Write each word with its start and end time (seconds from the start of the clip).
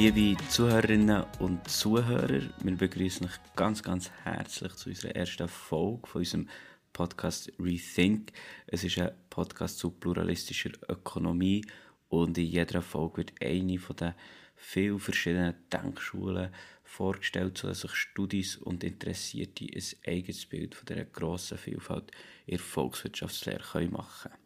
Liebe 0.00 0.42
Zuhörerinnen 0.48 1.24
und 1.40 1.68
Zuhörer, 1.68 2.40
wir 2.62 2.74
begrüßen 2.74 3.26
euch 3.26 3.38
ganz, 3.54 3.82
ganz 3.82 4.10
herzlich 4.24 4.72
zu 4.72 4.88
unserer 4.88 5.14
ersten 5.14 5.46
Folge 5.46 6.06
von 6.06 6.20
unserem 6.20 6.48
Podcast 6.94 7.52
Rethink. 7.58 8.32
Es 8.66 8.82
ist 8.82 8.98
ein 8.98 9.10
Podcast 9.28 9.76
zu 9.76 9.90
pluralistischer 9.90 10.70
Ökonomie 10.88 11.66
und 12.08 12.38
in 12.38 12.46
jeder 12.46 12.80
Folge 12.80 13.18
wird 13.18 13.32
eine 13.42 13.78
von 13.78 13.96
den 13.96 14.14
vielen 14.56 15.00
verschiedenen 15.00 15.56
Denkschulen 15.70 16.48
vorgestellt, 16.82 17.58
sodass 17.58 17.82
sich 17.82 17.94
Studis 17.94 18.56
und 18.56 18.82
Interessierte 18.82 19.66
ein 19.66 20.14
eigenes 20.14 20.46
Bild 20.46 20.76
von 20.76 20.86
dieser 20.86 21.04
grossen 21.04 21.58
Vielfalt 21.58 22.10
in 22.46 22.56
der 22.56 22.58
Volkswirtschaftslehre 22.58 23.86
machen 23.88 24.30
können. 24.30 24.39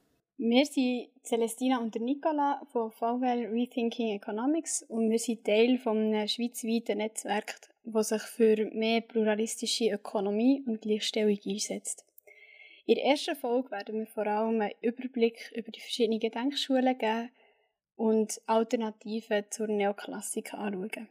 Wir 0.46 0.66
sind 0.66 1.08
Celestina 1.22 1.78
und 1.78 1.94
Nicola 1.94 2.60
von 2.70 2.90
VWL 2.90 3.46
Rethinking 3.46 4.14
Economics 4.14 4.82
und 4.82 5.08
wir 5.08 5.18
sind 5.18 5.42
Teil 5.42 5.80
eines 5.82 6.34
schweizweiten 6.34 6.98
Netzwerks, 6.98 7.70
das 7.82 8.10
sich 8.10 8.20
für 8.20 8.70
mehr 8.74 9.00
pluralistische 9.00 9.88
Ökonomie 9.88 10.62
und 10.66 10.82
Gleichstellung 10.82 11.38
einsetzt. 11.46 12.04
In 12.84 12.96
der 12.96 13.06
ersten 13.06 13.36
Folge 13.36 13.70
werden 13.70 14.00
wir 14.00 14.06
vor 14.06 14.26
allem 14.26 14.60
einen 14.60 14.74
Überblick 14.82 15.50
über 15.56 15.72
die 15.72 15.80
verschiedenen 15.80 16.20
Denkschulen 16.20 16.98
geben 16.98 17.30
und 17.96 18.38
Alternativen 18.44 19.46
zur 19.48 19.68
Neoklassik 19.68 20.52
anschauen. 20.52 21.08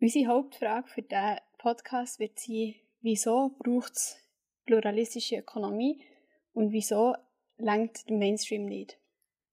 Unsere 0.00 0.26
Hauptfrage 0.26 0.88
für 0.88 1.02
diesen 1.02 1.38
Podcast 1.58 2.18
wird 2.18 2.40
sein, 2.40 2.74
wieso 3.02 3.54
braucht 3.60 3.92
es 3.92 4.16
pluralistische 4.66 5.36
Ökonomie 5.36 6.02
und 6.54 6.72
wieso 6.72 7.14
lenkt 7.62 8.08
der 8.08 8.16
Mainstream 8.16 8.66
nicht? 8.66 8.98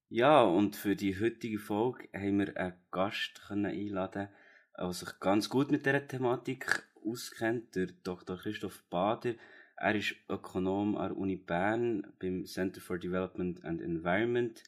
Ja, 0.10 0.42
und 0.42 0.76
für 0.76 0.96
die 0.96 1.20
heutige 1.20 1.60
Folge 1.60 2.10
haben 2.14 2.40
wir 2.40 2.58
einen 2.58 2.74
Gast 2.92 3.42
einladen, 3.50 4.30
der 4.78 4.94
sich 4.94 5.20
ganz 5.20 5.50
gut 5.50 5.70
mit 5.72 5.86
dieser 5.86 6.08
Thematik 6.08 6.84
auskennt, 7.06 7.76
der 7.76 7.88
Dr. 8.04 8.38
Christoph 8.38 8.84
Bader. 8.90 9.36
Er 9.78 9.96
ist 9.96 10.16
Ökonom 10.28 10.98
an 10.98 11.10
der 11.10 11.18
Uni 11.18 11.36
Bern 11.36 12.12
beim 12.20 12.46
Center 12.46 12.82
for 12.82 12.98
Development 12.98 13.64
and 13.64 13.82
Environment. 13.82 14.64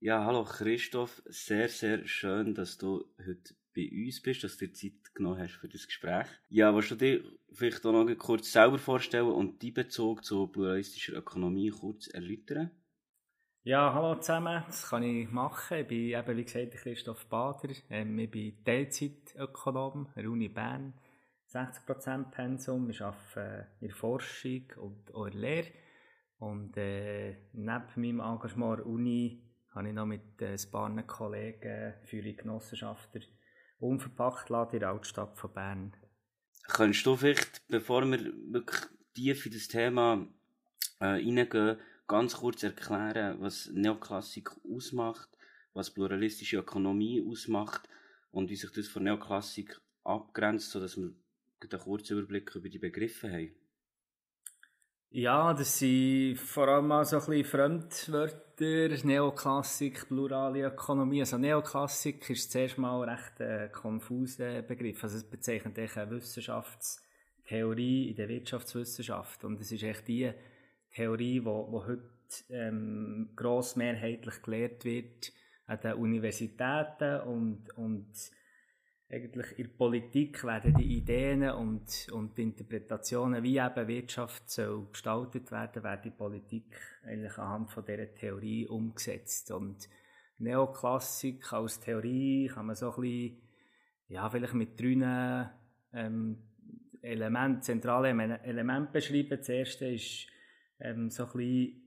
Ja, 0.00 0.24
hallo 0.24 0.44
Christoph, 0.44 1.22
sehr, 1.26 1.68
sehr 1.68 2.04
schön, 2.06 2.54
dass 2.54 2.76
du 2.76 3.04
heute 3.24 3.54
bei 3.74 3.90
uns 3.90 4.20
bist, 4.20 4.44
dass 4.44 4.56
du 4.56 4.66
dir 4.66 4.74
Zeit 4.74 5.14
genommen 5.14 5.40
hast 5.40 5.54
für 5.54 5.68
das 5.68 5.86
Gespräch. 5.86 6.26
Ja, 6.48 6.74
willst 6.74 6.90
du 6.90 6.94
dir 6.96 7.22
vielleicht 7.52 7.84
auch 7.86 7.92
noch 7.92 8.14
kurz 8.16 8.52
selber 8.52 8.78
vorstellen 8.78 9.26
und 9.26 9.62
deinen 9.62 9.74
Bezug 9.74 10.24
zur 10.24 10.50
pluralistischen 10.50 11.14
Ökonomie 11.14 11.70
kurz 11.70 12.08
erläutern? 12.08 12.70
Ja, 13.64 13.94
hallo 13.94 14.16
zusammen, 14.16 14.64
das 14.66 14.88
kann 14.88 15.04
ich 15.04 15.30
machen. 15.30 15.78
Ich 15.78 15.86
bin 15.86 16.08
eben, 16.08 16.36
wie 16.36 16.44
gesagt, 16.44 16.72
Christoph 16.72 17.26
Bader. 17.26 17.68
Ähm, 17.90 18.18
ich 18.18 18.30
bin 18.30 18.64
Teilzeitökonom 18.64 20.08
an 20.16 20.26
Uni 20.26 20.48
Bern. 20.48 20.94
60% 21.52 22.30
Pensum. 22.30 22.90
Ich 22.90 23.02
arbeite 23.02 23.68
in 23.80 23.88
der 23.88 23.96
Forschung 23.96 24.64
und 24.78 25.14
auch 25.14 25.26
in 25.26 25.32
der 25.32 25.40
Lehre. 25.40 25.68
Und 26.38 26.76
äh, 26.76 27.36
neben 27.52 27.84
meinem 27.94 28.20
Engagement 28.20 28.72
an 28.72 28.76
der 28.78 28.86
Uni 28.86 29.42
habe 29.70 29.88
ich 29.88 29.94
noch 29.94 30.06
mit 30.06 30.42
äh, 30.42 30.54
ein 30.54 30.70
paar 30.72 31.02
Kollegen 31.04 31.94
für 32.02 32.20
die 32.20 32.34
Genossenschafter 32.34 33.20
unverpackt 33.82 34.50
in 34.72 34.80
der 34.80 34.90
Altstadt 34.90 35.36
von 35.36 35.52
Bern. 35.52 35.92
Könntest 36.68 37.04
du 37.04 37.16
vielleicht, 37.16 37.66
bevor 37.68 38.04
wir 38.06 38.32
wirklich 38.50 38.80
tief 39.14 39.46
in 39.46 39.52
das 39.52 39.68
Thema 39.68 40.26
äh, 41.00 41.06
reingehen, 41.06 41.78
ganz 42.06 42.36
kurz 42.36 42.62
erklären, 42.62 43.40
was 43.40 43.70
Neoklassik 43.72 44.50
ausmacht, 44.64 45.28
was 45.74 45.90
pluralistische 45.90 46.58
Ökonomie 46.58 47.24
ausmacht 47.28 47.88
und 48.30 48.48
wie 48.48 48.56
sich 48.56 48.70
das 48.72 48.88
von 48.88 49.02
Neoklassik 49.02 49.80
abgrenzt, 50.04 50.70
sodass 50.70 50.96
wir 50.96 51.12
einen 51.60 51.80
kurzen 51.80 52.18
Überblick 52.18 52.54
über 52.54 52.68
die 52.68 52.78
Begriffe 52.78 53.30
haben? 53.30 53.54
Ja, 55.14 55.52
das 55.52 55.78
sind 55.78 56.38
vor 56.38 56.68
allem 56.68 56.86
mal 56.86 57.04
so 57.04 57.18
ein 57.18 57.26
bisschen 57.26 57.44
Fremdwörter, 57.44 58.88
Neoklassik, 59.06 60.08
plurale 60.08 60.62
Ökonomie. 60.62 61.20
Also 61.20 61.36
Neoklassik 61.36 62.30
ist 62.30 62.50
zuerst 62.50 62.78
mal 62.78 63.06
recht 63.06 63.38
ein 63.42 63.70
konfuser 63.72 64.62
Begriff. 64.62 65.04
Also 65.04 65.18
es 65.18 65.24
bezeichnet 65.24 65.78
eine 65.78 66.10
Wissenschaftstheorie 66.12 68.08
in 68.08 68.16
der 68.16 68.30
Wirtschaftswissenschaft. 68.30 69.44
Und 69.44 69.60
es 69.60 69.70
ist 69.70 69.82
echt 69.82 70.08
die 70.08 70.32
Theorie, 70.94 71.40
die, 71.40 71.46
heute 71.46 72.08
ähm, 72.48 73.32
grossmehrheitlich 73.36 74.40
gelehrt 74.40 74.86
wird 74.86 75.30
an 75.66 75.78
den 75.80 75.92
Universitäten 75.92 77.20
und, 77.28 77.68
und 77.76 78.14
eigentlich 79.12 79.58
in 79.58 79.64
der 79.66 79.72
Politik 79.74 80.42
werden 80.42 80.74
die 80.74 80.96
Ideen 80.96 81.50
und, 81.50 82.08
und 82.12 82.36
die 82.38 82.42
Interpretationen, 82.44 83.42
wie 83.42 83.58
eben 83.58 83.88
Wirtschaft 83.88 84.48
soll 84.48 84.86
gestaltet 84.90 85.52
werden, 85.52 85.82
werden 85.82 86.02
die 86.04 86.10
Politik 86.10 86.74
eigentlich 87.04 87.36
anhand 87.36 87.70
von 87.70 87.84
dieser 87.84 88.14
Theorie 88.14 88.66
umgesetzt. 88.66 89.50
Und 89.50 89.86
Neoklassik 90.38 91.52
als 91.52 91.78
Theorie 91.80 92.50
kann 92.52 92.66
man 92.66 92.74
so 92.74 92.94
ein 92.94 93.00
bisschen, 93.02 93.42
ja, 94.08 94.30
vielleicht 94.30 94.54
mit 94.54 94.80
drei 94.80 95.50
ähm, 95.92 96.38
Elementen, 97.02 97.62
zentralen 97.62 98.18
Elementen 98.18 98.92
beschreiben. 98.92 99.36
Das 99.36 99.48
erste 99.50 99.88
ist 99.88 100.26
ähm, 100.80 101.10
so 101.10 101.24
ein 101.24 101.32
bisschen 101.32 101.82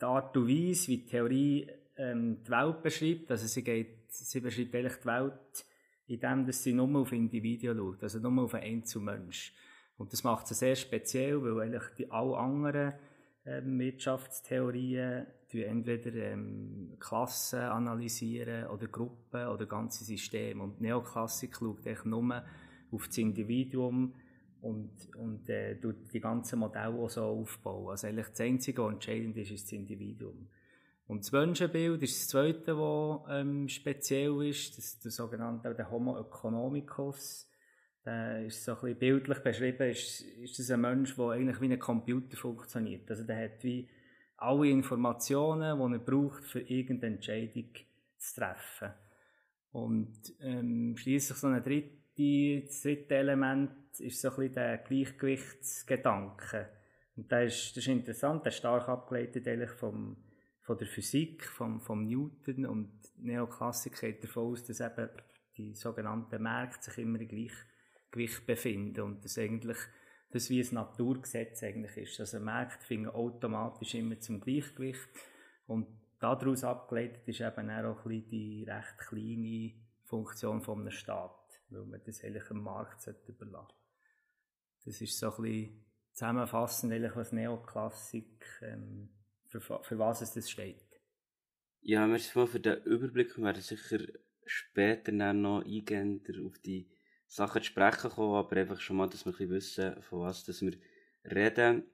die 0.00 0.04
Art 0.04 0.36
und 0.36 0.48
Weise, 0.48 0.88
wie 0.88 0.98
die 0.98 1.06
Theorie 1.06 1.70
ähm, 1.96 2.44
die 2.44 2.50
Welt 2.50 2.82
beschreibt. 2.82 3.30
Also 3.32 3.48
sie, 3.48 3.64
geht, 3.64 4.12
sie 4.12 4.40
beschreibt 4.40 4.76
eigentlich 4.76 4.98
die 4.98 5.06
Welt 5.06 5.66
indem 6.06 6.46
dass 6.46 6.62
sie 6.62 6.72
nur 6.72 7.00
auf 7.00 7.12
Individuen 7.12 7.78
schaut, 7.78 8.02
also 8.02 8.18
nur 8.18 8.44
auf 8.44 8.54
einen 8.54 8.76
Einzelmensch. 8.76 9.52
Und 9.98 10.12
das 10.12 10.24
macht 10.24 10.46
sie 10.46 10.54
sehr 10.54 10.76
speziell, 10.76 11.42
weil 11.42 11.60
eigentlich 11.60 11.94
die 11.98 12.10
alle 12.10 12.36
anderen 12.36 12.92
ähm, 13.44 13.78
Wirtschaftstheorien 13.78 15.26
entweder 15.52 16.12
ähm, 16.14 16.96
Klassen 16.98 17.60
analysieren 17.60 18.66
oder 18.66 18.88
Gruppen 18.88 19.46
oder 19.46 19.66
ganze 19.66 20.04
Systeme. 20.04 20.62
Und 20.62 20.80
Neoklassik 20.80 21.56
schaut 21.56 21.86
eigentlich 21.86 22.04
nur 22.04 22.44
auf 22.90 23.06
das 23.06 23.18
Individuum 23.18 24.14
und, 24.60 24.90
und 25.16 25.48
äh, 25.48 25.78
die 26.12 26.20
ganzen 26.20 26.58
Modelle 26.58 26.94
auch 26.94 27.08
so 27.08 27.22
aufbauen. 27.22 27.90
Also 27.90 28.06
eigentlich 28.06 28.28
das 28.28 28.40
Einzige, 28.40 28.82
was 28.84 28.94
entscheidend 28.94 29.36
ist, 29.36 29.50
ist 29.50 29.64
das 29.64 29.72
Individuum. 29.72 30.48
Und 31.06 31.20
das 31.20 31.30
Menschenbild 31.30 32.02
ist 32.02 32.20
das 32.20 32.28
zweite, 32.28 32.74
das 32.74 33.20
ähm, 33.30 33.68
speziell 33.68 34.42
ist, 34.44 34.76
das, 34.76 34.98
der 34.98 35.12
sogenannte 35.12 35.72
der 35.74 35.90
Homo 35.90 36.18
economicus. 36.18 37.48
Der 38.04 38.46
ist 38.46 38.64
so 38.64 38.72
ein 38.72 38.80
bisschen 38.80 38.98
bildlich 38.98 39.38
beschrieben, 39.38 39.90
ist, 39.90 40.20
ist 40.20 40.58
das 40.58 40.70
ein 40.70 40.80
Mensch, 40.80 41.14
der 41.16 41.30
eigentlich 41.30 41.60
wie 41.60 41.72
ein 41.72 41.78
Computer 41.78 42.36
funktioniert. 42.36 43.08
Also 43.10 43.24
der 43.24 43.44
hat 43.44 43.62
wie 43.62 43.88
alle 44.36 44.68
Informationen, 44.68 45.78
die 45.78 45.94
er 45.94 45.98
braucht, 45.98 46.44
für 46.44 46.60
irgendeine 46.60 47.14
Entscheidung 47.14 47.70
zu 48.18 48.40
treffen. 48.40 48.92
Und 49.72 50.34
ähm, 50.40 50.96
schließlich 50.96 51.38
so 51.38 51.46
ein 51.46 51.62
dritte, 51.62 52.62
das 52.66 52.82
dritte 52.82 53.14
Element 53.14 53.70
ist 53.98 54.20
so 54.20 54.30
ein 54.30 54.36
bisschen 54.36 54.54
der 54.54 54.78
Gleichgewichtsgedanke. 54.78 56.68
Und 57.16 57.30
der 57.30 57.44
ist, 57.44 57.76
das 57.76 57.84
ist 57.84 57.88
interessant, 57.88 58.44
der 58.44 58.50
ist 58.50 58.58
stark 58.58 58.88
abgeleitet 58.88 59.46
eigentlich 59.46 59.70
vom 59.70 60.16
von 60.66 60.76
der 60.76 60.88
Physik, 60.88 61.44
vom, 61.44 61.80
vom 61.80 62.08
Newton 62.08 62.66
und 62.66 62.90
Neoklassik 63.18 64.00
geht 64.00 64.24
davon 64.24 64.52
aus, 64.52 64.64
dass 64.64 64.80
eben 64.80 65.08
die 65.56 65.74
sogenannten 65.74 66.42
Märkte 66.42 66.90
sich 66.90 66.98
immer 66.98 67.20
im 67.20 67.28
Gleichgewicht 67.28 68.44
befinden 68.46 69.02
und 69.02 69.24
das 69.24 69.38
eigentlich 69.38 69.78
das 70.30 70.50
wie 70.50 70.60
ein 70.60 70.74
Naturgesetz 70.74 71.62
eigentlich 71.62 71.96
ist. 71.96 72.18
Also 72.18 72.40
Märkte 72.40 72.84
finden 72.84 73.10
automatisch 73.10 73.94
immer 73.94 74.18
zum 74.18 74.40
Gleichgewicht 74.40 75.08
und 75.68 75.86
daraus 76.18 76.64
abgeleitet 76.64 77.28
ist 77.28 77.40
eben 77.40 77.70
auch 77.70 78.04
ein 78.04 78.28
die 78.28 78.66
recht 78.68 78.98
kleine 78.98 79.72
Funktion 80.02 80.62
von 80.62 80.80
einem 80.80 80.90
Staat, 80.90 81.60
weil 81.70 81.86
man 81.86 82.02
das 82.04 82.24
eigentlich 82.24 82.48
dem 82.48 82.64
Markt 82.64 83.06
überlassen 83.28 83.72
Das 84.84 85.00
ist 85.00 85.16
so 85.16 85.32
ein 85.32 85.42
bisschen 85.42 85.84
zusammenfassend, 86.12 87.14
was 87.14 87.30
Neoklassik 87.30 88.44
ähm, 88.62 89.10
für, 89.48 89.60
für 89.60 89.98
was 89.98 90.20
es 90.20 90.32
das 90.32 90.50
steht. 90.50 90.84
Ja, 91.80 92.06
merci 92.06 92.36
mal 92.36 92.46
für 92.46 92.60
den 92.60 92.82
Überblick. 92.82 93.36
Wir 93.36 93.44
werden 93.44 93.62
sicher 93.62 94.00
später 94.44 95.12
noch 95.12 95.64
eingehender 95.64 96.44
auf 96.44 96.58
die 96.58 96.88
Sachen 97.28 97.62
zu 97.62 97.68
sprechen 97.68 98.10
kommen, 98.10 98.34
aber 98.34 98.56
einfach 98.56 98.80
schon 98.80 98.96
mal, 98.96 99.08
dass 99.08 99.26
wir 99.26 99.38
ein 99.38 99.50
wissen, 99.50 100.00
von 100.02 100.20
was 100.20 100.44
dass 100.44 100.62
wir 100.62 100.76
reden. 101.24 101.84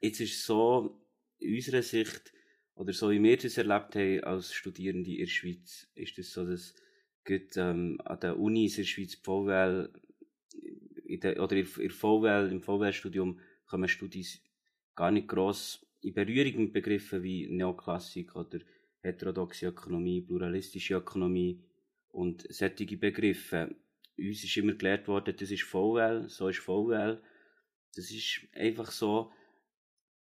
Jetzt 0.00 0.20
ist 0.20 0.34
es 0.34 0.46
so, 0.46 1.00
in 1.38 1.54
unserer 1.54 1.82
Sicht, 1.82 2.32
oder 2.74 2.92
so 2.92 3.10
wie 3.10 3.22
wir 3.22 3.36
das 3.36 3.58
erlebt 3.58 3.94
haben 3.94 4.24
als 4.24 4.52
Studierende 4.52 5.10
in 5.10 5.18
der 5.18 5.26
Schweiz, 5.26 5.88
ist 5.94 6.18
es 6.18 6.26
das 6.26 6.32
so, 6.32 6.46
dass 6.46 6.74
gut, 7.24 7.56
ähm, 7.56 8.00
an 8.04 8.20
der 8.20 8.38
Uni 8.38 8.66
in 8.66 8.74
der 8.74 8.84
Schweiz 8.84 9.14
VWL, 9.14 9.92
in 11.06 11.20
der, 11.20 11.42
oder 11.42 11.56
in 11.56 11.68
der 11.76 11.90
VWL, 11.90 12.50
im 12.50 12.62
VWL-Studium 12.62 13.40
kommen 13.66 13.88
Studis 13.88 14.42
gar 14.94 15.10
nicht 15.10 15.28
gross 15.28 15.86
in 16.04 16.12
Berührung 16.12 16.64
mit 16.64 16.72
Begriffen 16.74 17.22
wie 17.22 17.48
Neoklassik 17.48 18.36
oder 18.36 18.60
heterodoxe 19.00 19.66
Ökonomie, 19.66 20.20
pluralistische 20.20 20.94
Ökonomie 20.94 21.62
Und 22.10 22.46
solche 22.50 22.96
Begriffe, 22.96 23.74
uns 24.16 24.44
ist 24.44 24.56
immer 24.56 24.74
gelehrt 24.74 25.08
worden, 25.08 25.34
das 25.36 25.50
ist 25.50 25.62
VL, 25.62 26.28
so 26.28 26.48
ist 26.48 26.60
VL. 26.60 27.20
Das 27.96 28.10
ist 28.10 28.46
einfach 28.52 28.90
so. 28.90 29.32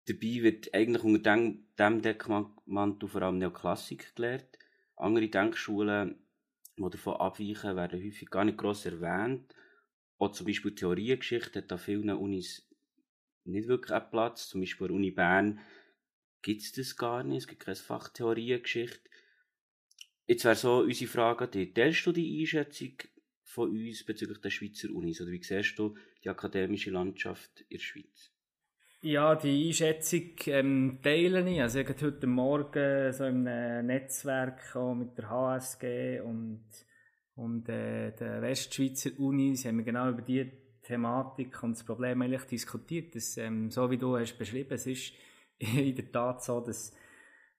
Dabei 0.07 0.43
wird 0.43 0.73
eigentlich 0.73 1.03
unter 1.03 1.35
dem, 1.35 1.67
dem 1.79 2.01
Deckmantel 2.01 3.09
vor 3.09 3.23
allem 3.23 3.39
Neoklassik 3.39 4.15
gelehrt. 4.15 4.59
Andere 4.97 5.29
Denkschulen, 5.29 6.17
die 6.77 6.91
davon 6.91 7.17
abweichen, 7.17 7.77
werden 7.77 8.03
häufig 8.03 8.31
gar 8.31 8.45
nicht 8.45 8.57
gross 8.57 8.87
erwähnt. 8.87 9.55
Auch 10.19 10.33
zum 10.33 10.47
Beispiel 10.47 10.75
Theoriegeschichte 10.75 11.59
hat 11.59 11.73
an 11.73 11.79
vielen 11.79 12.11
Unis 12.11 12.66
nicht 13.47 13.69
wirklich 13.69 13.93
einen 13.93 14.11
Platz. 14.11 14.49
Zum 14.49 14.61
Beispiel 14.61 14.87
an 14.87 14.89
der 14.89 14.97
Uni 14.97 15.11
Bern 15.11 15.61
gibt 16.43 16.63
es 16.63 16.73
das 16.73 16.97
gar 16.97 17.25
nicht. 17.25 17.39
Es 17.39 17.47
gibt 17.47 17.65
kein 17.65 17.75
Fach 17.75 18.09
Theoriegeschichte. 18.09 19.11
Jetzt 20.27 20.45
wäre 20.45 20.57
so 20.57 20.79
unsere 20.79 21.11
Frage 21.11 21.45
an 21.45 21.51
dich. 21.51 21.73
Teilst 21.75 22.07
du 22.07 22.13
die 22.13 22.41
Einschätzung 22.41 22.95
von 23.43 23.71
uns 23.71 24.05
bezüglich 24.05 24.39
der 24.39 24.51
Schweizer 24.51 24.91
Unis? 24.91 25.21
Oder 25.21 25.31
wie 25.31 25.43
siehst 25.43 25.79
du 25.79 25.97
die 26.25 26.29
akademische 26.29 26.91
Landschaft 26.91 27.61
in 27.69 27.79
der 27.79 27.85
Schweiz? 27.85 28.33
Ja, 29.03 29.37
die 29.37 29.69
Einschätzung 29.69 30.31
ähm, 30.47 30.99
teile 31.03 31.49
ich. 31.49 31.61
Also 31.61 31.79
ich 31.79 31.89
heute 32.03 32.27
Morgen 32.27 33.13
so 33.13 33.25
im 33.25 33.45
Netzwerk 33.45 34.75
mit 34.97 35.17
der 35.17 35.31
HSG 35.31 36.21
und, 36.21 36.65
und 37.37 37.69
äh, 37.69 38.11
der 38.13 38.43
Westschweizer 38.43 39.11
Unis 39.19 39.65
haben 39.65 39.79
wir 39.79 39.85
genau 39.85 40.11
über 40.11 40.23
diese 40.23 40.51
Thematik 40.87 41.63
und 41.63 41.73
das 41.73 41.85
Problem 41.85 42.23
eigentlich 42.23 42.45
diskutiert. 42.45 43.15
Dass, 43.15 43.37
ähm, 43.37 43.71
so 43.71 43.91
wie 43.91 43.99
du 43.99 44.17
hast 44.17 44.39
beschrieben, 44.39 44.75
es 44.75 44.87
ist 44.87 45.13
in 45.59 45.95
der 45.95 46.13
Tat 46.13 46.43
so, 46.43 46.61
dass, 46.61 46.95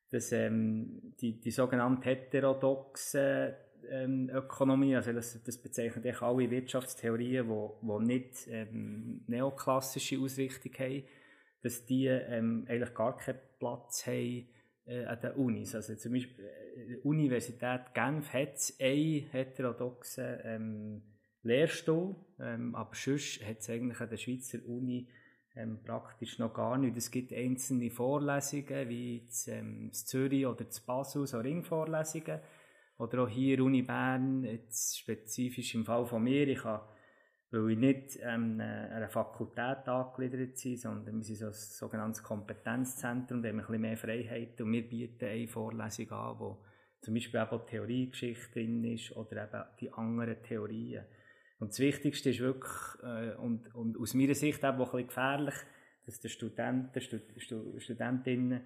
dass 0.09 0.31
ähm, 0.31 1.13
die, 1.19 1.39
die 1.39 1.51
sogenannte 1.51 2.09
heterodoxe 2.09 3.55
ähm, 3.89 4.29
Ökonomie, 4.33 4.95
also 4.95 5.13
das, 5.13 5.41
das 5.43 5.61
bezeichnet 5.61 6.05
eigentlich 6.05 6.21
alle 6.21 6.49
Wirtschaftstheorien, 6.49 7.47
die, 7.47 7.87
die 7.87 8.05
nicht 8.05 8.47
ähm, 8.47 9.23
neoklassische 9.27 10.19
Ausrichtung 10.19 10.73
haben, 10.79 11.03
dass 11.61 11.85
die 11.85 12.07
ähm, 12.07 12.65
eigentlich 12.67 12.93
gar 12.93 13.17
keinen 13.17 13.39
Platz 13.59 14.05
haben 14.07 14.47
äh, 14.85 15.05
an 15.05 15.19
den 15.19 15.31
Unis. 15.33 15.75
Also 15.75 15.95
zum 15.95 16.13
Beispiel 16.13 16.45
äh, 16.45 16.85
die 16.87 16.97
Universität 16.97 17.93
Genf 17.93 18.33
hat 18.33 18.73
einen 18.79 19.27
heterodoxen 19.31 20.39
ähm, 20.43 21.01
Lehrstuhl, 21.43 22.15
ähm, 22.39 22.75
aber 22.75 22.93
sonst 22.93 23.45
hat 23.45 23.59
es 23.59 23.69
eigentlich 23.69 23.99
an 23.99 24.09
der 24.09 24.17
Schweizer 24.17 24.59
Uni 24.67 25.07
ähm, 25.55 25.79
praktisch 25.83 26.39
noch 26.39 26.53
gar 26.53 26.77
nicht. 26.77 26.95
Es 26.97 27.09
gibt 27.09 27.33
einzelne 27.33 27.89
Vorlesungen, 27.89 28.89
wie 28.89 29.17
in 29.17 29.29
ähm, 29.47 29.93
Zürich 29.93 30.45
oder 30.45 30.61
in 30.61 30.85
Basel, 30.85 31.25
so 31.25 31.39
Ringvorlesungen. 31.39 32.39
Oder 32.97 33.23
auch 33.23 33.29
hier 33.29 33.63
Uni 33.63 33.83
Bern, 33.83 34.43
jetzt 34.43 34.99
spezifisch 34.99 35.75
im 35.75 35.85
Fall 35.85 36.05
von 36.05 36.23
mir, 36.23 36.47
ich 36.47 36.63
habe, 36.63 36.87
weil 37.51 37.71
ich 37.71 37.77
nicht 37.77 38.19
ähm, 38.21 38.59
einer 38.59 39.09
Fakultät 39.09 39.87
angegliedert 39.87 40.61
bin, 40.61 40.77
sondern 40.77 41.17
wir 41.17 41.23
sind 41.23 41.37
so 41.37 41.45
ein 41.45 41.53
sogenanntes 41.53 42.23
Kompetenzzentrum, 42.23 43.41
da 43.41 43.49
haben 43.49 43.57
wir 43.57 43.63
ein 43.63 43.67
bisschen 43.67 43.81
mehr 43.81 43.97
Freiheit 43.97 44.59
und 44.61 44.71
wir 44.71 44.89
bieten 44.89 45.25
eine 45.25 45.47
Vorlesung 45.47 46.11
an, 46.11 46.39
wo 46.39 46.63
zum 47.01 47.13
Beispiel 47.13 47.39
eben 47.39 47.65
Theoriegeschichte 47.67 48.51
drin 48.53 48.83
ist 48.83 49.15
oder 49.15 49.43
eben 49.43 49.63
die 49.79 49.93
anderen 49.93 50.41
Theorien. 50.41 51.05
Und 51.59 51.71
das 51.71 51.79
Wichtigste 51.79 52.29
ist 52.29 52.39
wirklich, 52.39 52.71
äh, 53.03 53.35
und, 53.35 53.73
und 53.73 53.97
aus 53.97 54.13
meiner 54.13 54.35
Sicht 54.35 54.63
auch 54.63 54.73
ein 54.73 54.77
bisschen 54.77 55.07
gefährlich, 55.07 55.55
dass 56.05 56.19
der 56.19 56.29
Studenten, 56.29 57.01
Stud 57.01 57.23
Studentinnen 57.77 58.65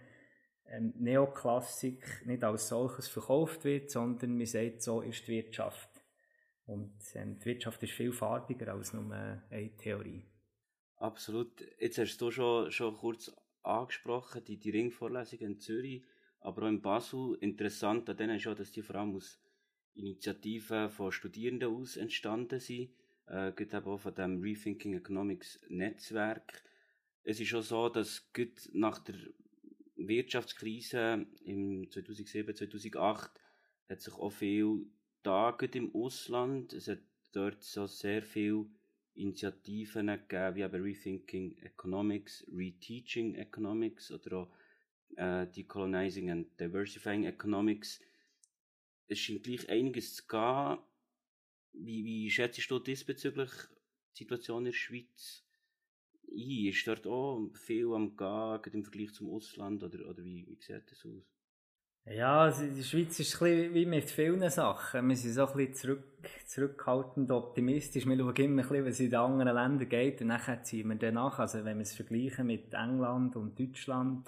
ähm, 0.67 0.93
Neoklassik 0.97 2.23
nicht 2.25 2.43
als 2.43 2.67
solches 2.67 3.07
verkauft 3.07 3.63
wird, 3.63 3.89
sondern 3.89 4.37
man 4.37 4.45
sagt, 4.45 4.81
so 4.81 5.01
ist 5.01 5.27
die 5.27 5.31
Wirtschaft. 5.31 5.89
Und 6.65 6.93
ähm, 7.15 7.39
die 7.39 7.45
Wirtschaft 7.45 7.81
ist 7.83 7.93
viel 7.93 8.13
farbiger 8.13 8.73
als 8.73 8.93
nur 8.93 9.11
eine 9.11 9.75
Theorie. 9.77 10.25
Absolut. 10.97 11.61
Jetzt 11.79 11.97
hast 11.97 12.17
du 12.17 12.29
schon, 12.29 12.71
schon 12.71 12.95
kurz 12.95 13.31
angesprochen, 13.63 14.43
die, 14.45 14.57
die 14.57 14.69
Ringvorlesung 14.69 15.39
in 15.39 15.59
Zürich, 15.59 16.03
aber 16.39 16.63
auch 16.63 16.67
in 16.67 16.81
Basel. 16.81 17.37
Interessant 17.41 18.09
an 18.09 18.17
denen 18.17 18.37
ist 18.37 18.47
auch, 18.47 18.55
dass 18.55 18.71
die 18.71 18.81
vor 18.81 18.97
allem 18.97 19.15
aus 19.15 19.39
Initiativen 19.93 20.89
von 20.89 21.11
Studierenden 21.11 21.75
aus 21.75 21.97
entstanden 21.97 22.59
sind, 22.59 22.91
äh, 23.27 23.51
gibt 23.51 23.73
auch 23.75 23.97
von 23.97 24.15
dem 24.15 24.41
Rethinking 24.41 24.93
Economics 24.93 25.59
Netzwerk. 25.69 26.63
Es 27.23 27.39
ist 27.39 27.49
schon 27.49 27.61
so, 27.61 27.89
dass 27.89 28.29
nach 28.73 28.99
der 28.99 29.15
Wirtschaftskrise 29.95 31.25
im 31.43 31.89
2007, 31.89 32.55
2008 32.55 33.31
hat 33.89 34.01
sich 34.01 34.13
auch 34.13 34.31
viel 34.31 34.85
da 35.23 35.55
im 35.73 35.93
Ausland. 35.93 36.73
Es 36.73 36.87
hat 36.87 36.99
dort 37.31 37.63
so 37.63 37.85
sehr 37.87 38.23
viele 38.23 38.65
Initiativen 39.13 40.07
gegeben, 40.07 40.55
wie 40.55 40.61
eben 40.61 40.81
Rethinking 40.81 41.57
Economics, 41.59 42.45
Reteaching 42.51 43.35
Economics 43.35 44.11
oder 44.11 44.37
auch 44.37 44.51
äh, 45.17 45.45
Decolonizing 45.47 46.31
and 46.31 46.59
Diversifying 46.59 47.25
Economics 47.25 48.01
es 49.11 49.19
scheint 49.19 49.43
gleich 49.43 49.69
einiges 49.69 50.15
zu 50.15 50.27
gehen. 50.27 50.77
Wie, 51.73 52.03
wie 52.03 52.31
schätzt 52.31 52.69
du 52.69 52.79
diesbezüglich 52.79 53.51
die 54.15 54.23
Situation 54.23 54.59
in 54.59 54.65
der 54.65 54.71
Schweiz 54.73 55.43
ein? 56.29 56.67
Ist 56.67 56.87
dort 56.87 57.05
auch 57.07 57.49
viel 57.53 57.93
am 57.93 58.15
Gehen 58.15 58.73
im 58.73 58.83
Vergleich 58.83 59.13
zum 59.13 59.29
Ausland 59.29 59.83
oder, 59.83 60.09
oder 60.09 60.23
wie, 60.23 60.45
wie 60.47 60.57
sieht 60.59 60.89
das 60.89 61.05
aus? 61.05 61.31
Ja, 62.05 62.41
also 62.41 62.65
die 62.65 62.83
Schweiz 62.83 63.19
ist 63.19 63.39
ein 63.41 63.73
wie 63.75 63.85
mit 63.85 64.09
vielen 64.09 64.49
Sachen. 64.49 65.07
Wir 65.07 65.15
sind 65.15 65.33
so 65.33 65.45
ein 65.45 65.55
bisschen 65.55 65.75
zurück, 65.75 66.03
zurückhaltend 66.47 67.29
optimistisch. 67.29 68.07
Wir 68.07 68.17
schauen 68.17 68.35
immer 68.35 68.63
ein 68.63 68.67
bisschen, 68.67 68.85
was 68.85 68.99
in 68.99 69.09
den 69.11 69.19
anderen 69.19 69.55
Ländern 69.55 69.87
geht 69.87 70.21
und 70.21 70.29
dann 70.29 70.63
ziehen 70.63 70.89
wir 70.89 70.95
danach. 70.95 71.37
Also 71.37 71.63
wenn 71.63 71.77
wir 71.77 71.83
es 71.83 71.93
vergleichen 71.93 72.47
mit 72.47 72.73
England 72.73 73.35
und 73.35 73.59
Deutschland, 73.59 74.27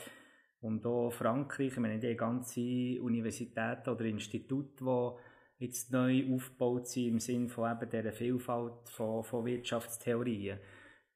und 0.64 0.86
auch 0.86 1.12
Frankreich, 1.12 1.74
ich 1.74 1.78
meine, 1.78 2.00
die 2.00 2.16
ganze 2.16 2.62
Universitäten 3.02 3.90
oder 3.90 4.06
Institute, 4.06 4.84
die 4.84 5.66
jetzt 5.66 5.92
neu 5.92 6.34
aufgebaut 6.34 6.88
sind 6.88 7.08
im 7.08 7.20
Sinne 7.20 7.50
von 7.50 7.70
eben 7.70 7.90
dieser 7.90 8.14
Vielfalt 8.14 8.90
von, 8.90 9.24
von 9.24 9.46
Wirtschaftstheorien. 9.46 10.60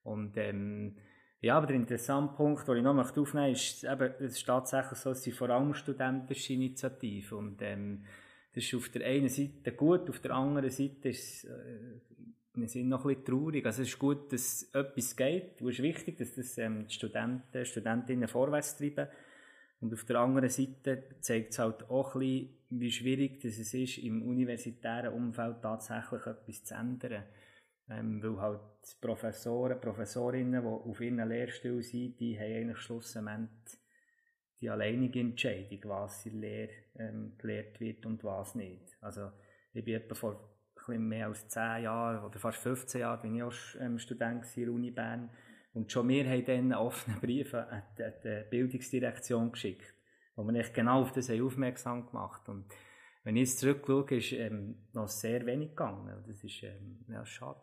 Und 0.03 0.37
ähm, 0.37 0.97
ja, 1.39 1.57
aber 1.57 1.67
der 1.67 1.77
interessante 1.77 2.35
Punkt, 2.35 2.67
den 2.67 2.77
ich 2.77 2.83
noch 2.83 2.97
aufnehmen 2.97 3.51
möchte, 3.51 3.51
ist, 3.51 3.83
eben, 3.83 4.13
es 4.19 4.37
ist 4.37 4.45
tatsächlich 4.45 4.99
so, 4.99 5.11
es 5.11 5.23
sind 5.23 5.35
vor 5.35 5.49
allem 5.49 5.73
studentische 5.73 6.53
Initiativen. 6.53 7.37
Und 7.37 7.61
ähm, 7.61 8.03
das 8.53 8.65
ist 8.65 8.75
auf 8.75 8.89
der 8.89 9.05
einen 9.05 9.29
Seite 9.29 9.71
gut, 9.71 10.09
auf 10.09 10.19
der 10.19 10.31
anderen 10.31 10.69
Seite 10.69 11.09
ist 11.09 11.45
äh, 11.45 12.01
sind 12.65 12.89
noch 12.89 13.05
ein 13.05 13.15
bisschen 13.15 13.25
traurig. 13.25 13.65
Also 13.65 13.83
es 13.83 13.89
ist 13.89 13.99
gut, 13.99 14.33
dass 14.33 14.63
etwas 14.73 15.15
geht. 15.15 15.61
Es 15.61 15.67
ist 15.67 15.81
wichtig, 15.83 16.17
dass 16.17 16.33
das 16.33 16.57
ähm, 16.57 16.87
die 16.87 16.93
Studenten, 16.93 17.65
Studentinnen 17.65 18.27
vorwärts 18.27 18.77
treiben. 18.77 19.07
Und 19.79 19.93
auf 19.93 20.05
der 20.05 20.19
anderen 20.19 20.49
Seite 20.49 21.15
zeigt 21.19 21.51
es 21.51 21.59
halt 21.59 21.89
auch 21.89 22.15
ein 22.15 22.19
bisschen, 22.19 22.57
wie 22.69 22.91
schwierig 22.91 23.41
das 23.41 23.57
es 23.57 23.73
ist, 23.73 23.99
im 23.99 24.27
universitären 24.27 25.13
Umfeld 25.13 25.61
tatsächlich 25.61 26.25
etwas 26.25 26.63
zu 26.63 26.75
ändern. 26.75 27.23
Ähm, 27.89 28.21
weil 28.21 28.41
halt 28.41 28.97
Professoren, 28.99 29.79
Professorinnen, 29.79 30.61
die 30.61 30.67
auf 30.67 30.99
ihren 30.99 31.25
Lehrstuhl 31.27 31.81
sind, 31.81 32.19
die 32.19 32.37
haben 32.37 32.53
eigentlich 32.53 32.77
schlussendlich 32.79 33.79
die 34.59 34.69
alleinige 34.69 35.19
Entscheidung, 35.19 35.79
was 35.83 36.25
in 36.25 36.41
Lehre 36.41 36.73
ähm, 36.95 37.37
gelehrt 37.37 37.79
wird 37.79 38.05
und 38.05 38.23
was 38.23 38.55
nicht. 38.55 38.97
Also 39.01 39.31
ich 39.73 39.85
bin 39.85 39.95
etwa 39.95 40.15
vor 40.15 40.57
ein 40.87 41.07
mehr 41.07 41.27
als 41.27 41.47
10 41.49 41.83
Jahren 41.83 42.23
oder 42.23 42.39
fast 42.39 42.59
15 42.59 43.01
Jahren 43.01 43.21
bin 43.21 43.35
ich 43.35 43.43
auch 43.43 43.53
ähm, 43.79 43.99
Student 43.99 44.45
in 44.57 44.69
Uni 44.69 44.91
Bern 44.91 45.29
und 45.77 45.91
schon 45.91 46.09
wir 46.09 46.27
haben 46.27 46.45
dann 46.45 46.73
offene 46.73 47.17
Briefe 47.21 47.67
an 47.67 47.83
die, 47.97 48.43
Bildungsdirektion 48.49 49.51
geschickt, 49.51 49.93
wo 50.35 50.43
wir 50.43 50.51
nicht 50.51 50.73
genau 50.73 51.01
auf 51.01 51.11
das 51.11 51.29
aufmerksam 51.29 52.07
gemacht 52.07 52.49
Und 52.49 52.65
wenn 53.23 53.35
ich 53.35 53.49
jetzt 53.49 53.59
zurückschaue, 53.59 54.17
ist 54.17 54.31
ähm, 54.31 54.75
noch 54.93 55.07
sehr 55.07 55.45
wenig 55.45 55.69
gegangen. 55.69 56.23
Das 56.27 56.43
ist 56.43 56.63
ähm, 56.63 57.05
ja, 57.09 57.25
schade. 57.25 57.61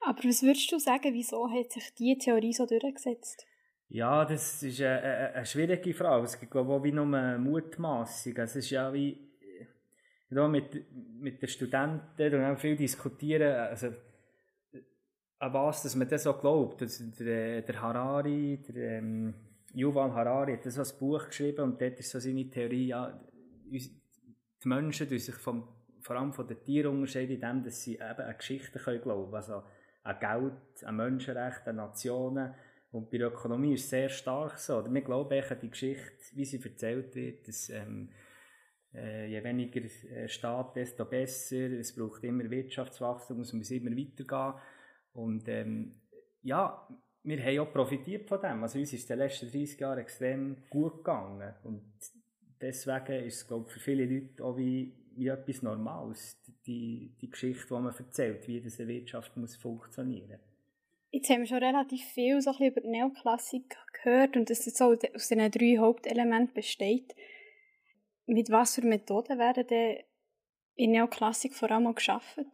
Aber 0.00 0.18
was 0.24 0.42
würdest 0.42 0.70
du 0.70 0.78
sagen, 0.78 1.12
wieso 1.14 1.50
hat 1.50 1.72
sich 1.72 1.94
diese 1.94 2.18
Theorie 2.18 2.52
so 2.52 2.66
durchgesetzt? 2.66 3.46
Ja, 3.88 4.24
das 4.24 4.62
ist 4.62 4.80
eine, 4.80 5.00
eine, 5.00 5.34
eine 5.34 5.46
schwierige 5.46 5.94
Frage. 5.94 6.24
Es 6.24 6.38
gibt, 6.38 6.52
glaube 6.52 6.70
ich, 6.70 6.78
auch 6.78 6.84
wie 6.84 6.92
nur 6.92 7.06
eine 7.06 7.38
Mutmaßung. 7.38 8.36
Also, 8.36 8.58
es 8.58 8.64
ist 8.66 8.70
ja 8.70 8.92
wie, 8.92 9.18
ja, 10.30 10.46
mit, 10.46 10.84
mit 11.20 11.40
den 11.40 11.48
Studenten 11.48 12.34
und 12.34 12.44
auch 12.44 12.58
viel 12.58 12.76
diskutieren. 12.76 13.54
Also, 13.54 13.88
an 15.38 15.52
was 15.52 15.82
dass 15.82 15.94
man 15.94 16.08
das 16.08 16.24
so 16.24 16.34
glaubt. 16.34 16.82
Das, 16.82 17.02
der, 17.18 17.62
der 17.62 17.82
Harari, 17.82 18.60
der 18.68 18.98
ähm, 18.98 19.34
Yuval 19.72 20.12
Harari 20.12 20.56
hat 20.56 20.64
so 20.64 20.80
ein 20.80 20.98
Buch 20.98 21.26
geschrieben 21.26 21.62
und 21.62 21.80
dort 21.80 21.98
ist 21.98 22.10
so 22.10 22.18
seine 22.18 22.48
Theorie, 22.48 22.88
ja, 22.88 23.20
die 23.70 24.68
Menschen 24.68 25.08
die 25.08 25.18
sich 25.18 25.34
vom, 25.34 25.68
vor 26.00 26.16
allem 26.16 26.32
von 26.32 26.46
den 26.46 26.62
Tieren 26.62 26.96
unterscheiden, 26.96 27.36
indem 27.36 27.62
dass 27.62 27.82
sie 27.82 27.94
eben 27.94 28.02
an 28.02 28.36
Geschichten 28.36 28.78
können 28.78 29.34
also 29.34 29.62
an 30.02 30.18
Geld, 30.18 30.84
an 30.84 30.96
Menschenrechte, 30.96 31.70
an 31.70 31.76
Nationen. 31.76 32.54
Und 32.90 33.10
bei 33.10 33.18
der 33.18 33.28
Ökonomie 33.28 33.74
ist 33.74 33.84
es 33.84 33.90
sehr 33.90 34.08
stark 34.08 34.58
so. 34.58 34.82
Wir 34.90 35.02
glauben 35.02 35.42
an 35.42 35.58
die 35.60 35.70
Geschichte, 35.70 36.34
wie 36.34 36.44
sie 36.46 36.62
erzählt 36.62 37.14
wird, 37.14 37.46
dass 37.46 37.68
ähm, 37.68 38.08
äh, 38.94 39.26
je 39.26 39.44
weniger 39.44 39.82
äh, 39.82 40.26
Staat, 40.28 40.76
desto 40.76 41.04
besser. 41.04 41.78
Es 41.78 41.94
braucht 41.94 42.24
immer 42.24 42.50
Wirtschaftswachstum, 42.50 43.40
es 43.40 43.52
muss 43.52 43.70
immer 43.70 43.90
weitergehen. 43.90 44.54
Und 45.18 45.48
ähm, 45.48 45.94
ja, 46.42 46.86
wir 47.24 47.44
haben 47.44 47.58
auch 47.58 47.72
profitiert 47.72 48.28
von 48.28 48.40
dem. 48.40 48.62
Also 48.62 48.78
uns 48.78 48.92
ist 48.92 49.10
in 49.10 49.18
den 49.18 49.26
letzten 49.26 49.50
30 49.50 49.80
Jahren 49.80 49.98
extrem 49.98 50.56
gut 50.70 50.98
gegangen. 50.98 51.54
Und 51.64 51.82
deswegen 52.60 53.24
ist 53.24 53.34
es, 53.34 53.48
glaube 53.48 53.64
ich, 53.66 53.72
für 53.72 53.80
viele 53.80 54.04
Leute 54.04 54.44
auch 54.44 54.56
wie, 54.56 54.94
wie 55.16 55.26
etwas 55.26 55.62
Normales, 55.62 56.40
die, 56.64 57.16
die 57.20 57.30
Geschichte, 57.30 57.66
die 57.66 57.74
man 57.74 57.94
erzählt, 57.94 58.46
wie 58.46 58.60
diese 58.60 58.86
Wirtschaft 58.86 59.36
muss 59.36 59.56
funktionieren 59.56 60.38
Jetzt 61.10 61.30
haben 61.30 61.40
wir 61.40 61.46
schon 61.46 61.64
relativ 61.64 62.04
viel 62.04 62.40
so 62.40 62.52
über 62.60 62.82
die 62.82 62.88
Neoklassik 62.88 63.76
gehört 63.94 64.36
und 64.36 64.50
dass 64.50 64.66
es 64.66 64.76
so 64.76 64.92
aus 64.92 64.98
diesen 65.28 65.50
drei 65.50 65.78
Hauptelementen 65.78 66.52
besteht. 66.54 67.16
Mit 68.26 68.50
was 68.50 68.74
für 68.74 68.82
Methoden 68.82 69.38
werden 69.38 69.66
denn 69.66 70.04
in 70.76 70.90
Neoklassik 70.90 71.54
vor 71.54 71.70
allem 71.70 71.94
geschaffen? 71.94 72.52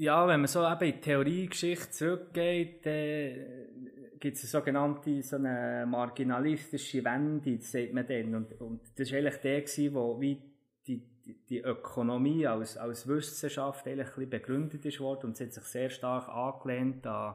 Ja, 0.00 0.28
wenn 0.28 0.42
man 0.42 0.46
so 0.46 0.64
eben 0.64 0.80
in 0.80 0.92
die 0.92 1.00
Theoriegeschichte 1.00 1.90
zurückgeht, 1.90 2.86
dann 2.86 4.18
gibt 4.20 4.36
es 4.36 4.44
eine 4.44 4.48
sogenannte 4.48 5.22
so 5.24 5.34
eine 5.34 5.86
marginalistische 5.88 7.04
Wende, 7.04 7.60
sagt 7.60 7.92
man 7.92 8.06
dann. 8.06 8.32
Und, 8.36 8.60
und 8.60 8.80
das 8.96 9.10
war 9.10 9.18
eigentlich 9.18 9.38
der, 9.38 9.62
gewesen, 9.62 9.94
wo 9.94 10.20
wie 10.20 10.40
die, 10.86 11.02
die, 11.24 11.44
die 11.48 11.58
Ökonomie 11.58 12.46
als, 12.46 12.76
als 12.76 13.08
Wissenschaft 13.08 13.88
eigentlich 13.88 14.16
ein 14.16 14.30
begründet 14.30 14.86
ist 14.86 15.00
worden 15.00 15.26
und 15.26 15.36
sie 15.36 15.46
hat 15.46 15.52
sich 15.52 15.64
sehr 15.64 15.90
stark 15.90 16.28
angelehnt 16.28 17.04
an, 17.04 17.34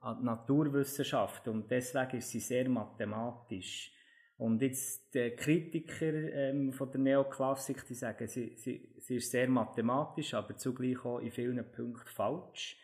an 0.00 0.18
die 0.18 0.24
Naturwissenschaft 0.26 1.48
und 1.48 1.70
deswegen 1.70 2.18
ist 2.18 2.28
sie 2.28 2.40
sehr 2.40 2.68
mathematisch. 2.68 3.95
Und 4.38 4.60
jetzt 4.60 5.14
die 5.14 5.30
Kritiker 5.30 6.12
ähm, 6.12 6.72
von 6.72 6.90
der 6.90 7.00
Neoklassik, 7.00 7.86
die 7.86 7.94
sagen, 7.94 8.28
sie, 8.28 8.54
sie, 8.56 8.92
sie 8.98 9.16
ist 9.16 9.30
sehr 9.30 9.48
mathematisch, 9.48 10.34
aber 10.34 10.56
zugleich 10.56 11.02
auch 11.04 11.20
in 11.20 11.30
vielen 11.30 11.64
Punkten 11.72 12.08
falsch. 12.08 12.76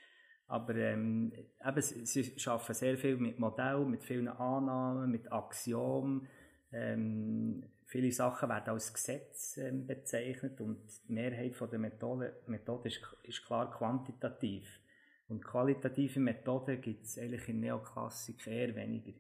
Aber 0.47 0.75
ähm, 0.77 1.33
eben, 1.67 1.83
sie, 1.83 2.35
arbeiten 2.47 2.75
sehr 2.75 2.97
viel 2.97 3.17
mit 3.17 3.39
Modellen, 3.39 3.91
mit 3.91 4.03
vielen 4.03 4.29
Annahmen, 4.29 5.11
mit 5.11 5.31
Axiomen. 5.31 6.27
Ähm, 6.73 7.65
viele 7.85 8.11
Sachen 8.13 8.49
werden 8.49 8.71
als 8.71 8.93
Gesetz 8.93 9.59
ähm, 9.59 9.87
bezeichnet 9.87 10.59
und 10.61 10.81
die 11.07 11.13
Mehrheit 11.13 11.55
von 11.55 11.69
der 11.69 11.79
Methode, 11.79 12.35
Methode 12.47 12.89
ist, 12.89 13.01
ist 13.25 13.45
klar 13.45 13.71
quantitativ. 13.71 14.81
Und 15.29 15.45
qualitative 15.45 16.21
Methoden 16.21 16.81
gibt 16.81 17.05
es 17.05 17.19
eigentlich 17.19 17.49
in 17.49 17.61
Neoklassik 17.61 18.47
eher 18.47 18.75
weniger. 18.75 19.13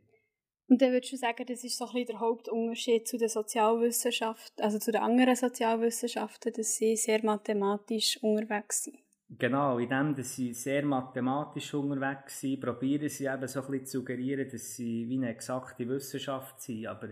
Und 0.73 0.81
dann 0.81 0.93
würdest 0.93 1.12
du 1.12 1.19
sagen, 1.19 1.45
das 1.47 1.64
ist 1.64 1.76
so 1.76 1.85
ein 1.85 1.93
bisschen 1.93 2.07
der 2.07 2.21
Hauptunterschied 2.21 3.07
zu 3.07 3.19
den 3.19 3.29
Sozialwissenschaften, 3.29 4.64
also 4.64 4.79
zu 4.79 4.91
den 4.91 5.02
anderen 5.02 5.37
Sozialwissenschaften, 5.37 6.50
dass 6.50 6.76
sie 6.76 6.97
sehr 6.97 7.23
mathematisch 7.23 8.17
unterwegs 8.23 8.85
sind. 8.85 8.97
Genau, 9.29 9.76
in 9.76 9.91
dem, 9.91 10.14
dass 10.14 10.35
sie 10.35 10.55
sehr 10.55 10.83
mathematisch 10.87 11.75
unterwegs 11.75 12.41
sind, 12.41 12.62
probieren 12.62 13.11
sie 13.11 13.26
eben 13.26 13.47
so 13.47 13.61
ein 13.61 13.67
bisschen 13.67 13.85
zu 13.85 13.99
suggerieren, 13.99 14.49
dass 14.50 14.76
sie 14.76 15.07
wie 15.11 15.19
eine 15.19 15.29
exakte 15.29 15.87
Wissenschaft 15.87 16.62
sind, 16.62 16.87
aber 16.87 17.11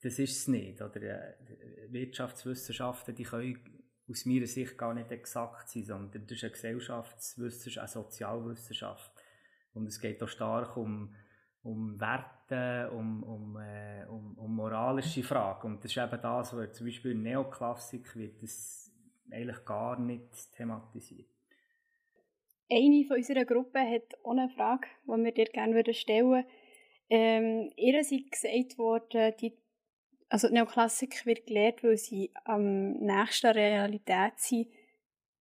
das 0.00 0.20
ist 0.20 0.38
es 0.42 0.46
nicht. 0.46 0.80
Oder 0.80 1.02
äh, 1.02 1.34
Wirtschaftswissenschaften, 1.90 3.16
die 3.16 3.24
können 3.24 3.58
aus 4.08 4.24
meiner 4.24 4.46
Sicht 4.46 4.78
gar 4.78 4.94
nicht 4.94 5.10
exakt 5.10 5.68
sein, 5.68 5.82
sondern 5.82 6.26
das 6.28 6.36
ist 6.36 6.44
eine 6.44 6.52
Gesellschaftswissenschaft, 6.52 7.78
eine 7.96 8.04
Sozialwissenschaft. 8.04 9.10
Und 9.74 9.88
es 9.88 10.00
geht 10.00 10.22
auch 10.22 10.28
stark 10.28 10.76
um 10.76 11.12
um 11.62 12.00
Werte, 12.00 12.26
um, 12.52 13.22
um, 13.22 13.56
äh, 13.56 14.04
um, 14.08 14.36
um 14.38 14.56
moralische 14.56 15.22
Fragen. 15.22 15.74
Und 15.74 15.84
das 15.84 15.90
ist 15.90 15.98
eben 15.98 16.20
das, 16.20 16.56
wo 16.56 16.64
zum 16.66 16.86
Beispiel 16.86 17.12
in 17.12 17.22
Neoklassik 17.22 18.14
wird 18.16 18.42
das 18.42 18.90
eigentlich 19.30 19.64
gar 19.64 19.98
nicht 19.98 20.52
thematisiert. 20.52 21.28
Eine 22.70 23.04
von 23.04 23.16
unserer 23.16 23.44
Gruppe 23.44 23.80
hat 23.80 24.14
auch 24.24 24.30
eine 24.30 24.48
Frage, 24.48 24.88
die 25.04 25.24
wir 25.24 25.32
dir 25.32 25.44
gerne 25.46 25.94
stellen 25.94 26.30
würden. 26.30 26.46
Ähm, 27.10 27.70
ihr 27.76 28.00
ist 28.00 28.10
gesagt 28.10 28.78
worden, 28.78 29.34
die, 29.40 29.52
also 30.30 30.48
die 30.48 30.54
Neoklassik 30.54 31.26
wird 31.26 31.46
gelehrt, 31.46 31.84
weil 31.84 31.98
sie 31.98 32.30
am 32.44 32.92
nächsten 32.94 33.50
Realität 33.50 34.38
sind. 34.38 34.68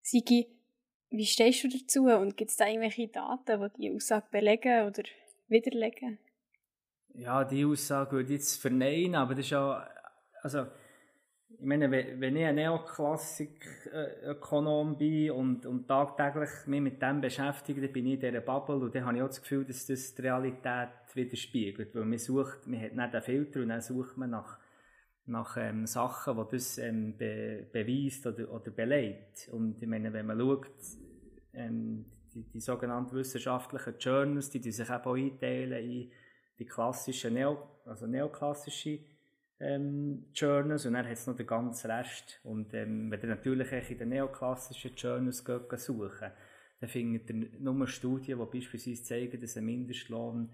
Sigi, 0.01 0.48
wie 1.10 1.25
stehst 1.25 1.63
du 1.63 1.70
dazu 1.70 2.03
und 2.06 2.36
gibt 2.36 2.51
es 2.51 2.58
da 2.58 2.68
irgendwelche 2.68 3.08
Daten, 3.08 3.62
die 3.62 3.82
die 3.82 3.96
Aussage 3.96 4.27
belegen 4.32 4.88
oder 4.88 5.03
widerlegen? 5.48 6.18
Ja, 7.15 7.44
die 7.44 7.65
Aussage 7.65 8.12
würde 8.13 8.34
ich 8.34 8.39
jetzt 8.39 8.62
verneinen, 8.62 9.15
aber 9.15 9.36
das 9.36 9.44
ist 9.46 9.51
ja, 9.51 9.86
also, 10.41 10.68
ich 11.50 11.65
meine, 11.65 11.91
wenn 11.91 12.36
ich 12.36 12.46
ein 12.46 12.56
Neoklassik-Ökonom 12.56 14.98
bin 14.98 15.30
und, 15.32 15.65
und 15.65 15.88
tagtäglich 15.88 16.50
mich 16.65 16.82
mit 16.82 17.01
dem 17.01 17.22
beschäftige, 17.22 17.82
dann 17.82 17.91
bin 17.91 18.06
ich 18.08 18.13
in 18.13 18.22
dieser 18.22 18.39
Bubble 18.41 18.77
und 18.77 18.96
dann 18.96 19.06
habe 19.06 19.18
ich 19.18 19.24
auch 19.24 19.27
das 19.27 19.41
Gefühl, 19.41 19.65
dass 19.65 19.86
das 19.86 20.15
die 20.15 20.22
Realität 20.22 20.89
widerspiegelt, 21.13 21.94
weil 21.94 22.06
man 22.06 22.18
sucht, 22.18 22.65
man 22.65 22.82
hat 22.82 22.94
nicht 22.94 23.13
einen 23.13 23.22
Filter 23.22 23.60
und 23.62 23.70
dann 23.70 23.82
sucht 23.82 24.18
man 24.18 24.32
nach, 24.32 24.58
nach 25.25 25.58
ähm, 25.58 25.86
Sachen, 25.86 26.38
die 26.38 26.46
das 26.56 26.77
ähm, 26.77 27.18
be 27.18 27.68
beweist 27.72 28.25
oder, 28.25 28.50
oder 28.51 28.72
belegt. 28.72 29.50
Und 29.51 29.82
ich 29.82 29.88
meine, 29.88 30.13
wenn 30.13 30.25
man 30.25 30.39
schaut, 30.39 30.72
ähm, 31.53 32.06
die, 32.34 32.44
die 32.44 32.62
sogenannten 32.62 33.15
wissenschaftlichen 33.15 33.96
Journals, 34.00 34.50
die, 34.50 34.62
die 34.62 34.72
sich 34.72 34.89
eben 34.89 35.03
auch 35.03 35.15
einteilen 35.15 35.84
in 35.84 36.10
die 36.62 36.68
klassischen, 36.68 37.34
Neo, 37.34 37.58
also 37.86 38.06
neoklassische 38.06 39.00
ähm, 39.60 40.25
Journals 40.34 40.86
und 40.86 40.94
dann 40.94 41.06
hat 41.06 41.13
es 41.13 41.25
noch 41.25 41.36
den 41.36 41.48
ganzen 41.48 41.89
Rest. 41.89 42.39
Und 42.44 42.74
ähm, 42.74 43.10
wenn 43.10 43.20
ihr 43.20 43.27
natürlich 43.27 43.72
in 43.72 43.98
den 43.98 44.10
neoklassischen 44.10 44.96
Journals 44.96 45.44
geht, 45.44 45.80
suchen 45.80 46.32
dann 46.80 46.89
findet 46.89 47.30
ihr 47.30 47.48
nur 47.60 47.88
Studien, 47.88 48.39
die 48.39 48.60
beispielsweise 48.60 49.03
zeigen, 49.03 49.39
dass 49.39 49.58
ein 49.58 49.65
Mindestlohn, 49.65 50.50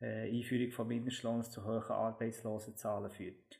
äh, 0.00 0.30
Einführung 0.30 0.72
von 0.72 0.88
Mindestlohns 0.88 1.50
zu 1.50 1.64
hohen 1.64 1.82
Arbeitslosenzahlen 1.82 3.10
führt. 3.10 3.58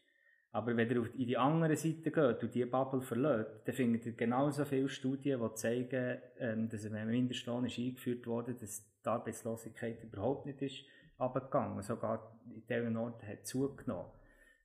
Aber 0.53 0.77
wenn 0.77 0.91
ihr 0.91 1.01
auf 1.01 1.15
in 1.15 1.27
die 1.27 1.39
andere 1.39 1.77
Seite 1.77 2.11
geht 2.11 2.43
und 2.43 2.55
die 2.55 2.65
Bubble 2.65 3.01
verlässt, 3.01 3.51
dann 3.65 3.75
findet 3.75 4.05
ihr 4.05 4.13
genauso 4.13 4.65
viele 4.65 4.89
Studien, 4.89 5.41
die 5.41 5.55
zeigen, 5.55 6.19
ähm, 6.39 6.69
dass 6.69 6.85
ein 6.85 7.09
Mindestlohn 7.09 7.67
ist 7.67 7.79
eingeführt 7.79 8.27
wurde, 8.27 8.55
dass 8.55 8.85
die 9.03 9.09
Arbeitslosigkeit 9.09 10.03
überhaupt 10.03 10.47
nicht 10.47 10.61
ist 10.61 10.85
abgegangen. 11.21 11.83
Sogar 11.83 12.37
in 12.47 12.67
diesen 12.67 12.97
Orten 12.97 13.27
hat 13.27 13.47
zugenommen. 13.47 14.11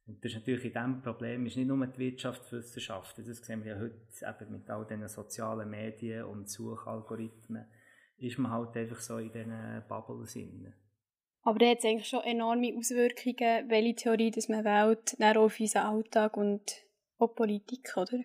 Und 0.08 0.24
das 0.24 0.32
ist 0.32 0.40
natürlich 0.40 0.66
in 0.66 0.74
diesem 0.74 1.02
Problem 1.02 1.46
ist 1.46 1.58
nicht 1.58 1.68
nur 1.68 1.86
die 1.88 1.98
Wirtschaftswissenschaften, 1.98 3.26
das 3.26 3.38
sehen 3.38 3.64
wir 3.64 3.74
ja 3.74 3.80
heute 3.80 3.98
eben 4.44 4.52
mit 4.52 4.70
all 4.70 4.86
diesen 4.86 5.08
sozialen 5.08 5.70
Medien 5.70 6.26
und 6.26 6.48
Suchalgorithmen, 6.48 7.66
ist 8.18 8.38
man 8.38 8.52
halt 8.52 8.78
einfach 8.78 9.00
so 9.00 9.18
in 9.18 9.32
diesen 9.32 9.84
Bubbles 9.88 10.34
drin. 10.34 10.74
Aber 11.42 11.60
da 11.60 11.68
hat 11.68 11.80
es 11.80 11.86
eigentlich 11.86 12.08
schon 12.08 12.24
enorme 12.24 12.76
Auswirkungen, 12.78 13.70
welche 13.70 13.96
Theorie 13.96 14.32
dass 14.32 14.48
man 14.48 14.64
wählt, 14.64 15.16
dann 15.20 15.38
auf 15.38 15.60
unseren 15.60 15.86
Alltag 15.86 16.38
und 16.38 16.86
auch 17.18 17.36
Politik, 17.36 17.98
oder? 17.98 18.20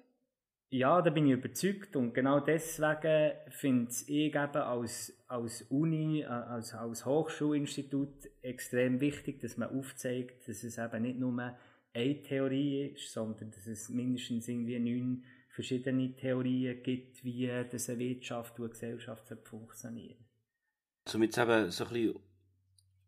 Ja, 0.73 1.03
da 1.03 1.11
bin 1.11 1.27
ich 1.27 1.33
überzeugt 1.33 1.97
und 1.97 2.15
genau 2.15 2.39
deswegen 2.39 3.33
finde 3.51 3.91
ich 3.91 4.09
eben 4.09 4.57
als, 4.57 5.13
als 5.27 5.63
Uni, 5.63 6.21
äh, 6.21 6.27
als, 6.27 6.75
als 6.75 7.05
Hochschulinstitut 7.05 8.31
extrem 8.41 9.01
wichtig, 9.01 9.41
dass 9.41 9.57
man 9.57 9.77
aufzeigt, 9.77 10.49
dass 10.49 10.63
es 10.63 10.79
eben 10.79 11.03
nicht 11.03 11.19
nur 11.19 11.57
eine 11.93 12.23
Theorie 12.23 12.93
ist, 12.95 13.13
sondern 13.13 13.51
dass 13.51 13.67
es 13.67 13.89
mindestens 13.89 14.47
irgendwie 14.47 14.79
neun 14.79 15.25
verschiedene 15.49 16.15
Theorien 16.15 16.81
gibt, 16.85 17.25
wie 17.25 17.49
das 17.49 17.91
eine 17.91 17.99
Wirtschaft 17.99 18.59
und 18.61 18.67
eine 18.67 18.73
Gesellschaft 18.73 19.25
funktionieren. 19.43 20.25
Somit 21.09 21.37
eben 21.37 21.71
so 21.73 21.85
ein 21.85 21.93
bisschen 21.93 22.21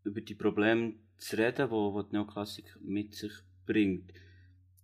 über 0.02 0.21
die 0.21 0.35
Probleme 0.35 0.95
zu 1.16 1.37
reden, 1.37 1.71
die, 1.71 2.02
die 2.11 2.16
Neoklassik 2.16 2.76
mit 2.81 3.14
sich 3.14 3.33
bringt. 3.64 4.12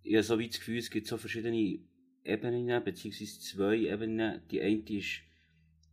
Ich 0.01 0.15
habe 0.15 0.23
so 0.23 0.39
wie 0.39 0.47
das 0.47 0.59
Gefühl, 0.59 0.77
es 0.77 0.89
gibt 0.89 1.07
so 1.07 1.17
verschiedene 1.17 1.79
Ebenen, 2.23 2.83
beziehungsweise 2.83 3.39
zwei 3.39 3.77
Ebenen. 3.77 4.41
Die 4.49 4.61
eine 4.61 4.83
ist 4.89 5.21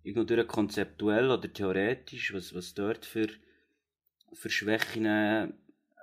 irgendwie 0.03 0.45
konzeptuell 0.45 1.31
oder 1.31 1.53
theoretisch, 1.53 2.33
was, 2.33 2.55
was 2.55 2.75
dort 2.75 3.05
für, 3.05 3.29
für 4.33 4.51
Schwächen 4.51 5.55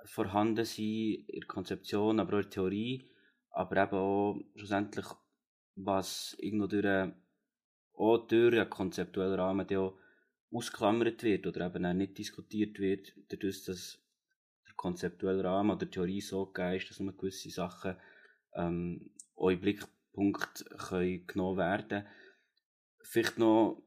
vorhanden 0.04 0.64
sind 0.64 1.28
in 1.28 1.40
der 1.40 1.46
Konzeption, 1.46 2.20
aber 2.20 2.34
auch 2.34 2.42
in 2.42 2.42
der 2.42 2.50
Theorie, 2.50 3.10
aber 3.50 3.82
eben 3.82 3.96
auch 3.96 4.40
schlussendlich, 4.56 5.06
was 5.76 6.36
irgendwo 6.38 6.66
durch, 6.66 7.12
auch 7.94 8.26
durch 8.26 8.58
einen 8.58 8.70
konzeptuellen 8.70 9.40
Rahmen 9.40 9.66
ausklammert 10.52 11.22
wird 11.22 11.46
oder 11.46 11.66
eben 11.66 11.86
auch 11.86 11.94
nicht 11.94 12.18
diskutiert 12.18 12.78
wird, 12.78 13.12
dadurch, 13.28 13.64
dass 13.64 13.98
der 14.66 14.74
konzeptuelle 14.76 15.44
Rahmen 15.44 15.70
oder 15.70 15.86
die 15.86 15.90
Theorie 15.90 16.20
so 16.20 16.46
gegeben 16.46 16.76
ist, 16.76 16.90
dass 16.90 17.00
nur 17.00 17.16
gewisse 17.16 17.50
Sachen 17.50 17.96
ähm, 18.54 19.10
auch 19.36 19.48
in 19.48 19.60
Blickpunkt 20.14 20.64
können 20.78 21.26
genommen 21.26 21.58
werden 21.58 22.06
Vielleicht 23.02 23.38
noch, 23.38 23.82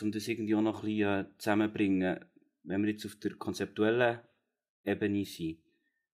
um 0.00 0.10
das 0.12 0.26
irgendwie 0.26 0.54
auch 0.54 0.62
noch 0.62 0.82
ein 0.82 0.88
bisschen 0.88 1.20
äh, 1.20 1.38
zusammenzubringen, 1.38 2.24
wenn 2.62 2.82
wir 2.82 2.92
jetzt 2.92 3.04
auf 3.04 3.16
der 3.16 3.34
konzeptuellen 3.34 4.20
Ebene 4.84 5.24
sind, 5.24 5.58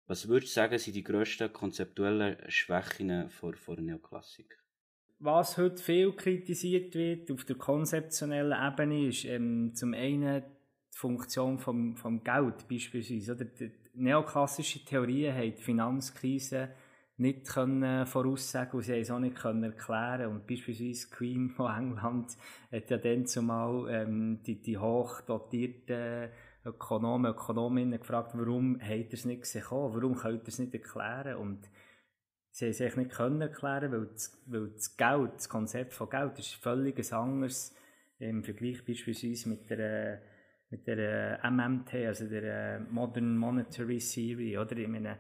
Was 0.06 0.28
würdest 0.28 0.56
du 0.56 0.56
sagen, 0.56 0.78
sind 0.78 0.96
die 0.96 1.04
grössten 1.04 1.52
konzeptuellen 1.52 2.38
Schwächen 2.50 3.30
vor, 3.30 3.56
vor 3.56 3.80
Neoklassik? 3.80 4.60
Was 5.20 5.58
heute 5.58 5.82
viel 5.82 6.14
kritisiert 6.14 6.96
wird 6.96 7.32
auf 7.32 7.46
der 7.46 7.58
konzeptionellen 7.58 8.58
Ebene, 8.58 9.08
ist 9.08 9.26
ähm, 9.26 9.74
zum 9.74 9.94
einen 9.94 10.44
die 10.44 10.98
Funktion 10.98 11.58
vom, 11.60 11.96
vom 11.96 12.24
Geld 12.24 12.68
beispielsweise. 12.68 13.34
Oder 13.34 13.46
die 13.46 13.72
neoklassische 13.96 14.86
Theorien 14.86 15.36
haben 15.36 15.56
die 15.56 15.64
Finanzkrise 15.64 16.70
nicht 17.20 17.48
können 17.48 18.06
voraussagen 18.06 18.78
und 18.78 18.84
sie 18.84 18.94
es 18.94 19.12
auch 19.12 19.20
nicht 19.20 19.36
können 19.36 19.64
erklären. 19.64 20.32
Und 20.32 20.48
beispielsweise 20.48 21.10
Queen 21.10 21.50
von 21.50 21.72
England 21.78 22.36
hat 22.72 22.90
ja 22.90 22.98
dann 22.98 23.26
zumal 23.26 23.88
ähm, 23.90 24.42
die, 24.44 24.62
die 24.62 24.78
hoch 24.78 25.22
dotierten 25.22 26.30
Ökonomen, 26.66 27.32
Ökonominnen 27.32 28.00
gefragt, 28.00 28.32
warum 28.36 28.80
habt 28.82 28.92
ihr 28.92 29.14
es 29.14 29.26
nicht 29.26 29.42
gesehen, 29.42 29.66
warum 29.70 30.16
könnt 30.16 30.44
ihr 30.44 30.48
es 30.48 30.60
nicht 30.60 30.74
erklären? 30.74 31.38
Und 31.38 31.70
sie 32.52 32.66
haben 32.66 32.72
es 32.72 32.82
eigentlich 32.82 32.96
nicht 32.98 33.12
können 33.12 33.42
erklären, 33.42 33.92
weil 33.92 34.06
das, 34.08 34.42
weil 34.46 34.70
das 34.70 34.96
Geld, 34.96 35.36
das 35.36 35.50
Konzept 35.50 35.94
von 35.94 36.10
Geld 36.10 36.40
ist 36.40 36.56
völlig 36.56 37.14
anders 37.14 37.76
im 38.20 38.44
Vergleich 38.44 38.86
beispielsweise 38.86 39.50
mit 39.50 39.70
der 39.70 40.22
mit 40.72 40.86
der 40.86 41.40
MMT, 41.50 41.96
also 42.06 42.28
der 42.28 42.80
Modern 42.92 43.38
Monetary 43.38 43.98
Theory, 43.98 44.58
oder? 44.58 44.78
Ich 44.78 44.88
meine, 44.88 45.18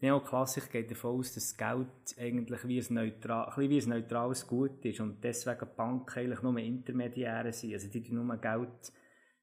Neoklassik 0.00 0.70
geht 0.70 0.90
davon 0.90 1.18
aus, 1.18 1.34
dass 1.34 1.48
das 1.48 1.56
Geld 1.56 2.18
eigentlich 2.18 2.68
wie 2.68 2.80
ein, 2.80 2.94
neutral, 2.94 3.52
ein, 3.56 3.70
wie 3.70 3.80
ein 3.80 3.88
neutrales 3.88 4.46
Gut 4.46 4.84
ist 4.84 5.00
und 5.00 5.22
deswegen 5.24 5.66
Banken 5.76 6.18
eigentlich 6.18 6.42
nur 6.42 6.56
Intermediäre 6.58 7.52
sind. 7.52 7.74
Also 7.74 7.88
die, 7.88 8.12
nur 8.12 8.36
Geld 8.36 8.92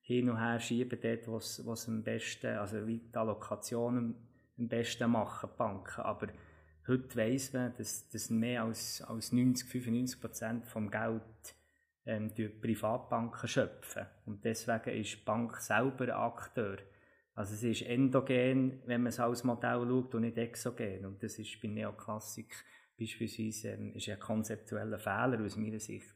hin 0.02 0.30
und 0.30 0.40
her 0.40 0.60
schieben, 0.60 1.00
dort, 1.02 1.28
wo 1.28 1.38
es 1.74 1.88
am 1.90 2.04
besten, 2.04 2.58
also 2.58 2.88
wie 2.88 3.00
die 3.00 3.18
Allokationen 3.18 4.16
am 4.58 4.68
besten 4.68 5.12
machen, 5.12 5.50
Banken. 5.58 6.02
Aber 6.02 6.28
heute 6.88 7.16
weiss 7.18 7.52
man, 7.52 7.74
dass, 7.78 8.08
dass 8.10 8.30
mehr 8.30 8.64
als, 8.64 9.02
als 9.02 9.34
90, 9.34 9.68
95 9.68 10.22
Prozent 10.22 10.68
vom 10.68 10.90
Geld 10.90 11.56
ähm, 12.06 12.34
die 12.34 12.48
Privatbanken 12.48 13.48
schöpfen. 13.50 14.06
Und 14.26 14.46
deswegen 14.46 15.02
ist 15.02 15.16
die 15.16 15.26
Bank 15.26 15.58
selber 15.58 16.16
Akteur. 16.16 16.78
Also 17.36 17.54
es 17.54 17.64
ist 17.64 17.82
endogen, 17.84 18.82
wenn 18.86 19.02
man 19.02 19.10
es 19.10 19.20
als 19.20 19.44
Modell 19.44 19.86
schaut, 19.88 20.16
und 20.16 20.22
nicht 20.22 20.38
exogen. 20.38 21.06
Und 21.06 21.22
das 21.22 21.38
ist 21.38 21.62
bei 21.62 21.68
Neoklassik 21.68 22.56
beispielsweise 22.98 23.72
ähm, 23.72 23.94
ist 23.94 24.10
ein 24.10 24.20
konzeptueller 24.20 25.00
Fehler 25.00 25.44
aus 25.44 25.58
meiner 25.58 25.80
Sicht. 25.80 26.16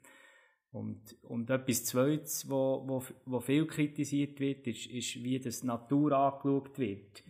Und, 0.72 1.18
und 1.24 1.50
etwas 1.50 1.86
Zweites, 1.86 2.50
wo, 2.50 2.84
wo, 2.88 3.04
wo 3.26 3.40
viel 3.40 3.66
kritisiert 3.66 4.40
wird, 4.40 4.68
ist, 4.68 4.86
ist, 4.88 5.16
wie 5.24 5.40
das 5.40 5.64
Natur 5.64 6.12
angeschaut 6.14 6.78
wird. 6.78 7.24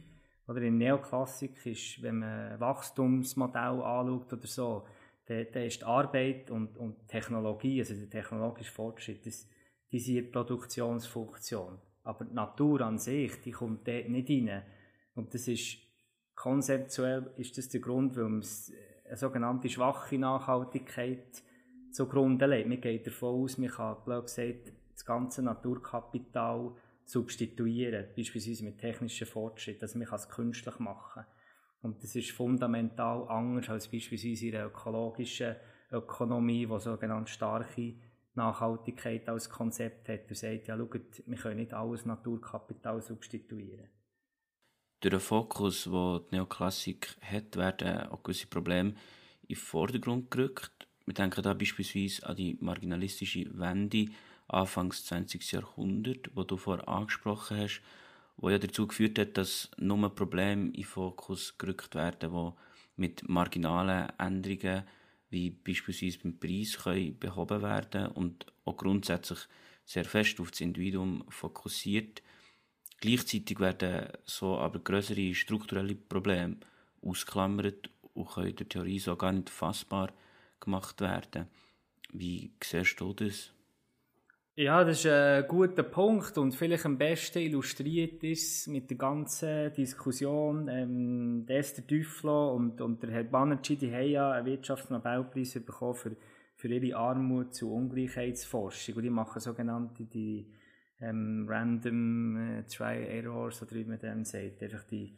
Oder 0.48 0.62
in 0.64 0.78
Neoklassik 0.78 1.66
ist, 1.66 2.02
wenn 2.02 2.20
man 2.20 2.60
Wachstumsmodell 2.60 3.82
anschaut 3.82 4.34
oder 4.34 4.48
so, 4.48 4.86
dann, 5.26 5.64
ist 5.64 5.82
die 5.82 5.86
Arbeit 5.86 6.50
und, 6.50 6.76
und 6.78 7.08
Technologie, 7.08 7.80
also 7.80 7.94
der 7.94 8.10
technologische 8.10 8.72
Fortschritt, 8.72 9.26
das, 9.26 9.48
die 9.92 10.22
Produktionsfunktion. 10.24 11.78
Aber 12.04 12.26
die 12.26 12.34
Natur 12.34 12.82
an 12.82 12.98
sich, 12.98 13.42
die 13.42 13.52
kommt 13.52 13.88
dort 13.88 14.10
nicht 14.10 14.30
rein. 14.30 14.64
Und 15.16 15.34
das 15.34 15.48
ist, 15.48 15.78
konzeptuell 16.36 17.32
ist 17.38 17.58
das 17.58 17.70
der 17.70 17.82
Grund, 17.82 18.16
warum 18.16 18.40
es 18.40 18.72
eine 19.06 19.18
sogenannte 19.18 19.70
schwache 19.70 20.18
Nachhaltigkeit 20.18 21.44
zugrunde 21.92 22.46
legt. 22.46 22.70
Man 22.70 22.82
geht 22.82 23.08
davon 23.08 23.44
aus, 23.44 23.58
man 23.58 23.70
kann, 23.70 23.98
blöd 24.06 24.24
gesagt, 24.24 24.72
das 24.94 25.06
ganze 25.06 25.42
Naturkapital 25.42 26.74
substituieren, 27.06 28.06
beispielsweise 28.16 28.64
mit 28.64 28.78
technischen 28.78 29.26
Fortschritten, 29.26 29.82
also 29.82 29.98
man 29.98 30.08
kann 30.08 30.20
es 30.20 30.30
künstlich 30.30 30.78
machen. 30.80 31.26
Und 31.82 32.04
das 32.04 32.16
ist 32.16 32.32
fundamental 32.32 33.28
anders 33.30 33.70
als 33.70 33.88
beispielsweise 33.88 34.48
in 34.48 34.52
der 34.52 34.68
ökologischen 34.68 35.56
Ökonomie, 35.92 36.68
die 36.68 36.80
sogenannte 36.80 37.32
starke 37.32 37.96
Nachhaltigkeit 38.36 39.28
als 39.28 39.50
Konzept 39.50 40.10
hat 40.10 40.30
und 40.30 40.36
sagt, 40.36 40.68
ja, 40.68 40.78
schaut, 40.78 41.24
wir 41.26 41.38
können 41.38 41.58
nicht 41.58 41.74
alles 41.74 42.06
Naturkapital 42.06 43.02
substituieren. 43.02 43.90
Durch 45.02 45.12
den 45.12 45.20
Fokus, 45.20 45.86
den 45.86 46.20
die 46.32 46.36
Neoklassik 46.36 47.16
hat, 47.22 47.56
werden 47.56 48.10
auch 48.10 48.22
gewisse 48.22 48.48
Probleme 48.48 48.90
in 49.44 49.56
den 49.56 49.56
Vordergrund 49.56 50.30
gerückt. 50.30 50.88
Wir 51.06 51.14
denken 51.14 51.42
da 51.42 51.54
beispielsweise 51.54 52.28
an 52.28 52.36
die 52.36 52.58
marginalistische 52.60 53.46
Wende 53.58 54.08
Anfangs 54.48 55.06
20. 55.06 55.52
Jahrhundert, 55.52 56.32
wo 56.36 56.44
du 56.44 56.58
vorher 56.58 56.88
angesprochen 56.88 57.58
hast, 57.58 57.82
wo 58.38 58.50
ja 58.50 58.58
dazu 58.58 58.88
geführt 58.88 59.20
hat, 59.20 59.38
dass 59.38 59.70
nur 59.78 60.14
Probleme 60.14 60.68
in 60.68 60.74
den 60.74 60.84
Fokus 60.84 61.58
gerückt 61.58 61.94
werden, 61.94 62.32
die 62.32 62.52
mit 62.96 63.30
marginalen 63.30 64.10
Änderungen 64.18 64.84
wie 65.30 65.50
beispielsweise 65.52 66.20
beim 66.20 66.40
Preis 66.40 66.78
können 66.78 67.18
behoben 67.18 67.62
werden 67.62 68.08
und 68.08 68.46
auch 68.66 68.78
grundsätzlich 68.78 69.40
sehr 69.86 70.06
fest 70.06 70.40
auf 70.40 70.52
das 70.52 70.62
Individuum 70.62 71.24
fokussiert. 71.30 72.22
Gleichzeitig 73.00 73.60
werden 73.60 74.12
so 74.26 74.58
aber 74.58 74.80
größere 74.80 75.34
strukturelle 75.34 75.96
Probleme 75.96 76.58
ausklammert 77.02 77.90
und 78.14 78.30
können 78.30 78.50
in 78.50 78.56
der 78.58 78.70
Theorie 78.70 79.00
so 79.00 79.16
gar 79.16 79.32
nicht 79.32 79.50
fassbar 79.50 80.12
gemacht 80.60 81.00
werden. 81.02 81.48
Wie 82.12 82.52
siehst 82.64 83.00
du 83.00 83.14
das? 83.14 83.52
Ja, 84.56 84.84
das 84.84 85.00
ist 85.00 85.06
ein 85.06 85.48
guter 85.48 85.84
Punkt 85.84 86.38
und 86.38 86.54
vielleicht 86.54 86.86
am 86.86 86.98
besten 86.98 87.40
illustriert 87.40 88.22
ist 88.24 88.68
mit 88.68 88.90
der 88.90 88.98
ganzen 88.98 89.74
Diskussion. 89.74 90.68
Ähm, 90.68 91.46
der 91.48 91.60
Esther 91.60 91.84
Düfflo 91.84 92.54
und, 92.56 92.82
und 92.82 93.02
der 93.02 93.12
Herr 93.12 93.24
Banerjee, 93.24 93.78
die 93.78 93.94
haben 93.94 94.10
ja 94.10 94.32
einen 94.32 94.46
Wirtschaftsnobelpreis 94.46 95.54
bekommen 95.66 95.96
für, 95.96 96.16
für 96.56 96.68
ihre 96.68 96.98
Armut 96.98 97.54
zu 97.54 97.74
Ungleichheitsforschung 97.74 98.96
und 98.96 99.04
die 99.04 99.10
machen 99.10 99.40
sogenannte 99.40 100.04
die 100.04 100.46
ähm, 101.00 101.46
Random 101.48 102.38
äh, 102.38 102.64
Try 102.64 103.06
Errors 103.18 103.62
oder 103.62 103.72
wie 103.76 103.86
man 103.86 104.00
dem 104.00 104.26
sagt, 104.26 104.62
einfach 104.62 104.84
die 104.84 105.16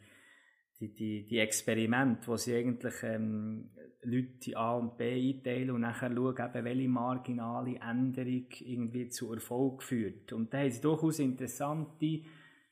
die, 0.82 0.92
die, 0.92 1.24
die 1.24 1.38
Experimente, 1.38 2.26
wo 2.26 2.36
sie 2.36 2.56
eigentlich 2.56 2.94
ähm, 3.04 3.70
Leute 4.02 4.56
A 4.56 4.74
und 4.74 4.96
B 4.96 5.30
einteilen 5.30 5.70
und 5.70 5.82
nachher 5.82 6.12
schauen, 6.12 6.64
welche 6.64 6.88
marginale 6.88 7.78
Änderung 7.78 8.46
irgendwie 8.60 9.08
zu 9.08 9.32
Erfolg 9.32 9.82
führt. 9.84 10.32
Und 10.32 10.52
da 10.52 10.58
haben 10.58 10.70
sie 10.70 10.80
durchaus 10.80 11.20
interessante 11.20 12.22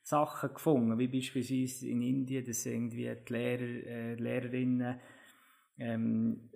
Sachen 0.03 0.53
gefunden, 0.53 0.99
wie 0.99 1.07
beispielsweise 1.07 1.87
in 1.87 2.01
Indien, 2.01 2.45
dass 2.45 2.65
irgendwie 2.65 3.09
die 3.27 3.33
Lehrer, 3.33 3.61
äh, 3.61 4.15
Lehrerinnen 4.15 4.99
ähm, 5.77 6.49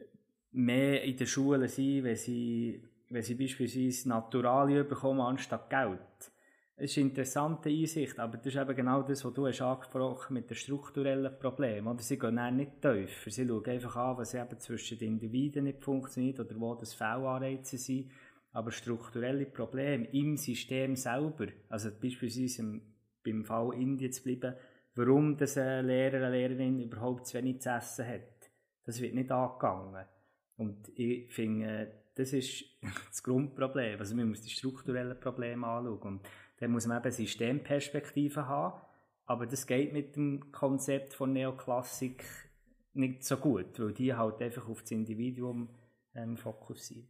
mehr 0.52 1.04
in 1.04 1.16
den 1.16 1.28
Schulen 1.28 1.70
sind, 1.70 2.04
wenn 2.04 2.18
sie, 2.18 2.84
wenn 3.10 3.24
sie 3.24 3.36
beispielsweise 3.36 4.10
Naturalien 4.10 4.88
bekommen 4.88 5.22
anstatt 5.22 5.70
Geld. 5.70 6.35
Es 6.78 6.92
ist 6.92 6.98
eine 6.98 7.08
interessante 7.08 7.70
Einsicht, 7.70 8.20
aber 8.20 8.36
das 8.36 8.48
ist 8.48 8.58
eben 8.58 8.76
genau 8.76 9.02
das, 9.02 9.24
was 9.24 9.34
du 9.34 9.48
hast 9.48 9.62
angesprochen 9.62 10.34
mit 10.34 10.50
den 10.50 10.58
strukturellen 10.58 11.40
Problemen. 11.40 11.88
Oder 11.88 12.02
sie 12.02 12.20
gehen 12.20 12.58
nicht 12.58 12.82
tiefer. 12.82 13.30
Sie 13.30 13.48
schauen 13.48 13.66
einfach 13.66 13.96
an, 13.96 14.18
was 14.18 14.34
eben 14.34 14.60
zwischen 14.60 14.98
den 14.98 15.14
Individuen 15.14 15.66
nicht 15.66 15.82
funktioniert 15.82 16.38
oder 16.42 16.60
wo 16.60 16.76
das 16.76 16.94
Fehlanreize 16.94 17.78
sind. 17.78 18.12
Aber 18.52 18.72
strukturelle 18.72 19.46
Probleme 19.46 20.08
im 20.12 20.36
System 20.36 20.98
selber, 20.98 21.48
also 21.70 21.92
beispielsweise 21.92 22.62
im, 22.62 22.82
beim 23.24 23.46
Fall 23.46 23.74
Indien 23.76 24.12
zu 24.12 24.24
bleiben, 24.24 24.56
warum 24.96 25.38
das 25.38 25.58
ein 25.58 25.86
Lehrer, 25.86 26.28
eine 26.28 26.32
Lehrerin 26.32 26.82
überhaupt 26.82 27.28
zu 27.28 27.38
wenig 27.38 27.62
zu 27.62 27.70
essen 27.70 28.06
hat, 28.06 28.52
das 28.84 29.00
wird 29.00 29.14
nicht 29.14 29.32
angegangen. 29.32 30.06
Und 30.58 30.90
ich 30.98 31.32
finde, 31.34 31.92
das 32.16 32.34
ist 32.34 32.66
das 33.08 33.24
Grundproblem. 33.24 34.00
Also 34.00 34.16
man 34.16 34.30
muss 34.30 34.42
die 34.42 34.50
strukturellen 34.50 35.20
Probleme 35.20 35.68
anschauen. 35.68 36.02
Und 36.02 36.22
dann 36.58 36.72
muss 36.72 36.88
man 36.88 37.02
eben 37.02 37.12
Systemperspektive 37.12 38.48
haben. 38.48 38.82
Aber 39.26 39.46
das 39.48 39.66
geht 39.66 39.92
mit 39.92 40.16
dem 40.16 40.52
Konzept 40.52 41.14
von 41.14 41.34
Neoklassik 41.34 42.24
nicht 42.94 43.24
so 43.24 43.38
gut, 43.38 43.80
weil 43.80 43.94
die 43.94 44.14
halt 44.14 44.42
einfach 44.42 44.70
auf 44.70 44.82
das 44.82 44.92
Individuum 44.92 45.70
ähm, 46.14 46.38
fokussieren. 46.38 47.08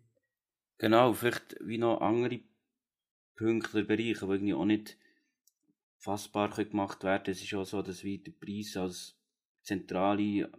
Genau, 0.78 1.14
vielleicht 1.14 1.56
wie 1.62 1.78
noch 1.78 2.02
andere 2.02 2.40
Punkte 3.36 3.78
oder 3.78 3.88
Bereiche, 3.88 4.26
die 4.26 4.32
irgendwie 4.32 4.54
auch 4.54 4.66
nicht 4.66 4.98
fassbar 5.98 6.50
gemacht 6.50 7.04
werden. 7.04 7.32
Es 7.32 7.42
ist 7.42 7.54
auch 7.54 7.66
so, 7.66 7.82
dass 7.82 8.04
wie 8.04 8.20
der 8.20 8.32
Preis 8.32 8.76
als 8.78 9.18
zentrale 9.62 10.52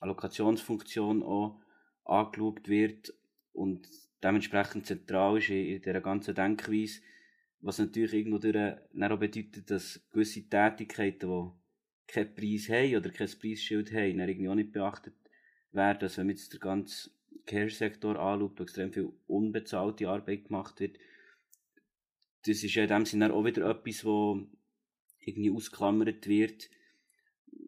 Allokationsfunktion 0.00 1.22
auch 1.22 1.60
angeschaut 2.04 2.68
wird 2.68 3.12
und 3.52 3.88
dementsprechend 4.22 4.86
zentral 4.86 5.38
ist 5.38 5.50
in 5.50 5.80
dieser 5.80 6.00
ganzen 6.00 6.34
Denkweise 6.34 7.00
was 7.64 7.78
natürlich 7.78 8.12
irgendwo 8.12 8.38
durch, 8.38 8.56
auch 8.56 9.18
bedeutet, 9.18 9.70
dass 9.70 10.00
gewisse 10.12 10.42
Tätigkeiten, 10.48 11.28
die 11.28 12.12
keinen 12.12 12.34
Preis 12.34 12.68
haben 12.68 12.96
oder 12.96 13.10
kein 13.10 13.30
Preisschild 13.40 13.90
haben, 13.92 14.18
dann 14.18 14.28
irgendwie 14.28 14.48
auch 14.50 14.54
nicht 14.54 14.72
beachtet 14.72 15.14
werden. 15.72 16.02
Also 16.02 16.18
wenn 16.18 16.26
man 16.26 16.36
jetzt 16.36 16.52
den 16.52 16.60
ganzen 16.60 17.12
Care-Sektor 17.46 18.18
anschaut, 18.18 18.58
wo 18.58 18.62
extrem 18.62 18.92
viel 18.92 19.12
unbezahlte 19.26 20.08
Arbeit 20.08 20.44
gemacht 20.44 20.78
wird, 20.78 20.98
das 22.46 22.62
ist 22.62 22.74
ja 22.74 22.82
in 22.82 22.90
dem 22.90 23.06
Sinne 23.06 23.32
auch 23.32 23.44
wieder 23.44 23.70
etwas, 23.70 24.04
wo 24.04 24.46
irgendwie 25.20 25.50
ausklammert 25.50 26.28
wird. 26.28 26.68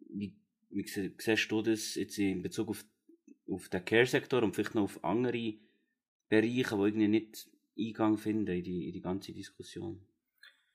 Wie 0.09 0.35
wie 0.69 0.85
siehst 0.85 1.51
du 1.51 1.61
das 1.63 1.95
jetzt 1.95 2.19
in 2.19 2.43
Bezug 2.43 2.69
auf, 2.69 2.85
auf 3.49 3.67
den 3.69 3.83
Care-Sektor 3.83 4.43
und 4.43 4.53
vielleicht 4.53 4.75
noch 4.75 4.83
auf 4.83 5.03
andere 5.03 5.55
Bereiche, 6.29 6.75
die 6.75 6.83
irgendwie 6.83 7.07
nicht 7.07 7.49
Eingang 7.77 8.17
finden 8.17 8.55
in 8.55 8.63
die, 8.63 8.87
in 8.87 8.93
die 8.93 9.01
ganze 9.01 9.33
Diskussion? 9.33 9.99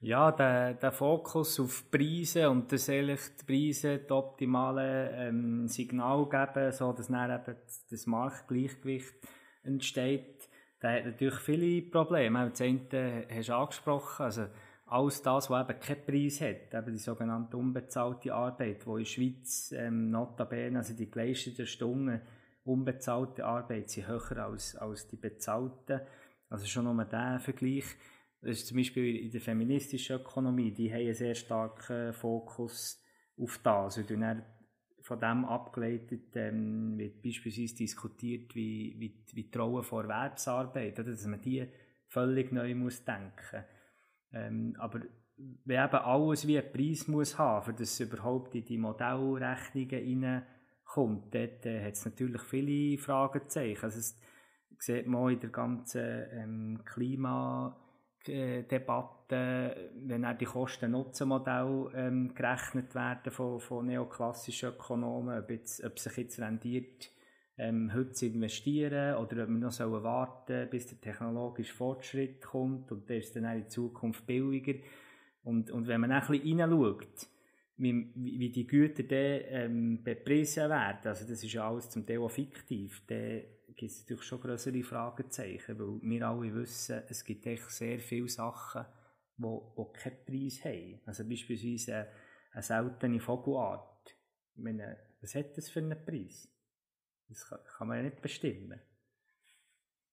Ja, 0.00 0.32
der, 0.32 0.74
der 0.74 0.90
Fokus 0.90 1.60
auf 1.60 1.88
Preise 1.90 2.50
und 2.50 2.72
dass 2.72 2.88
ehrlich 2.88 3.20
die 3.40 3.44
Preise 3.44 3.98
das 3.98 4.10
optimale 4.10 5.10
ähm, 5.12 5.68
Signal 5.68 6.28
geben, 6.28 6.72
so 6.72 6.92
dass 6.92 7.06
dann 7.06 7.30
eben 7.30 7.56
das 7.88 8.06
Marktgleichgewicht 8.06 9.14
entsteht, 9.62 10.48
der 10.82 10.96
hat 10.96 11.04
natürlich 11.04 11.38
viele 11.38 11.82
Probleme. 11.82 12.50
Das 12.50 12.60
eine 12.60 13.26
hast 13.30 13.48
du 13.48 13.54
angesprochen, 13.54 14.24
also 14.24 14.46
alles 14.86 15.22
das, 15.22 15.48
was 15.48 15.70
eben 15.70 15.80
keinen 15.80 16.04
Preis 16.04 16.40
hat, 16.40 16.74
eben 16.74 16.92
die 16.92 16.98
sogenannte 16.98 17.56
unbezahlte 17.56 18.34
Arbeit, 18.34 18.84
wo 18.86 18.96
in 18.96 19.04
der 19.04 19.10
Schweiz 19.10 19.72
ähm, 19.72 20.10
notabene, 20.10 20.78
also 20.78 20.94
die 20.94 21.10
geleisteten 21.10 21.66
Stunden 21.66 22.20
unbezahlte 22.64 23.44
Arbeit 23.44 23.90
sind 23.90 24.08
höher 24.08 24.44
als, 24.44 24.76
als 24.76 25.08
die 25.08 25.16
bezahlten. 25.16 26.00
Also 26.52 26.66
schon 26.66 26.84
nur 26.84 27.04
der 27.04 27.40
Vergleich. 27.40 27.84
Das 28.40 28.58
ist 28.58 28.66
zum 28.66 28.76
Beispiel 28.76 29.16
in 29.16 29.30
der 29.30 29.40
feministischen 29.40 30.16
Ökonomie, 30.16 30.72
die 30.72 30.90
haben 30.92 31.00
einen 31.00 31.14
sehr 31.14 31.34
starken 31.34 32.12
Fokus 32.12 33.00
auf 33.38 33.58
das. 33.62 33.98
Und 33.98 34.10
dann 34.10 34.44
von 35.00 35.20
dem 35.20 35.44
abgeleitet 35.44 36.36
ähm, 36.36 36.98
wird 36.98 37.22
beispielsweise 37.22 37.76
diskutiert, 37.76 38.54
wie, 38.54 38.94
wie, 38.98 39.24
wie 39.32 39.44
die 39.44 39.58
Rolle 39.58 39.82
von 39.82 40.04
Erwerbsarbeit, 40.04 40.98
oder, 40.98 41.10
dass 41.10 41.26
man 41.26 41.40
die 41.40 41.66
völlig 42.08 42.52
neu 42.52 42.74
muss 42.74 43.04
denken 43.04 43.64
ähm, 44.32 44.74
aber 44.78 45.00
wenn 45.64 45.84
eben 45.84 45.96
alles 45.96 46.46
wie 46.46 46.58
einen 46.58 46.72
Preis 46.72 47.08
muss 47.08 47.38
haben, 47.38 47.64
für 47.64 47.72
das 47.72 47.98
überhaupt 48.00 48.54
in 48.54 48.64
die 48.64 48.78
Modellrechnungen 48.78 50.42
reinkommt, 50.84 51.34
dort 51.34 51.66
äh, 51.66 51.84
hat 51.84 51.94
es 51.94 52.04
natürlich 52.04 52.42
viele 52.42 52.98
Fragezeichen. 52.98 53.84
Also 53.84 53.98
es 53.98 54.18
sieht 54.82 55.06
man 55.06 55.32
in 55.32 55.38
der 55.38 55.50
ganzen 55.50 56.24
ähm, 56.32 56.80
Klimadebatte, 56.84 57.76
wenn 59.94 60.24
auch 60.24 60.36
die 60.36 60.44
Kosten-Nutzen-Modelle 60.44 61.92
ähm, 61.94 62.34
gerechnet 62.34 62.92
werden 62.96 63.30
von, 63.30 63.60
von 63.60 63.86
neoklassischen 63.86 64.70
Ökonomen, 64.70 65.38
ob, 65.38 65.50
jetzt, 65.50 65.84
ob 65.84 66.00
sich 66.00 66.16
jetzt 66.16 66.40
rendiert, 66.40 67.12
ähm, 67.58 67.94
heute 67.94 68.10
zu 68.10 68.26
investieren 68.26 69.18
oder 69.18 69.44
ob 69.44 69.50
wir 69.50 69.58
noch 69.58 69.70
sollen 69.70 70.02
warten 70.02 70.68
bis 70.68 70.88
der 70.88 71.00
technologische 71.00 71.74
Fortschritt 71.74 72.42
kommt 72.42 72.90
und 72.90 73.08
der 73.08 73.18
ist 73.18 73.36
dann 73.36 73.46
auch 73.46 73.54
in 73.54 73.68
Zukunft 73.68 74.26
billiger. 74.26 74.80
Und, 75.44 75.70
und 75.70 75.86
wenn 75.86 76.00
man 76.00 76.10
auch 76.10 76.28
ein 76.28 76.40
bisschen 76.40 76.60
reinschaut, 76.60 77.28
wie, 77.76 78.10
wie 78.16 78.50
die 78.50 78.66
Güter 78.66 79.04
dann 79.04 79.42
ähm, 79.48 80.02
bepreisen 80.02 80.68
werden, 80.70 81.06
also 81.06 81.24
das 81.24 81.44
ist 81.44 81.52
ja 81.52 81.68
alles 81.68 81.88
zum 81.88 82.04
Teil 82.04 82.18
auch 82.18 82.30
fiktiv, 82.30 83.02
dann 83.06 83.42
gibt 83.74 83.90
es 83.90 84.00
natürlich 84.00 84.24
schon 84.24 84.40
größere 84.40 84.82
Fragezeichen, 84.82 85.78
weil 85.78 86.00
wir 86.02 86.28
alle 86.28 86.54
wissen, 86.54 87.02
es 87.08 87.24
gibt 87.24 87.46
echt 87.46 87.70
sehr 87.70 87.98
viele 88.00 88.28
Sachen, 88.28 88.84
die, 89.36 89.60
die 89.76 89.98
keinen 89.98 90.24
Preis 90.24 90.64
haben. 90.64 91.00
Also 91.06 91.28
beispielsweise 91.28 91.94
eine, 91.94 92.08
eine 92.52 92.62
seltene 92.62 93.20
Vogelart. 93.20 94.16
Ich 94.54 94.62
meine, 94.62 94.98
was 95.20 95.34
hat 95.34 95.56
das 95.56 95.70
für 95.70 95.80
einen 95.80 96.04
Preis? 96.04 96.48
Das 97.28 97.48
kann, 97.48 97.60
kann 97.64 97.88
man 97.88 97.98
ja 97.98 98.02
nicht 98.04 98.20
bestimmen. 98.20 98.80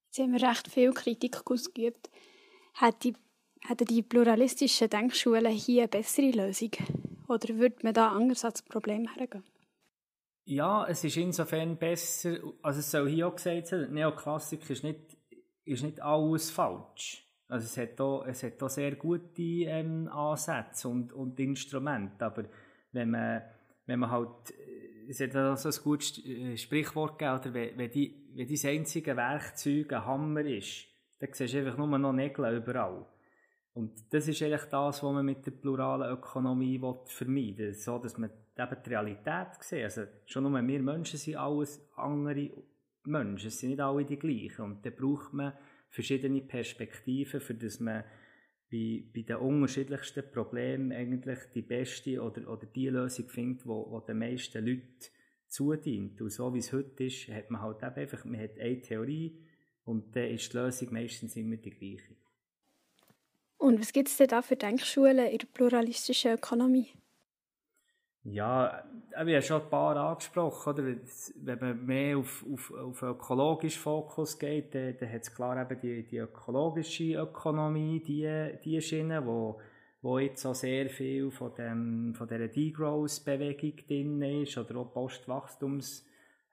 Jetzt 0.05 0.19
haben 0.19 0.33
wir 0.33 0.47
recht 0.47 0.67
viel 0.67 0.91
Kritik 0.93 1.39
ausgeübt. 1.45 2.09
Hätten 2.79 3.15
die, 3.79 3.85
die 3.85 4.01
pluralistischen 4.01 4.89
Denkschulen 4.89 5.51
hier 5.51 5.83
eine 5.83 5.89
bessere 5.89 6.31
Lösung? 6.31 6.71
Oder 7.27 7.55
würde 7.57 7.77
man 7.83 7.93
da 7.93 8.11
anders 8.11 8.45
als 8.45 8.61
Problem 8.63 9.07
hergehen? 9.13 9.43
Ja, 10.49 10.87
es 10.87 11.03
ist 11.03 11.15
insofern 11.15 11.77
besser, 11.77 12.37
also 12.63 12.79
es 12.79 12.89
soll 12.89 13.07
hier 13.07 13.27
auch 13.27 13.35
gesagt 13.35 13.71
werden, 13.71 13.93
Neoklassik 13.93 14.67
ist 14.67 14.83
nicht, 14.83 15.15
ist 15.63 15.83
nicht 15.83 16.01
alles 16.01 16.49
falsch. 16.49 17.23
Also 17.47 17.65
es 17.65 17.77
hat 17.77 18.01
auch, 18.01 18.25
es 18.25 18.41
hat 18.41 18.63
auch 18.63 18.69
sehr 18.69 18.95
gute 18.95 19.43
ähm, 19.43 20.07
Ansätze 20.07 20.87
und, 20.87 21.13
und 21.13 21.39
Instrumente, 21.39 22.25
aber 22.25 22.45
wenn 22.93 23.11
man, 23.11 23.43
wenn 23.85 23.99
man 23.99 24.09
halt 24.09 24.51
es 25.07 25.19
hat 25.19 25.35
auch 25.35 25.55
so 25.55 25.69
ein 25.69 25.83
gutes 25.83 26.25
äh, 26.25 26.57
Sprichwort 26.57 27.19
gegeben, 27.19 27.39
oder 27.39 27.53
wenn, 27.53 27.77
wenn, 27.77 27.91
die, 27.91 28.15
wenn 28.33 28.47
dein 28.47 28.71
einzige 28.71 29.15
Werkzeug 29.15 29.93
ein 29.93 30.05
Hammer 30.07 30.45
ist, 30.45 30.87
dann 31.19 31.29
siehst 31.31 31.53
du 31.53 31.59
einfach 31.59 31.77
nur 31.77 31.95
noch 31.99 32.11
Nägel 32.11 32.57
überall. 32.57 33.05
Und 33.79 33.93
das 34.09 34.27
ist 34.27 34.41
eigentlich 34.41 34.65
das, 34.65 35.01
was 35.01 35.13
man 35.13 35.25
mit 35.25 35.45
der 35.45 35.51
pluralen 35.51 36.11
Ökonomie 36.11 36.81
vermeiden 37.05 37.57
will. 37.57 37.73
So, 37.73 37.97
dass 37.97 38.17
man 38.17 38.29
eben 38.57 38.77
die 38.85 38.89
Realität 38.89 39.47
sieht. 39.61 39.85
Also, 39.85 40.01
schon 40.25 40.43
nur 40.43 40.61
wir 40.61 40.81
Menschen 40.81 41.17
sind 41.17 41.37
alles 41.37 41.81
andere 41.95 42.51
Menschen. 43.05 43.47
Es 43.47 43.57
sind 43.57 43.69
nicht 43.69 43.79
alle 43.79 44.03
die 44.03 44.19
gleichen. 44.19 44.65
Und 44.65 44.85
dann 44.85 44.95
braucht 44.95 45.31
man 45.31 45.53
verschiedene 45.87 46.41
Perspektiven, 46.41 47.39
für 47.39 47.53
das 47.53 47.79
man 47.79 48.03
bei, 48.69 49.01
bei 49.15 49.21
den 49.21 49.37
unterschiedlichsten 49.37 50.29
Problemen 50.29 50.91
eigentlich 50.91 51.39
die 51.55 51.61
beste 51.61 52.21
oder, 52.21 52.51
oder 52.51 52.65
die 52.65 52.89
Lösung 52.89 53.29
findet, 53.29 53.65
wo, 53.65 53.89
wo 53.89 54.01
den 54.01 54.19
meisten 54.19 54.65
Leuten 54.65 55.05
zudient. 55.47 56.21
Und 56.21 56.31
so 56.31 56.53
wie 56.53 56.59
es 56.59 56.73
heute 56.73 57.05
ist, 57.05 57.29
hat 57.29 57.49
man 57.49 57.61
halt 57.61 57.81
einfach, 57.81 58.25
man 58.25 58.41
hat 58.41 58.59
eine 58.59 58.81
Theorie 58.81 59.39
und 59.85 60.13
dann 60.13 60.31
ist 60.31 60.51
die 60.51 60.57
Lösung 60.57 60.91
meistens 60.91 61.37
immer 61.37 61.55
die 61.55 61.71
gleiche. 61.71 62.13
Und 63.69 63.79
was 63.79 63.93
gibt 63.93 64.07
es 64.07 64.17
denn 64.17 64.27
da 64.27 64.41
für 64.41 64.55
Denkschulen 64.55 65.27
in 65.27 65.37
der 65.37 65.47
pluralistischen 65.53 66.31
Ökonomie? 66.31 66.87
Ja, 68.23 68.83
ich 69.11 69.15
habe 69.15 69.41
schon 69.43 69.61
ein 69.61 69.69
paar 69.69 69.95
angesprochen, 69.95 70.73
oder? 70.73 70.83
Wenn 71.35 71.59
man 71.59 71.85
mehr 71.85 72.17
auf, 72.17 72.43
auf, 72.51 72.73
auf 72.73 73.01
ökologischen 73.03 73.79
Fokus 73.79 74.39
geht, 74.39 74.73
dann, 74.73 74.97
dann 74.97 75.11
hat 75.11 75.21
es 75.21 75.35
klar 75.35 75.61
eben 75.61 75.79
die, 75.81 76.01
die 76.01 76.17
ökologische 76.17 77.13
Ökonomie, 77.13 77.99
die, 77.99 78.57
die 78.65 78.81
Schiene, 78.81 79.23
wo, 79.23 79.61
wo 80.01 80.17
jetzt 80.17 80.43
auch 80.47 80.55
sehr 80.55 80.89
viel 80.89 81.29
von, 81.29 81.53
dem, 81.53 82.15
von 82.15 82.27
dieser 82.27 82.47
Degrowth-Bewegung 82.47 83.73
drin 83.87 84.21
ist, 84.41 84.57
oder 84.57 84.77
auch 84.77 84.91
Postwachstums- 84.95 86.05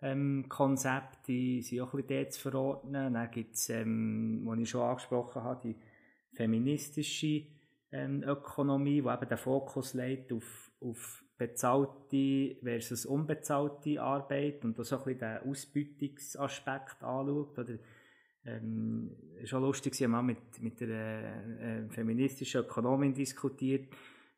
ähm, 0.03 0.45
Konzepte, 0.51 1.63
sind 1.63 1.81
auch 1.81 1.95
ein 1.95 2.03
bisschen 2.03 2.23
dort 2.23 2.33
zu 2.35 2.41
verordnen. 2.43 3.15
Dann 3.15 3.31
gibt 3.31 3.55
es, 3.55 3.71
ähm, 3.71 4.43
was 4.45 4.59
ich 4.59 4.69
schon 4.69 4.83
angesprochen 4.83 5.43
habe, 5.43 5.61
die 5.65 5.77
feministische 6.37 7.47
ähm, 7.93 8.23
Ökonomie, 8.23 9.03
die 9.03 9.09
eben 9.09 9.29
den 9.29 9.39
Fokus 9.39 9.95
legt 9.95 10.33
auf, 10.33 10.71
auf 10.81 11.25
bezahlte 11.39 12.57
versus 12.63 13.05
unbezahlte 13.05 14.01
Arbeit 14.01 14.65
und 14.65 14.79
da 14.79 14.85
so 14.85 14.99
ein 14.99 15.05
bisschen 15.05 15.19
den 15.21 15.51
Ausbeutungsaspekt 15.51 17.03
anschaut. 17.03 17.59
Oder, 17.59 17.79
ähm, 18.45 19.15
schon 19.45 19.63
lustig, 19.63 19.95
ich 20.01 20.07
habe 20.07 20.23
mit, 20.23 20.63
mit 20.63 20.81
einer 20.83 21.61
äh, 21.61 21.89
feministischen 21.91 22.63
Ökonomin 22.63 23.13
diskutiert. 23.13 23.89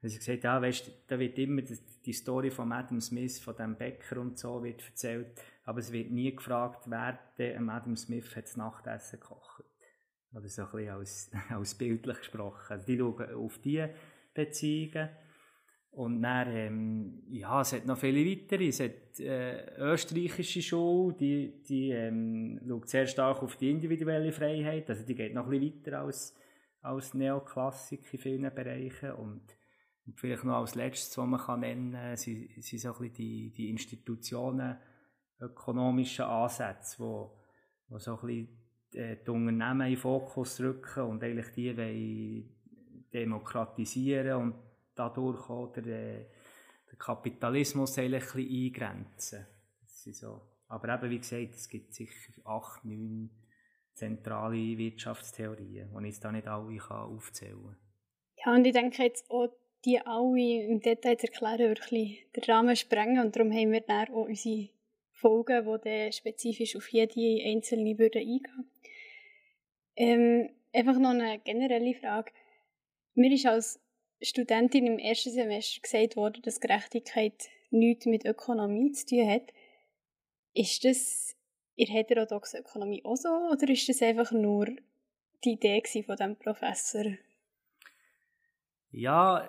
Sie 0.01 0.15
hat 0.15 0.19
gesagt, 0.19 0.45
ja, 0.45 0.63
weißt, 0.63 0.93
da 1.09 1.19
wird 1.19 1.39
immer 1.39 1.63
die, 1.63 1.77
die 2.05 2.13
Story 2.13 2.51
von 2.51 2.73
Adam 2.73 3.01
Smith, 3.01 3.41
von 3.41 3.57
dem 3.57 3.77
Bäcker 3.77 4.21
und 4.21 4.39
so, 4.39 4.63
wird 4.63 4.85
erzählt, 4.85 5.43
aber 5.65 5.81
es 5.81 5.93
wird 5.93 6.11
nie 6.11 6.35
gefragt, 6.35 6.85
wer 6.87 7.19
dem 7.37 7.69
Adam 7.69 7.97
Smith 7.97 8.35
hat 8.37 8.45
das 8.45 8.57
Nachtessen 8.57 9.19
gekocht. 9.19 9.65
Oder 10.33 10.49
so 10.49 10.63
ein 10.63 10.71
bisschen 10.71 10.95
als, 10.95 11.31
als 11.51 11.75
bildlich 11.75 12.19
gesprochen. 12.19 12.73
Also 12.73 12.87
die 12.87 12.99
schauen 12.99 13.35
auf 13.35 13.59
diese 13.59 13.91
Beziehungen. 14.35 15.09
Und 15.91 16.23
dann, 16.23 16.55
ähm, 16.55 17.23
ja, 17.29 17.61
es 17.61 17.73
hat 17.73 17.87
noch 17.87 17.99
viele 17.99 18.25
weitere. 18.25 18.69
Es 18.69 18.79
hat 18.81 19.19
äh, 19.19 19.75
österreichische 19.79 20.63
Schule, 20.63 21.17
die, 21.17 21.63
die 21.63 21.91
ähm, 21.91 22.61
schaut 22.67 22.89
sehr 22.89 23.07
stark 23.07 23.43
auf 23.43 23.57
die 23.57 23.71
individuelle 23.71 24.31
Freiheit. 24.31 24.89
Also 24.91 25.05
die 25.05 25.15
geht 25.15 25.35
noch 25.35 25.47
ein 25.47 25.59
bisschen 25.59 25.83
weiter 25.85 26.01
als, 26.03 26.37
als 26.83 27.15
Neoklassik 27.15 28.13
in 28.13 28.19
vielen 28.21 28.55
Bereichen. 28.55 29.13
Und, 29.13 29.43
und 30.07 30.21
vielleicht 30.21 30.45
noch 30.45 30.59
als 30.59 30.75
letztes, 30.75 31.17
was 31.19 31.27
man 31.27 31.41
kann 31.41 31.61
nennen 31.61 31.93
kann, 31.93 32.17
sind, 32.17 32.63
sind 32.63 32.79
so 32.79 32.93
ein 32.93 32.99
bisschen 32.99 33.15
die, 33.15 33.53
die 33.57 33.71
Institutionen, 33.71 34.77
ökonomischen 35.41 36.27
Ansätze, 36.27 36.99
wo 36.99 37.39
so 37.99 38.19
ein 38.19 38.27
bisschen 38.27 38.49
äh, 38.95 39.17
die 39.17 39.31
Unternehmen 39.31 39.83
in 39.83 39.93
den 39.95 39.97
Fokus 39.97 40.61
rücken 40.61 41.03
und 41.03 41.23
eigentlich 41.23 41.53
die 41.53 41.77
wollen 41.77 42.55
demokratisieren 43.13 44.43
und 44.43 44.55
dadurch 44.95 45.49
auch 45.49 45.73
der, 45.73 45.87
äh, 45.87 46.27
der 46.91 46.99
Kapitalismus 46.99 47.99
ein 47.99 48.11
bisschen 48.11 48.49
eingrenzen. 48.49 49.47
So. 49.87 50.41
Aber 50.69 50.95
eben, 50.95 51.11
wie 51.11 51.19
gesagt, 51.19 51.55
es 51.55 51.69
gibt 51.69 51.95
sicher 51.95 52.33
acht, 52.45 52.85
neun 52.85 53.31
zentrale 53.95 54.79
Wirtschaftstheorien, 54.79 55.91
die 55.91 55.99
ich 55.99 56.15
jetzt 56.15 56.25
da 56.25 56.31
nicht 56.31 56.47
alle 56.47 56.81
aufzählen 56.91 57.63
kann. 57.63 57.77
Ja, 58.37 58.55
und 58.55 58.65
ich 58.65 58.73
denke 58.73 59.03
jetzt 59.03 59.29
auch, 59.31 59.49
die 59.85 60.01
alle 60.01 60.65
im 60.65 60.81
Detail 60.81 61.17
zu 61.17 61.27
erklären, 61.27 61.71
wirklich 61.71 62.27
den 62.35 62.45
Rahmen 62.45 62.77
sprengen 62.77 63.25
und 63.25 63.35
darum 63.35 63.53
haben 63.53 63.73
wir 63.73 63.81
dann 63.81 64.09
auch 64.09 64.27
unsere 64.27 64.69
Folgen, 65.19 65.65
die 65.65 65.89
dann 65.89 66.13
spezifisch 66.13 66.77
auf 66.77 66.89
jede 66.89 67.45
einzelne 67.45 67.99
würden 67.99 68.21
eingehen. 68.21 68.71
Ähm, 69.97 70.51
einfach 70.73 70.99
noch 70.99 71.11
eine 71.11 71.41
generelle 71.41 71.95
Frage. 71.95 72.33
Mir 73.15 73.33
ist 73.33 73.47
als 73.47 73.81
Studentin 74.23 74.87
im 74.87 74.99
ersten 74.99 75.31
Semester 75.31 75.81
gesagt 75.81 76.17
worden, 76.17 76.43
dass 76.43 76.61
Gerechtigkeit 76.61 77.49
nichts 77.71 78.07
mit 78.07 78.25
Ökonomie 78.25 78.93
zu 78.93 79.07
tun 79.07 79.29
hat. 79.29 79.53
Ist 80.55 80.85
das 80.85 81.37
in 81.77 81.89
heterodoxen 81.89 82.61
Ökonomie 82.61 83.05
auch 83.05 83.17
so 83.17 83.29
oder 83.29 83.69
ist 83.69 83.89
das 83.89 84.03
einfach 84.03 84.33
nur 84.33 84.67
die 85.45 85.53
Idee 85.53 85.83
von 86.05 86.17
dem 86.17 86.37
Professor? 86.37 87.05
Ja, 88.91 89.49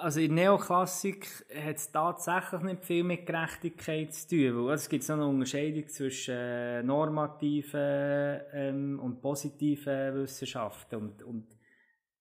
also 0.00 0.20
in 0.20 0.34
Neoklassik 0.34 1.44
hat 1.54 1.76
es 1.76 1.92
tatsächlich 1.92 2.62
nicht 2.62 2.84
viel 2.84 3.04
mit 3.04 3.26
Gerechtigkeit 3.26 4.12
zu 4.14 4.28
tun, 4.28 4.66
weil 4.66 4.74
es 4.74 4.88
gibt 4.88 5.04
so 5.04 5.12
eine 5.12 5.26
Unterscheidung 5.26 5.86
zwischen 5.88 6.34
äh, 6.34 6.82
normativen 6.82 8.40
ähm, 8.52 8.98
und 9.00 9.20
positiven 9.20 10.14
Wissenschaften 10.14 10.96
und, 10.96 11.22
und 11.22 11.46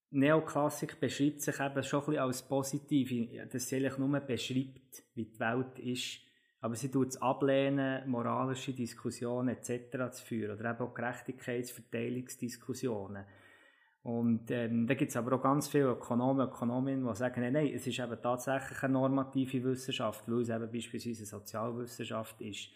Neoklassik 0.10 1.00
beschreibt 1.00 1.42
sich 1.42 1.60
eben 1.60 1.84
schon 1.84 2.00
ein 2.00 2.06
bisschen 2.06 2.22
als 2.22 2.48
positiv, 2.48 3.12
dass 3.52 3.68
sie 3.68 3.76
eigentlich 3.76 3.98
nur 3.98 4.18
beschreibt, 4.22 5.04
wie 5.16 5.26
die 5.26 5.40
Welt 5.40 5.80
ist, 5.80 6.22
aber 6.62 6.76
sie 6.76 6.90
tut 6.90 7.10
es 7.10 7.22
ablehnen, 7.22 8.10
moralische 8.10 8.72
Diskussionen 8.74 9.50
etc. 9.50 10.10
zu 10.12 10.26
führen 10.26 10.58
oder 10.58 10.72
eben 10.72 10.80
auch 10.80 10.94
Gerechtigkeitsverteilungsdiskussionen. 10.94 13.26
Und 14.08 14.52
ähm, 14.52 14.88
da 14.88 14.94
gibt 14.94 15.10
es 15.10 15.18
aber 15.18 15.36
auch 15.36 15.42
ganz 15.42 15.68
viele 15.68 15.92
Ökonomen, 15.92 16.48
Ökonominnen, 16.48 17.06
die 17.06 17.14
sagen, 17.14 17.42
nein, 17.42 17.52
nein, 17.52 17.72
es 17.74 17.88
ist 17.88 18.00
eben 18.00 18.22
tatsächlich 18.22 18.82
eine 18.82 18.94
normative 18.94 19.62
Wissenschaft, 19.66 20.24
weil 20.32 20.44
es 20.44 20.50
eben 20.50 20.72
beispielsweise 20.72 21.24
eine 21.24 21.26
Sozialwissenschaft 21.26 22.40
ist. 22.40 22.70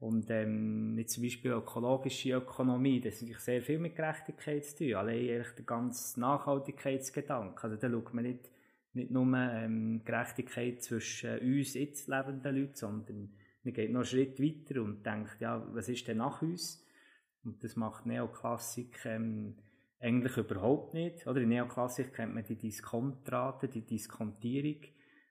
Und 0.00 0.30
ähm, 0.30 0.94
mit 0.94 1.08
zum 1.08 1.22
Beispiel 1.22 1.52
ökologische 1.52 2.32
Ökonomie, 2.32 3.00
das 3.00 3.22
hat 3.22 3.40
sehr 3.40 3.62
viel 3.62 3.78
mit 3.78 3.96
Gerechtigkeit 3.96 4.66
zu 4.66 4.84
tun. 4.84 4.94
Allein 4.96 5.26
der 5.26 5.64
ganze 5.64 6.20
Nachhaltigkeitsgedanke. 6.20 7.64
Also 7.64 7.76
da 7.76 7.88
schaut 7.88 8.12
man 8.12 8.24
nicht, 8.24 8.50
nicht 8.92 9.10
nur 9.10 9.34
ähm, 9.34 10.02
Gerechtigkeit 10.04 10.82
zwischen 10.82 11.38
uns 11.38 11.72
jetzt 11.72 12.06
lebenden 12.06 12.54
Leuten, 12.54 12.74
sondern 12.74 13.30
man 13.64 13.72
geht 13.72 13.90
noch 13.90 14.00
einen 14.00 14.04
Schritt 14.04 14.38
weiter 14.38 14.82
und 14.82 15.06
denkt, 15.06 15.40
ja, 15.40 15.66
was 15.72 15.88
ist 15.88 16.06
denn 16.06 16.18
nach 16.18 16.42
uns? 16.42 16.84
Und 17.44 17.64
das 17.64 17.76
macht 17.76 18.04
Neoklassik 18.04 19.06
ähm, 19.06 19.54
eigentlich 20.00 20.36
überhaupt 20.36 20.94
nicht. 20.94 21.26
Oder 21.26 21.40
in 21.40 21.48
Neoklassik 21.48 22.14
kennt 22.14 22.34
man 22.34 22.44
die 22.44 22.56
Diskontrate, 22.56 23.68
die 23.68 23.86
Diskontierung. 23.86 24.82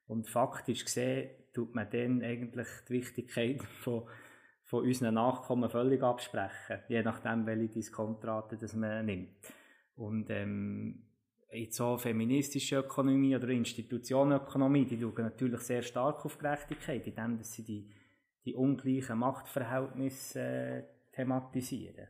Und 0.08 0.28
faktisch 0.28 0.86
gesehen 0.86 1.32
tut 1.54 1.74
man 1.74 1.90
dann 1.90 2.22
eigentlich 2.22 2.68
die 2.88 2.94
Wichtigkeit 2.94 3.64
von, 3.82 4.04
von 4.66 4.86
unseren 4.86 5.16
Nachkommen 5.16 5.70
völlig 5.70 6.02
absprechen, 6.04 6.80
je 6.90 7.02
nachdem, 7.02 7.46
welche 7.46 7.70
Diskontrate 7.70 8.58
das 8.58 8.76
man 8.76 9.06
nimmt. 9.06 9.30
Und 9.96 10.30
ähm, 10.30 11.04
in 11.50 11.72
so 11.72 11.98
feministische 11.98 12.78
Ökonomie 12.78 13.36
oder 13.36 13.48
Institutionenökonomie, 13.50 14.86
die 14.86 15.00
schauen 15.00 15.24
natürlich 15.24 15.62
sehr 15.62 15.82
stark 15.82 16.26
auf 16.26 16.38
Gerechtigkeit, 16.38 17.08
indem 17.08 17.42
sie 17.44 17.64
die, 17.64 17.90
die 18.44 18.56
ungleichen 18.56 19.20
Machtverhältnisse 19.20 20.40
äh, 20.40 20.84
thematisieren. 21.14 22.08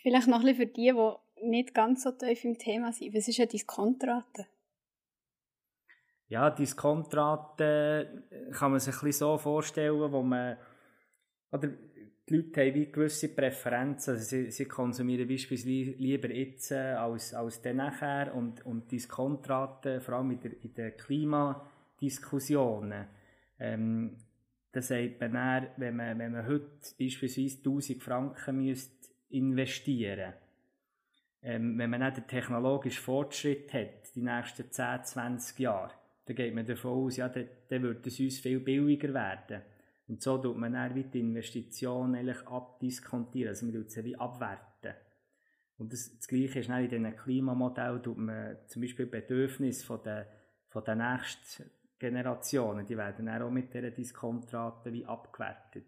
Vielleicht 0.00 0.28
noch 0.28 0.40
ein 0.40 0.46
bisschen 0.46 0.56
für 0.56 0.66
die, 0.66 0.92
die 0.92 1.48
nicht 1.48 1.74
ganz 1.74 2.02
so 2.02 2.10
tief 2.12 2.44
im 2.44 2.58
Thema 2.58 2.92
sind. 2.92 3.14
Was 3.14 3.28
ist 3.28 3.38
eine 3.38 3.48
Diskontrate? 3.48 4.46
Ja, 6.28 6.50
Diskontrate 6.50 8.24
kann 8.52 8.72
man 8.72 8.80
sich 8.80 8.94
ein 8.94 9.00
bisschen 9.00 9.26
so 9.26 9.38
vorstellen, 9.38 10.12
wo 10.12 10.22
man, 10.22 10.58
oder 11.50 11.68
die 11.68 12.36
Leute 12.36 12.60
haben 12.60 12.74
wie 12.74 12.92
gewisse 12.92 13.34
Präferenzen. 13.34 14.14
Also 14.14 14.24
sie, 14.24 14.50
sie 14.50 14.66
konsumieren 14.66 15.26
beispielsweise 15.26 15.92
lieber 15.92 16.30
jetzt 16.30 16.70
als, 16.72 17.32
als 17.34 17.62
dann 17.62 17.76
nachher 17.76 18.34
und, 18.34 18.66
und 18.66 18.92
Diskontrate, 18.92 20.00
vor 20.00 20.16
allem 20.16 20.32
in 20.32 20.40
der, 20.40 20.52
in 20.62 20.74
der 20.74 20.90
Klimadiskussionen, 20.92 23.06
ähm, 23.58 24.18
das 24.70 24.88
sagt 24.88 25.18
man 25.20 25.32
dann, 25.32 25.68
wenn 25.78 25.96
man, 25.96 26.18
wenn 26.18 26.32
man 26.32 26.46
heute 26.46 26.68
beispielsweise 26.98 27.56
1000 27.58 28.02
Franken 28.02 28.56
müsste 28.56 28.97
investieren. 29.30 30.34
Ähm, 31.42 31.78
wenn 31.78 31.90
man 31.90 32.00
nicht 32.00 32.16
den 32.16 32.26
technologischen 32.26 33.02
Fortschritt 33.02 33.72
hat, 33.72 34.14
die 34.14 34.22
nächsten 34.22 34.70
10, 34.70 35.04
20 35.04 35.58
Jahre, 35.60 35.92
dann 36.26 36.36
geht 36.36 36.54
man 36.54 36.66
davon 36.66 37.06
aus, 37.06 37.16
ja, 37.16 37.28
dann, 37.28 37.48
dann 37.68 37.82
wird 37.82 38.06
es 38.06 38.18
uns 38.20 38.40
viel 38.40 38.60
billiger 38.60 39.14
werden. 39.14 39.62
Und 40.08 40.22
so 40.22 40.38
tut 40.38 40.56
man 40.56 40.72
dann 40.72 41.10
die 41.10 41.20
Investition 41.20 42.14
eigentlich 42.14 42.46
abdiskontieren, 42.46 43.50
also 43.50 43.66
man 43.66 43.74
tut 43.74 43.90
sie 43.90 44.04
wie 44.04 44.16
abwerten. 44.16 44.94
Und 45.76 45.92
das, 45.92 46.16
das 46.16 46.26
Gleiche 46.26 46.58
ist 46.58 46.68
dann 46.68 46.82
in 46.82 46.90
diesen 46.90 47.16
Klimamodellen, 47.16 48.02
tut 48.02 48.18
man 48.18 48.56
zum 48.66 48.82
Beispiel 48.82 49.06
Bedürfnisse 49.06 49.86
von 49.86 50.02
der, 50.02 50.26
von 50.68 50.82
der 50.84 50.96
nächsten 50.96 51.70
Generationen, 51.98 52.86
die 52.86 52.96
werden 52.96 53.26
dann 53.26 53.42
auch 53.42 53.50
mit 53.50 53.72
dieser 53.72 53.90
Diskontrate 53.90 54.92
wie 54.92 55.04
abgewertet. 55.04 55.86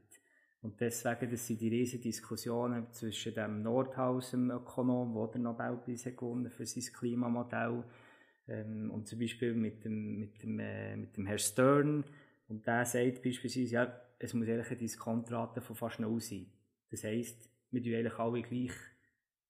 Und 0.63 0.79
deswegen, 0.81 1.31
das 1.31 1.47
sind 1.47 1.61
die 1.61 1.69
riesigen 1.69 2.03
Diskussionen 2.03 2.93
zwischen 2.93 3.35
dem 3.35 3.63
Nordhausen 3.63 4.51
Ökonom, 4.51 5.15
der 5.15 5.33
den 5.33 5.43
Nobelpreis 5.43 6.05
gewonnen 6.05 6.51
für 6.51 6.67
sein 6.67 6.93
Klimamodell, 6.93 7.85
ähm, 8.51 8.91
und 8.91 9.07
zum 9.07 9.19
Beispiel 9.19 9.55
mit 9.55 9.85
dem, 9.85 10.19
mit 10.19 10.43
dem, 10.43 10.59
äh, 10.59 10.97
mit 10.97 11.17
dem 11.17 11.27
Herr 11.27 11.39
Stern. 11.39 12.05
Und 12.49 12.67
der 12.67 12.85
sagt 12.85 13.23
beispielsweise, 13.23 13.75
ja, 13.75 14.01
es 14.19 14.35
muss 14.35 14.49
eigentlich 14.49 14.71
eine 14.71 14.77
Diskontrate 14.77 15.61
von 15.61 15.77
fast 15.77 16.01
null 16.01 16.21
sein. 16.21 16.47
Das 16.91 17.05
heisst, 17.05 17.49
wir 17.71 17.83
tun 17.83 17.95
eigentlich 17.95 18.19
alle 18.19 18.43
gleich 18.43 18.73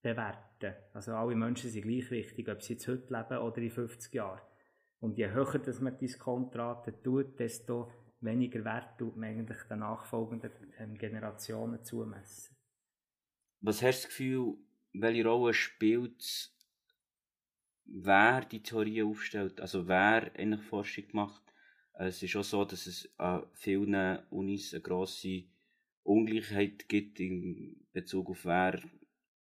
bewerten. 0.01 0.73
Also 0.93 1.13
alle 1.15 1.35
Menschen 1.35 1.69
sind 1.69 1.81
gleich 1.81 2.09
wichtig, 2.11 2.47
ob 2.47 2.61
sie 2.61 2.73
jetzt 2.73 2.87
heute 2.87 3.11
leben 3.11 3.37
oder 3.37 3.57
in 3.57 3.71
50 3.71 4.13
Jahren. 4.13 4.41
Und 4.99 5.17
je 5.17 5.31
höher 5.31 5.59
dass 5.59 5.81
man 5.81 5.97
Diskontrate 5.97 7.01
tut, 7.01 7.39
desto 7.39 7.91
weniger 8.21 8.63
Wert 8.63 8.97
tut 8.97 9.17
man 9.17 9.29
eigentlich 9.29 9.61
den 9.69 9.79
nachfolgenden 9.79 10.51
ähm, 10.77 10.97
Generationen 10.97 11.83
zumessen. 11.83 12.55
Was 13.61 13.81
hast 13.81 14.03
du 14.03 14.07
das 14.07 14.09
Gefühl, 14.09 14.57
welche 14.93 15.25
Rolle 15.25 15.53
spielt 15.53 16.51
wer 17.85 18.41
die 18.45 18.63
Theorie 18.63 19.03
aufstellt, 19.03 19.59
also 19.59 19.87
wer 19.87 20.31
eigentlich 20.35 20.61
Forschung 20.61 21.05
macht? 21.13 21.43
Es 21.93 22.23
ist 22.23 22.35
auch 22.35 22.43
so, 22.43 22.65
dass 22.65 22.87
es 22.87 23.13
an 23.17 23.45
vielen 23.53 24.19
Unis 24.29 24.73
eine 24.73 24.81
grosse 24.81 25.43
Ungleichheit 26.03 26.87
gibt 26.89 27.19
in 27.19 27.85
Bezug 27.91 28.29
auf 28.29 28.45
wer 28.45 28.81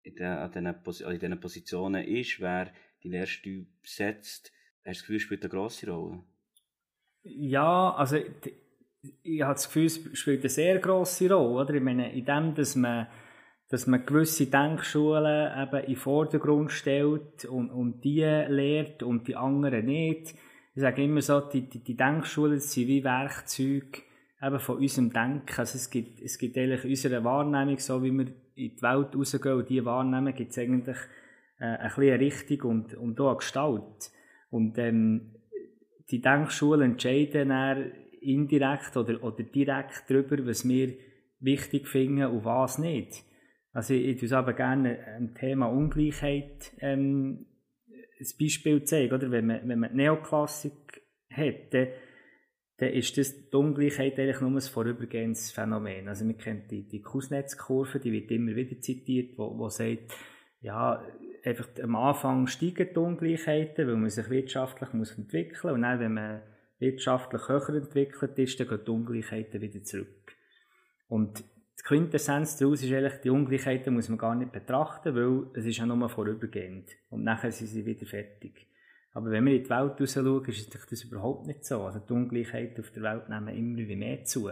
in 0.03 0.15
den, 0.15 0.27
an 0.27 0.51
diesen, 0.51 0.83
Pos 0.83 1.01
in 1.01 1.19
diesen 1.19 1.39
Positionen 1.39 2.05
ist, 2.05 2.39
wer 2.39 2.71
die 3.03 3.09
Lehrstühle 3.09 3.65
besetzt. 3.81 4.53
Hast 4.77 4.85
du 4.85 4.89
das 4.91 4.99
Gefühl, 5.01 5.19
spielt 5.19 5.41
eine 5.41 5.49
grosse 5.49 5.89
Rolle? 5.89 6.23
Ja, 7.23 7.93
also 7.95 8.19
ich 9.23 9.41
habe 9.41 9.53
das 9.53 9.67
Gefühl, 9.67 9.85
es 9.85 10.17
spielt 10.17 10.41
eine 10.41 10.49
sehr 10.49 10.79
grosse 10.79 11.31
Rolle. 11.31 11.63
Oder? 11.63 11.73
Ich 11.75 11.83
meine, 11.83 12.13
in 12.13 12.25
dem, 12.25 12.53
dass 12.53 12.75
man, 12.75 13.07
dass 13.69 13.87
man 13.87 14.05
gewisse 14.05 14.47
Denkschulen 14.47 15.51
eben 15.61 15.79
in 15.81 15.85
den 15.85 15.95
Vordergrund 15.95 16.71
stellt 16.71 17.45
und, 17.45 17.69
und 17.69 18.03
die 18.03 18.21
lehrt 18.21 19.03
und 19.03 19.27
die 19.27 19.35
anderen 19.35 19.85
nicht. 19.85 20.35
Ich 20.75 20.81
sage 20.81 21.03
immer 21.03 21.21
so, 21.21 21.39
die, 21.41 21.69
die, 21.69 21.83
die 21.83 21.95
Denkschulen 21.95 22.59
sind 22.59 22.87
wie 22.87 23.03
Werkzeuge 23.03 24.03
eben 24.41 24.59
von 24.59 24.77
unserem 24.77 25.11
Denken. 25.11 25.55
Also 25.57 25.77
es 25.77 25.89
gibt, 25.89 26.21
es 26.21 26.37
gibt 26.37 26.57
eigentlich 26.57 26.83
unsere 26.85 27.23
Wahrnehmung, 27.23 27.79
so 27.79 28.03
wie 28.03 28.11
wir 28.11 28.27
in 28.55 28.75
die 28.75 28.81
Welt 28.81 29.15
rausgehen 29.15 29.55
und 29.57 29.69
die 29.69 29.83
wahrnehmen, 29.83 30.33
gibt 30.35 30.51
es 30.51 30.57
eigentlich 30.57 30.97
äh, 31.59 31.77
eine 31.77 32.19
Richtung 32.19 32.69
und, 32.69 32.93
und 32.95 33.19
auch 33.19 33.29
eine 33.29 33.37
Gestalt. 33.37 34.11
Und 34.49 34.77
ähm, 34.77 35.35
die 36.11 36.21
Denkschulen 36.21 36.91
entscheiden 36.91 37.49
dann 37.49 37.91
indirekt 38.25 38.97
oder, 38.97 39.23
oder 39.23 39.43
direkt 39.43 40.03
darüber, 40.09 40.45
was 40.45 40.67
wir 40.67 40.93
wichtig 41.39 41.87
finden 41.87 42.25
und 42.25 42.45
was 42.45 42.77
nicht. 42.77 43.23
Also 43.71 43.93
ich, 43.93 44.23
ich 44.23 44.33
aber 44.33 44.53
gerne 44.53 44.99
ein 45.17 45.35
Thema 45.35 45.67
Ungleichheit 45.67 46.71
ähm, 46.79 47.45
ein 48.19 48.27
Beispiel 48.39 48.83
zeigen, 48.83 49.13
oder? 49.13 49.31
Wenn 49.31 49.45
man, 49.45 49.67
wenn 49.67 49.79
man 49.79 49.95
Neoklassik 49.95 51.01
hat, 51.29 51.73
dann, 51.73 52.89
ist 52.89 53.17
das 53.17 53.49
die 53.49 53.55
Ungleichheit 53.55 54.17
eigentlich 54.19 54.41
nur 54.41 54.51
ein 54.51 54.61
vorübergehendes 54.61 55.51
Phänomen. 55.51 56.07
Also 56.07 56.25
man 56.25 56.37
kennt 56.37 56.71
die, 56.71 56.87
die 56.87 57.01
Kuznets-Kurve, 57.01 57.99
die 57.99 58.11
wird 58.11 58.31
immer 58.31 58.55
wieder 58.55 58.79
zitiert, 58.79 59.37
wo, 59.37 59.57
wo 59.57 59.69
sagt, 59.69 60.13
ja, 60.61 61.05
einfach 61.43 61.67
am 61.81 61.95
Anfang 61.95 62.47
steigen 62.47 62.89
die 62.93 62.99
Ungleichheiten, 62.99 63.87
weil 63.87 63.97
man 63.97 64.09
sich 64.09 64.29
wirtschaftlich 64.29 64.93
muss 64.93 65.17
entwickeln 65.17 65.59
muss 65.63 65.71
und 65.73 65.81
dann, 65.83 65.99
wenn 65.99 66.13
man 66.13 66.41
wirtschaftlich 66.79 67.47
höher 67.47 67.69
entwickelt 67.69 68.37
ist, 68.37 68.59
dann 68.59 68.67
gehen 68.67 68.81
die 68.85 68.91
Ungleichheiten 68.91 69.61
wieder 69.61 69.83
zurück. 69.83 70.35
Und 71.07 71.39
die 71.39 71.83
Quintessenz 71.83 72.57
daraus 72.57 72.83
ist 72.83 72.91
eigentlich, 72.91 73.21
die 73.21 73.29
Ungleichheiten 73.29 73.93
muss 73.93 74.09
man 74.09 74.17
gar 74.17 74.35
nicht 74.35 74.51
betrachten, 74.51 75.15
weil 75.15 75.47
es 75.53 75.65
ist 75.65 75.77
ja 75.77 75.85
nur 75.85 76.09
vorübergehend. 76.09 76.89
Und 77.09 77.23
nachher 77.23 77.51
sind 77.51 77.67
sie 77.67 77.85
wieder 77.85 78.05
fertig. 78.05 78.67
Aber 79.13 79.31
wenn 79.31 79.45
wir 79.45 79.55
in 79.55 79.63
die 79.63 79.69
Welt 79.69 79.99
raus 79.99 80.13
schauen, 80.13 80.45
ist 80.45 80.91
das 80.91 81.03
überhaupt 81.03 81.47
nicht 81.47 81.63
so. 81.63 81.83
Also 81.83 81.99
die 81.99 82.11
Ungleichheiten 82.11 82.83
auf 82.83 82.91
der 82.91 83.03
Welt 83.03 83.29
nehmen 83.29 83.55
immer 83.55 83.87
wie 83.87 83.95
mehr 83.95 84.25
zu. 84.25 84.51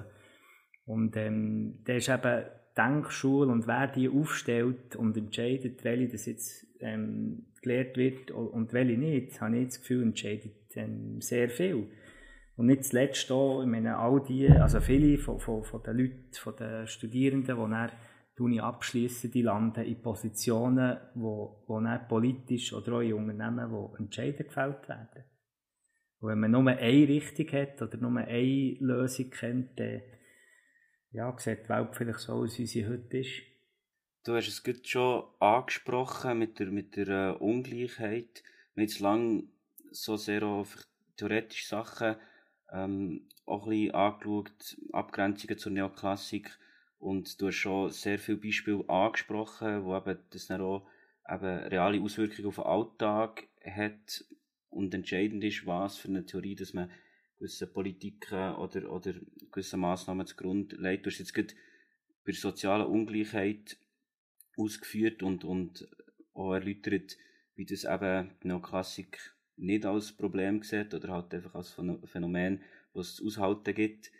Und 0.85 1.17
ähm, 1.17 1.79
da 1.83 1.93
ist 1.93 2.09
eben 2.09 2.45
Denkschule 2.77 3.51
und 3.51 3.67
wer 3.67 3.87
die 3.87 4.09
aufstellt 4.09 4.95
und 4.95 5.15
entscheidet, 5.17 5.83
welche 5.83 6.13
das 6.13 6.25
jetzt 6.25 6.65
ähm, 6.79 7.45
gelehrt 7.61 7.97
wird 7.97 8.31
und 8.31 8.73
welche 8.73 8.97
nicht, 8.97 9.39
habe 9.39 9.57
ich 9.57 9.67
das 9.67 9.81
Gefühl, 9.81 10.03
entscheidet 10.03 10.55
ähm, 10.75 11.21
sehr 11.21 11.49
viel. 11.49 11.87
Und 12.55 12.67
nicht 12.67 12.85
zuletzt 12.85 13.31
auch, 13.31 13.61
ich 13.61 13.67
meine, 13.67 13.97
all 13.97 14.21
die, 14.21 14.47
also 14.47 14.79
viele 14.79 15.17
von, 15.17 15.39
von, 15.39 15.63
von 15.63 15.81
den 15.81 15.97
Leuten, 15.97 16.33
von 16.33 16.55
den 16.55 16.87
Studierenden, 16.87 17.55
die 17.55 17.71
dann 17.71 17.91
die 18.37 18.41
Uni 18.41 18.59
abschließen, 18.59 19.31
die 19.31 19.41
landen 19.41 19.83
in 19.83 20.01
Positionen, 20.01 20.97
wo, 21.15 21.63
wo 21.67 21.79
dann 21.79 22.07
politisch 22.07 22.73
oder 22.73 22.93
auch 22.93 23.01
in 23.01 23.13
Unternehmen, 23.13 23.71
wo 23.71 23.95
Entscheidungen 23.97 24.47
gefällt 24.47 24.87
werden. 24.87 25.23
Und 26.19 26.29
wenn 26.29 26.39
man 26.39 26.51
nur 26.51 26.67
eine 26.67 27.07
Richtung 27.07 27.47
hat 27.51 27.81
oder 27.81 27.97
nur 27.97 28.19
eine 28.19 28.77
Lösung 28.79 29.29
kennt, 29.29 29.79
dann 29.79 30.01
ja, 31.11 31.35
sieht 31.37 31.65
die 31.65 31.69
Welt 31.69 31.95
vielleicht 31.95 32.19
so 32.19 32.33
aus, 32.33 32.57
wie 32.57 32.65
sie 32.65 32.87
heute 32.87 33.17
ist. 33.17 33.41
Du 34.25 34.33
hast 34.33 34.47
es 34.47 34.63
gerade 34.63 34.79
schon 34.83 35.23
angesprochen 35.39 36.39
mit 36.39 36.59
der, 36.59 36.67
mit 36.67 36.95
der 36.95 37.07
äh, 37.07 37.37
Ungleichheit. 37.37 38.41
Wir 38.73 38.83
haben 38.83 38.87
jetzt 38.87 38.99
lange 38.99 39.43
so 39.91 40.15
sehr 40.15 40.43
auf 40.43 40.77
theoretische 41.17 41.67
Sachen 41.67 42.15
ähm, 42.71 43.27
auch 43.45 43.65
ein 43.65 43.69
bisschen 43.69 43.95
angeschaut, 43.95 44.77
Abgrenzungen 44.91 45.57
zur 45.57 45.71
Neoklassik. 45.71 46.57
Und 46.99 47.41
du 47.41 47.47
hast 47.47 47.55
schon 47.55 47.89
sehr 47.89 48.17
viele 48.19 48.37
Beispiele 48.37 48.87
angesprochen, 48.87 49.83
wo 49.83 49.95
eben 49.95 50.17
das 50.29 50.47
dann 50.47 50.61
auch 50.61 50.87
eben 51.29 51.45
reale 51.45 52.01
Auswirkungen 52.01 52.47
auf 52.47 52.55
den 52.55 52.63
Alltag 52.63 53.47
hat 53.65 54.25
und 54.69 54.93
entscheidend 54.93 55.43
ist, 55.43 55.65
was 55.65 55.97
für 55.97 56.07
eine 56.07 56.25
Theorie, 56.25 56.55
dass 56.55 56.73
man 56.73 56.89
gewisse 57.37 57.67
Politiken 57.67 58.55
oder, 58.55 58.91
oder 58.91 59.13
gewisse 59.51 59.77
Massnahmen 59.77 60.25
zugrunde 60.25 60.77
legt. 60.77 61.05
Du 61.05 61.09
hast 61.09 61.19
jetzt 61.19 61.33
gerade 61.33 61.53
bei 62.25 62.31
der 62.31 62.39
sozialen 62.39 62.87
Ungleichheit 62.87 63.77
ausgeführt 64.57 65.23
und, 65.23 65.43
und 65.43 65.87
auch 66.33 66.53
erläutert, 66.53 67.17
wie 67.55 67.65
das 67.65 67.83
eben 67.83 68.31
die 68.41 68.47
Neoklassik 68.47 69.33
nicht 69.57 69.85
als 69.85 70.11
Problem 70.11 70.63
sieht 70.63 70.93
oder 70.93 71.09
halt 71.09 71.33
einfach 71.33 71.55
als 71.55 71.77
Phänomen, 72.05 72.61
was 72.93 73.13
es 73.13 73.21
aushalten 73.21 73.73
gibt, 73.73 74.11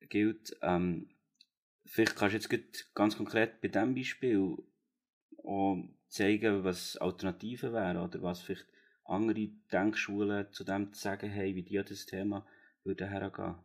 gilt. 0.00 0.56
Ähm, 0.62 1.08
vielleicht 1.86 2.16
kannst 2.16 2.52
du 2.52 2.56
jetzt 2.56 2.94
ganz 2.94 3.16
konkret 3.16 3.60
bei 3.60 3.68
diesem 3.68 3.94
Beispiel 3.94 4.56
auch 5.44 5.78
zeigen, 6.08 6.64
was 6.64 6.96
Alternativen 6.96 7.72
wären 7.72 7.96
oder 7.96 8.22
was 8.22 8.40
vielleicht 8.40 8.66
andere 9.04 9.48
Denkschulen 9.72 10.50
zu 10.52 10.64
dem 10.64 10.92
zu 10.92 11.00
sagen 11.00 11.32
haben, 11.32 11.54
wie 11.54 11.62
die 11.62 11.78
an 11.78 11.86
das 11.88 12.06
Thema 12.06 12.46
würden 12.84 13.08
hergehen. 13.08 13.56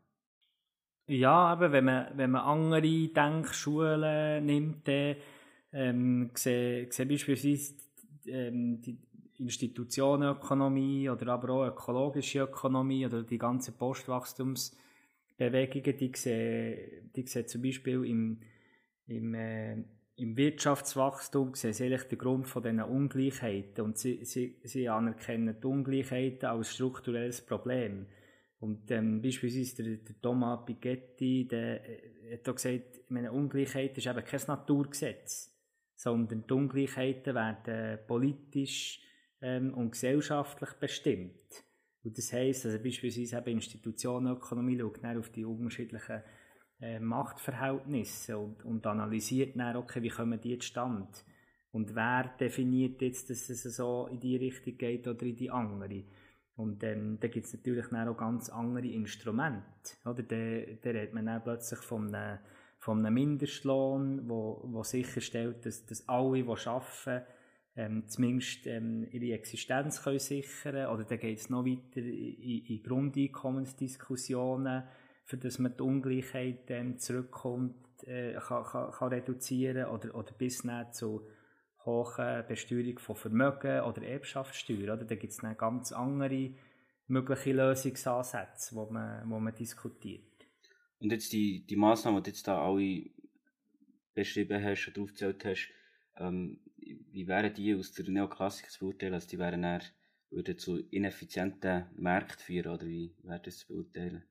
Ja, 1.08 1.48
aber 1.48 1.72
wenn 1.72 1.86
man, 1.86 2.18
wenn 2.18 2.32
man 2.32 2.42
andere 2.42 2.82
Denkschulen 2.82 4.46
nimmt, 4.46 4.88
dann 4.88 5.16
ähm, 5.72 6.32
sehe, 6.34 6.92
sehe 6.92 7.06
beispielsweise 7.06 7.76
ähm, 8.26 8.82
die 8.82 8.98
Institutionenökonomie 9.40 11.10
oder 11.10 11.34
aber 11.34 11.50
auch 11.50 11.68
ökologische 11.68 12.40
Ökonomie 12.40 13.06
oder 13.06 13.24
die 13.24 13.38
ganze 13.38 13.72
Postwachstumsbewegungen, 13.72 15.98
die 15.98 16.12
sehen, 16.16 17.12
die 17.16 17.28
sehen 17.28 17.48
zum 17.48 17.62
Beispiel 17.62 18.04
im, 18.06 18.40
im, 19.08 19.34
äh, 19.36 19.84
im 20.16 20.36
Wirtschaftswachstum 20.36 21.54
sehen 21.54 22.00
den 22.10 22.18
Grund 22.18 22.48
von 22.48 22.64
diesen 22.64 22.82
Ungleichheiten 22.82 23.86
und 23.86 23.98
sie, 23.98 24.26
sie, 24.26 24.58
sie 24.64 24.90
anerkennen 24.90 25.56
die 25.62 25.68
Ungleichheiten 25.68 26.50
als 26.50 26.74
strukturelles 26.74 27.46
Problem. 27.46 28.08
Und 28.60 28.90
ähm, 28.90 29.22
beispielsweise 29.22 29.84
der, 29.84 29.98
der 29.98 30.20
Thomas 30.20 30.66
Piketty, 30.66 31.48
der 31.48 31.88
äh, 31.88 32.34
hat 32.34 32.50
auch 32.50 32.56
gesagt, 32.56 33.02
meine 33.10 33.32
Ungleichheit 33.32 33.96
ist 33.98 34.08
eben 34.08 34.26
kein 34.26 34.42
Naturgesetz, 34.48 35.56
sondern 35.96 36.44
die 36.48 36.54
Ungleichheiten 36.54 37.36
werden 37.36 38.00
politisch 38.08 39.00
ähm, 39.42 39.74
und 39.74 39.92
gesellschaftlich 39.92 40.72
bestimmt. 40.74 41.64
Und 42.04 42.18
das 42.18 42.32
heisst, 42.32 42.66
also 42.66 42.82
beispielsweise 42.82 43.38
eben 43.38 43.58
Institutionenökonomie 43.58 44.80
schaut 44.80 45.04
auf 45.04 45.30
die 45.30 45.46
unterschiedlichen 45.46 46.22
äh, 46.80 47.00
Machtverhältnisse 47.00 48.38
und, 48.38 48.64
und 48.64 48.86
analysiert 48.86 49.58
dann, 49.58 49.76
okay, 49.78 50.02
wie 50.02 50.10
kommen 50.10 50.40
die 50.40 50.58
zustande? 50.58 51.08
Und 51.72 51.96
wer 51.96 52.32
definiert 52.40 53.02
jetzt, 53.02 53.30
dass 53.30 53.50
es 53.50 53.64
so 53.64 54.08
in 54.12 54.20
die 54.20 54.38
Richtung 54.38 54.78
geht 54.78 55.08
oder 55.08 55.24
in 55.24 55.36
die 55.36 55.52
andere? 55.52 56.04
Und 56.56 56.84
ähm, 56.84 57.20
da 57.20 57.28
gibt 57.28 57.46
es 57.46 57.54
natürlich 57.54 57.88
dann 57.88 58.08
auch 58.08 58.18
ganz 58.18 58.50
andere 58.50 58.88
Instrumente. 58.88 59.64
Oder? 60.06 60.24
Da, 60.24 60.36
da 60.82 60.90
redet 60.90 61.14
man 61.14 61.28
dann 61.28 61.44
plötzlich 61.44 61.80
von 61.82 62.14
einem, 62.14 62.40
von 62.80 63.06
einem 63.06 63.14
Mindestlohn, 63.14 64.28
wo, 64.28 64.62
wo 64.64 64.82
sicherstellt, 64.82 65.66
dass, 65.66 65.86
dass 65.86 66.08
alle, 66.10 66.42
die 66.42 66.50
arbeiten, 66.50 67.26
ähm, 67.78 68.08
zumindest 68.08 68.66
ähm, 68.66 69.08
ihre 69.12 69.36
Existenz 69.36 70.02
können 70.02 70.20
sichern 70.20 70.88
Oder 70.88 71.04
dann 71.04 71.20
geht 71.20 71.38
es 71.38 71.50
noch 71.50 71.64
weiter 71.64 72.02
in, 72.02 72.66
in 72.66 72.84
Grundeinkommensdiskussionen, 72.84 74.84
für 75.26 75.38
dass 75.38 75.60
man 75.60 75.78
die 75.78 75.84
Ungleichheit 75.84 76.70
ähm, 76.70 76.98
zurückkommt, 76.98 77.76
äh, 78.08 78.34
kann, 78.34 78.64
kann, 78.64 78.92
kann 78.92 79.10
reduzieren 79.10 79.90
oder, 79.90 80.16
oder 80.16 80.32
bis 80.34 80.66
zu 80.92 81.28
hohen 81.86 82.44
Besteuerung 82.48 82.98
von 82.98 83.16
Vermögen 83.16 83.82
oder 83.82 84.02
Erbschaftssteuer. 84.02 84.94
Oder? 84.94 85.06
Da 85.06 85.16
gibt 85.16 85.34
es 85.34 85.38
dann 85.38 85.56
ganz 85.56 85.92
andere 85.92 86.56
mögliche 87.08 87.54
Lösungsansätze, 87.54 88.76
wo 88.76 88.90
man, 88.90 89.30
wo 89.30 89.40
man 89.40 89.54
diskutiert. 89.54 90.24
Und 91.00 91.12
jetzt 91.12 91.32
die, 91.32 91.64
die 91.66 91.76
Massnahmen, 91.76 92.24
die 92.24 92.32
du 92.32 92.36
jetzt 92.36 92.48
da 92.48 92.60
alle 92.60 93.06
beschrieben 94.16 94.64
hast 94.64 94.88
oder 94.88 95.04
aufgezählt 95.04 95.46
hast, 95.46 95.70
ähm, 96.20 96.60
wie 96.78 97.28
wären 97.28 97.54
die 97.54 97.76
aus 97.76 97.92
der 97.92 98.10
Neoklassik 98.10 98.70
zu 98.70 98.80
beurteilen? 98.80 99.14
Also 99.14 99.28
die 99.28 99.40
wären 99.40 99.64
eher, 99.64 99.82
würden 100.30 100.58
zu 100.58 100.78
ineffizienten 100.78 101.86
Märkten 101.96 102.40
führen, 102.40 102.74
oder 102.74 102.86
wie 102.86 103.16
wäre 103.24 103.42
das 103.42 103.60
zu 103.60 103.68
beurteilen? 103.68 104.24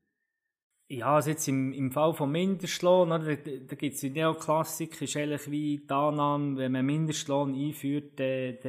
Ja, 0.89 1.17
also 1.17 1.31
jetzt 1.31 1.49
im, 1.49 1.73
im 1.73 1.91
Fall 1.91 2.15
von 2.15 2.31
Mindestlohn, 2.31 3.11
da, 3.11 3.19
da 3.19 3.75
gibt 3.75 3.97
es 3.97 4.03
in 4.05 4.13
Neoklassik, 4.13 5.03
ist 5.03 5.17
eigentlich 5.17 5.51
wie 5.51 5.79
die 5.79 5.91
Annahme, 5.93 6.57
wenn 6.59 6.71
man 6.71 6.87
Mindestlohn 6.87 7.57
einführt, 7.57 8.21
dann, 8.21 8.63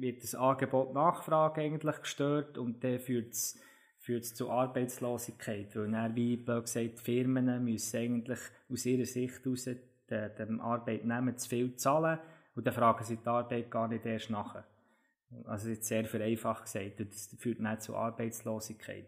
wird 0.00 0.22
das 0.22 0.34
Angebot 0.34 0.94
Nachfrage 0.94 1.60
eigentlich 1.60 2.00
gestört 2.00 2.56
und 2.56 2.82
dann 2.82 2.98
führt 2.98 3.32
es 3.32 3.60
führt 3.98 4.24
zu 4.24 4.50
Arbeitslosigkeit, 4.50 5.76
weil 5.76 5.92
dann, 5.92 6.16
wie 6.16 6.36
blöd 6.36 6.64
gesagt, 6.64 6.98
Firmen 6.98 7.64
müssen 7.64 7.96
eigentlich 7.98 8.40
aus 8.68 8.86
ihrer 8.86 9.04
Sicht 9.04 9.44
heraus 9.44 9.68
dem 10.08 10.60
Arbeitnehmer 10.60 11.36
zu 11.36 11.48
viel 11.48 11.76
zahlen 11.76 12.18
und 12.54 12.66
dann 12.66 12.74
fragen 12.74 13.04
sie 13.04 13.16
die 13.16 13.26
Arbeit 13.26 13.70
gar 13.70 13.88
nicht 13.88 14.04
erst 14.04 14.30
nachher. 14.30 14.66
Also 15.44 15.70
jetzt 15.70 15.86
sehr 15.86 16.04
vereinfacht 16.04 16.64
gesagt, 16.64 17.00
und 17.00 17.10
das 17.10 17.34
führt 17.38 17.60
dann 17.60 17.80
zu 17.80 17.96
Arbeitslosigkeit. 17.96 19.06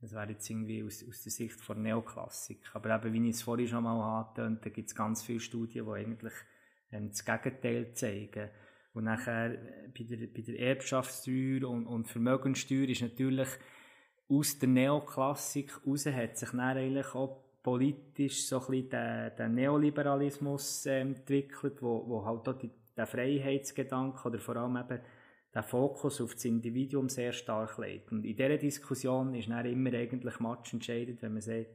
Das 0.00 0.12
wäre 0.12 0.30
jetzt 0.30 0.48
irgendwie 0.48 0.84
aus, 0.84 1.04
aus 1.08 1.22
der 1.24 1.32
Sicht 1.32 1.60
von 1.60 1.82
Neoklassik. 1.82 2.60
Aber 2.74 2.94
eben, 2.94 3.12
wie 3.12 3.28
ich 3.28 3.36
es 3.36 3.42
vorhin 3.42 3.66
schon 3.66 3.82
mal 3.82 4.20
angetönt 4.20 4.64
da 4.64 4.70
gibt 4.70 4.88
es 4.88 4.94
ganz 4.94 5.24
viele 5.24 5.40
Studien, 5.40 5.84
die 5.86 5.92
eigentlich 5.92 6.34
ähm, 6.92 7.08
das 7.08 7.24
Gegenteil 7.24 7.92
zeigen. 7.94 8.48
Und 8.94 9.04
nachher 9.04 9.54
äh, 9.54 9.88
bei 9.96 10.04
der, 10.04 10.28
bei 10.28 10.42
der 10.42 10.60
Erbschaftssteuer 10.60 11.68
und, 11.68 11.86
und 11.86 12.06
Vermögenssteuer 12.06 12.88
ist 12.88 13.02
natürlich 13.02 13.48
aus 14.28 14.58
der 14.58 14.68
Neoklassik 14.68 15.86
raus 15.86 16.06
hat 16.06 16.36
sich 16.36 16.50
dann 16.50 16.60
eigentlich 16.60 17.14
auch 17.14 17.42
politisch 17.68 18.46
so 18.46 18.60
ein 18.60 18.66
bisschen 18.66 18.88
der, 18.88 19.30
der 19.30 19.48
Neoliberalismus 19.50 20.86
ähm, 20.86 21.14
entwickelt, 21.14 21.82
wo, 21.82 22.02
wo 22.08 22.24
halt 22.24 22.48
auch 22.48 22.58
die, 22.58 22.70
der 22.96 23.06
Freiheitsgedanke 23.06 24.26
oder 24.26 24.38
vor 24.38 24.56
allem 24.56 24.76
eben 24.78 25.00
der 25.52 25.62
Fokus 25.62 26.22
auf 26.22 26.32
das 26.32 26.46
Individuum 26.46 27.10
sehr 27.10 27.32
stark 27.32 27.76
legt. 27.76 28.10
Und 28.10 28.24
in 28.24 28.36
dieser 28.36 28.56
Diskussion 28.56 29.34
ist 29.34 29.50
dann 29.50 29.66
immer 29.66 29.92
eigentlich 29.92 30.40
matchentscheidend, 30.40 31.20
wenn 31.20 31.34
man 31.34 31.42
sagt, 31.42 31.66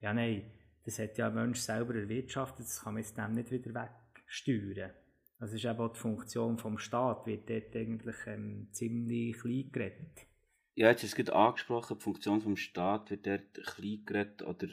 ja 0.00 0.12
nein, 0.12 0.42
das 0.84 0.98
hat 0.98 1.16
ja 1.16 1.28
ein 1.28 1.34
Mensch 1.34 1.60
selber 1.60 1.94
erwirtschaftet, 1.94 2.66
das 2.66 2.82
kann 2.82 2.94
man 2.94 3.02
jetzt 3.02 3.16
dem 3.16 3.32
nicht 3.32 3.50
wieder 3.50 3.70
wegsteuern. 3.74 4.90
Das 5.38 5.54
ist 5.54 5.64
eben 5.64 5.78
auch 5.78 5.92
die 5.92 5.98
Funktion 5.98 6.58
vom 6.58 6.76
Staat, 6.76 7.26
wird 7.26 7.48
dort 7.48 7.74
eigentlich 7.74 8.16
ähm, 8.26 8.68
ziemlich 8.72 9.38
klein 9.38 9.70
geredet. 9.72 10.26
Ja, 10.74 10.90
jetzt 10.90 11.02
ist 11.02 11.10
es 11.10 11.16
gerade 11.16 11.34
angesprochen, 11.34 11.96
die 11.98 12.04
Funktion 12.04 12.42
vom 12.42 12.56
Staat 12.56 13.10
wird 13.10 13.26
dort 13.26 13.54
klein 13.54 14.02
geredet 14.04 14.42
oder 14.42 14.68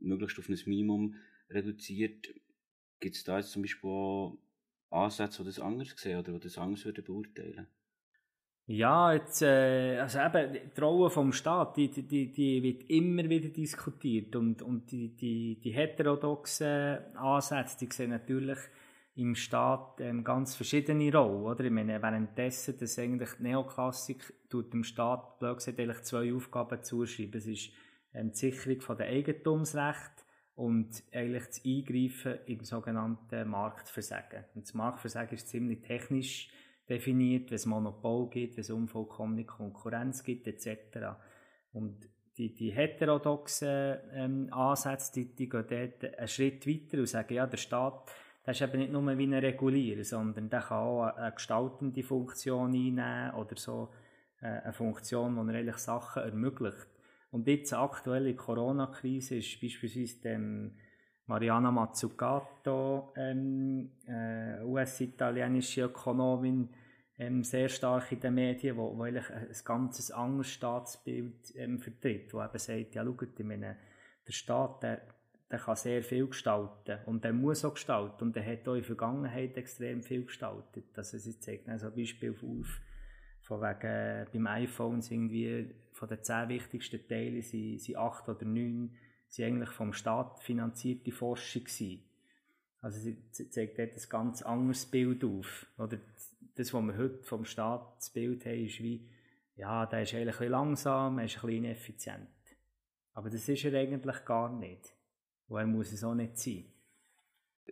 möglichst 0.00 0.38
auf 0.38 0.48
ein 0.48 0.58
Minimum 0.66 1.14
reduziert. 1.50 2.28
Gibt 3.00 3.16
es 3.16 3.24
da 3.24 3.38
jetzt 3.38 3.52
zum 3.52 3.62
Beispiel 3.62 3.90
auch 3.90 4.38
Ansätze, 4.90 5.42
die 5.42 5.48
das 5.48 5.60
anders 5.60 5.94
sehen 5.96 6.18
oder 6.18 6.32
die 6.32 6.40
das 6.40 6.58
anders 6.58 6.84
würden 6.84 7.04
beurteilen? 7.04 7.66
Ja, 8.70 9.14
jetzt, 9.14 9.40
äh, 9.40 9.98
also 9.98 10.18
eben, 10.18 10.58
die 10.76 10.80
Rolle 10.80 11.08
vom 11.08 11.32
Staat, 11.32 11.78
die, 11.78 11.88
die, 11.88 12.30
die 12.30 12.62
wird 12.62 12.82
immer 12.90 13.26
wieder 13.26 13.48
diskutiert 13.48 14.36
und, 14.36 14.60
und 14.60 14.90
die, 14.90 15.16
die, 15.16 15.58
die 15.58 15.70
heterodoxen 15.70 16.98
Ansätze, 17.16 17.78
die 17.78 17.90
sehen 17.90 18.10
natürlich 18.10 18.58
im 19.14 19.34
Staat 19.34 20.00
ähm, 20.00 20.22
ganz 20.22 20.54
verschiedene 20.54 21.10
Rollen, 21.12 21.44
oder? 21.44 21.64
Ich 21.64 21.70
meine, 21.70 22.00
währenddessen, 22.00 22.78
dass 22.78 22.98
eigentlich 22.98 23.30
die 23.38 23.44
Neoklassik 23.44 24.34
tut 24.50 24.72
dem 24.72 24.84
Staat, 24.84 25.38
blöd 25.38 25.56
gesagt, 25.56 25.80
eigentlich 25.80 26.02
zwei 26.02 26.32
Aufgaben 26.34 26.82
zuschreiben. 26.82 27.38
Es 27.38 27.46
ist 27.46 27.70
ähm, 28.14 28.30
die 28.30 28.36
Sicherung 28.36 28.96
der 28.96 29.06
Eigentumsrecht 29.06 30.24
und 30.54 31.02
eigentlich 31.12 31.46
das 31.46 31.64
Eingreifen 31.64 32.38
im 32.46 32.64
sogenannten 32.64 33.48
Marktversagen. 33.48 34.44
Und 34.54 34.66
das 34.66 34.74
Marktversagen 34.74 35.34
ist 35.34 35.48
ziemlich 35.48 35.82
technisch, 35.82 36.50
definiert, 36.88 37.50
wenn 37.50 37.56
es 37.56 37.66
Monopol 37.66 38.28
gibt, 38.30 38.56
wenn 38.56 38.62
es 38.62 38.70
unvollkommene 38.70 39.44
Konkurrenz 39.44 40.22
gibt, 40.24 40.46
etc. 40.46 41.16
Und 41.72 42.08
die, 42.38 42.54
die 42.54 42.70
heterodoxen 42.70 43.98
ähm, 44.12 44.52
Ansätze, 44.52 45.12
die, 45.12 45.34
die 45.34 45.48
gehen 45.48 45.66
dort 45.68 46.18
einen 46.18 46.28
Schritt 46.28 46.66
weiter 46.66 46.98
und 46.98 47.08
sagen, 47.08 47.34
ja, 47.34 47.46
der 47.46 47.56
Staat, 47.56 48.10
der 48.46 48.52
ist 48.52 48.62
eben 48.62 48.78
nicht 48.78 48.92
nur 48.92 49.18
wie 49.18 49.26
ein 49.26 49.34
Regulierer, 49.34 50.04
sondern 50.04 50.48
der 50.48 50.60
kann 50.60 50.78
auch 50.78 51.02
eine 51.02 51.32
gestaltende 51.32 52.02
Funktion 52.02 52.72
einnehmen 52.72 53.34
oder 53.34 53.56
so 53.56 53.90
äh, 54.40 54.46
eine 54.46 54.72
Funktion, 54.72 55.34
die 55.48 55.54
eigentlich 55.54 55.78
Sachen 55.78 56.22
ermöglicht. 56.22 56.88
Und 57.30 57.46
jetzt 57.46 57.72
aktuelle 57.74 58.34
Corona-Krise 58.34 59.36
ist 59.36 59.60
beispielsweise 59.60 60.20
dem 60.22 60.76
Mariana 61.26 61.70
Mazzucato, 61.70 63.12
ähm, 63.16 63.90
äh, 64.06 64.62
US-italienische 64.62 65.82
Ökonomin, 65.82 66.70
ähm, 67.18 67.44
sehr 67.44 67.68
stark 67.68 68.12
in 68.12 68.20
den 68.20 68.34
Medien, 68.34 68.76
wo, 68.76 68.96
wo 68.96 69.02
eigentlich 69.02 69.30
ein 69.30 69.48
ganz 69.64 70.10
anderes 70.10 70.48
Staatsbild 70.48 71.54
ähm, 71.56 71.78
vertritt, 71.78 72.32
wo 72.32 72.42
eben 72.42 72.58
sagt, 72.58 72.94
ja 72.94 73.04
schaut, 73.04 73.38
meine, 73.40 73.76
der 74.26 74.32
Staat, 74.32 74.82
der, 74.82 75.02
der 75.50 75.58
kann 75.58 75.76
sehr 75.76 76.02
viel 76.02 76.28
gestalten 76.28 76.98
und 77.06 77.24
der 77.24 77.32
muss 77.32 77.64
auch 77.64 77.74
gestalten 77.74 78.24
und 78.24 78.36
der 78.36 78.46
hat 78.46 78.66
auch 78.66 78.74
in 78.74 78.80
der 78.80 78.84
Vergangenheit 78.84 79.56
extrem 79.56 80.02
viel 80.02 80.24
gestaltet. 80.24 80.86
Also 80.96 81.18
sie 81.18 81.38
zeigt 81.38 81.68
ein 81.68 81.80
Beispiel 81.94 82.32
auf, 82.32 82.80
von 83.48 83.62
wegen 83.62 84.26
beim 84.30 84.46
iPhone 84.46 85.00
irgendwie 85.00 85.74
von 85.92 86.06
den 86.06 86.22
zehn 86.22 86.50
wichtigsten 86.50 87.08
Teilen 87.08 87.40
sind, 87.40 87.80
sind 87.80 87.96
acht 87.96 88.28
oder 88.28 88.44
neun 88.44 88.94
sind 89.26 89.46
eigentlich 89.46 89.70
vom 89.70 89.94
Staat 89.94 90.42
finanzierte 90.42 91.12
Forschung 91.12 91.64
gewesen. 91.64 92.02
Also 92.82 93.00
sie 93.00 93.50
zeigt 93.50 93.78
dort 93.78 93.96
ein 93.96 94.08
ganz 94.08 94.42
anderes 94.42 94.84
Bild 94.84 95.24
auf. 95.24 95.66
Oder 95.78 95.98
das, 96.56 96.74
was 96.74 96.82
wir 96.82 96.96
heute 96.96 97.22
vom 97.24 97.46
Staat 97.46 97.96
das 97.96 98.10
Bild 98.10 98.44
haben, 98.44 98.64
ist 98.66 98.80
wie, 98.80 99.08
ja, 99.56 99.86
der 99.86 100.02
ist 100.02 100.12
eigentlich 100.12 100.26
ein 100.26 100.38
bisschen 100.38 100.52
langsam, 100.52 101.18
er 101.18 101.24
ist 101.24 101.36
ein 101.36 101.40
bisschen 101.40 101.64
ineffizient. 101.64 102.28
Aber 103.14 103.30
das 103.30 103.48
ist 103.48 103.64
er 103.64 103.80
eigentlich 103.80 104.24
gar 104.26 104.52
nicht. 104.52 104.92
Und 105.48 105.58
er 105.58 105.66
muss 105.66 105.90
es 105.92 106.04
auch 106.04 106.14
nicht 106.14 106.38
sein. 106.38 106.64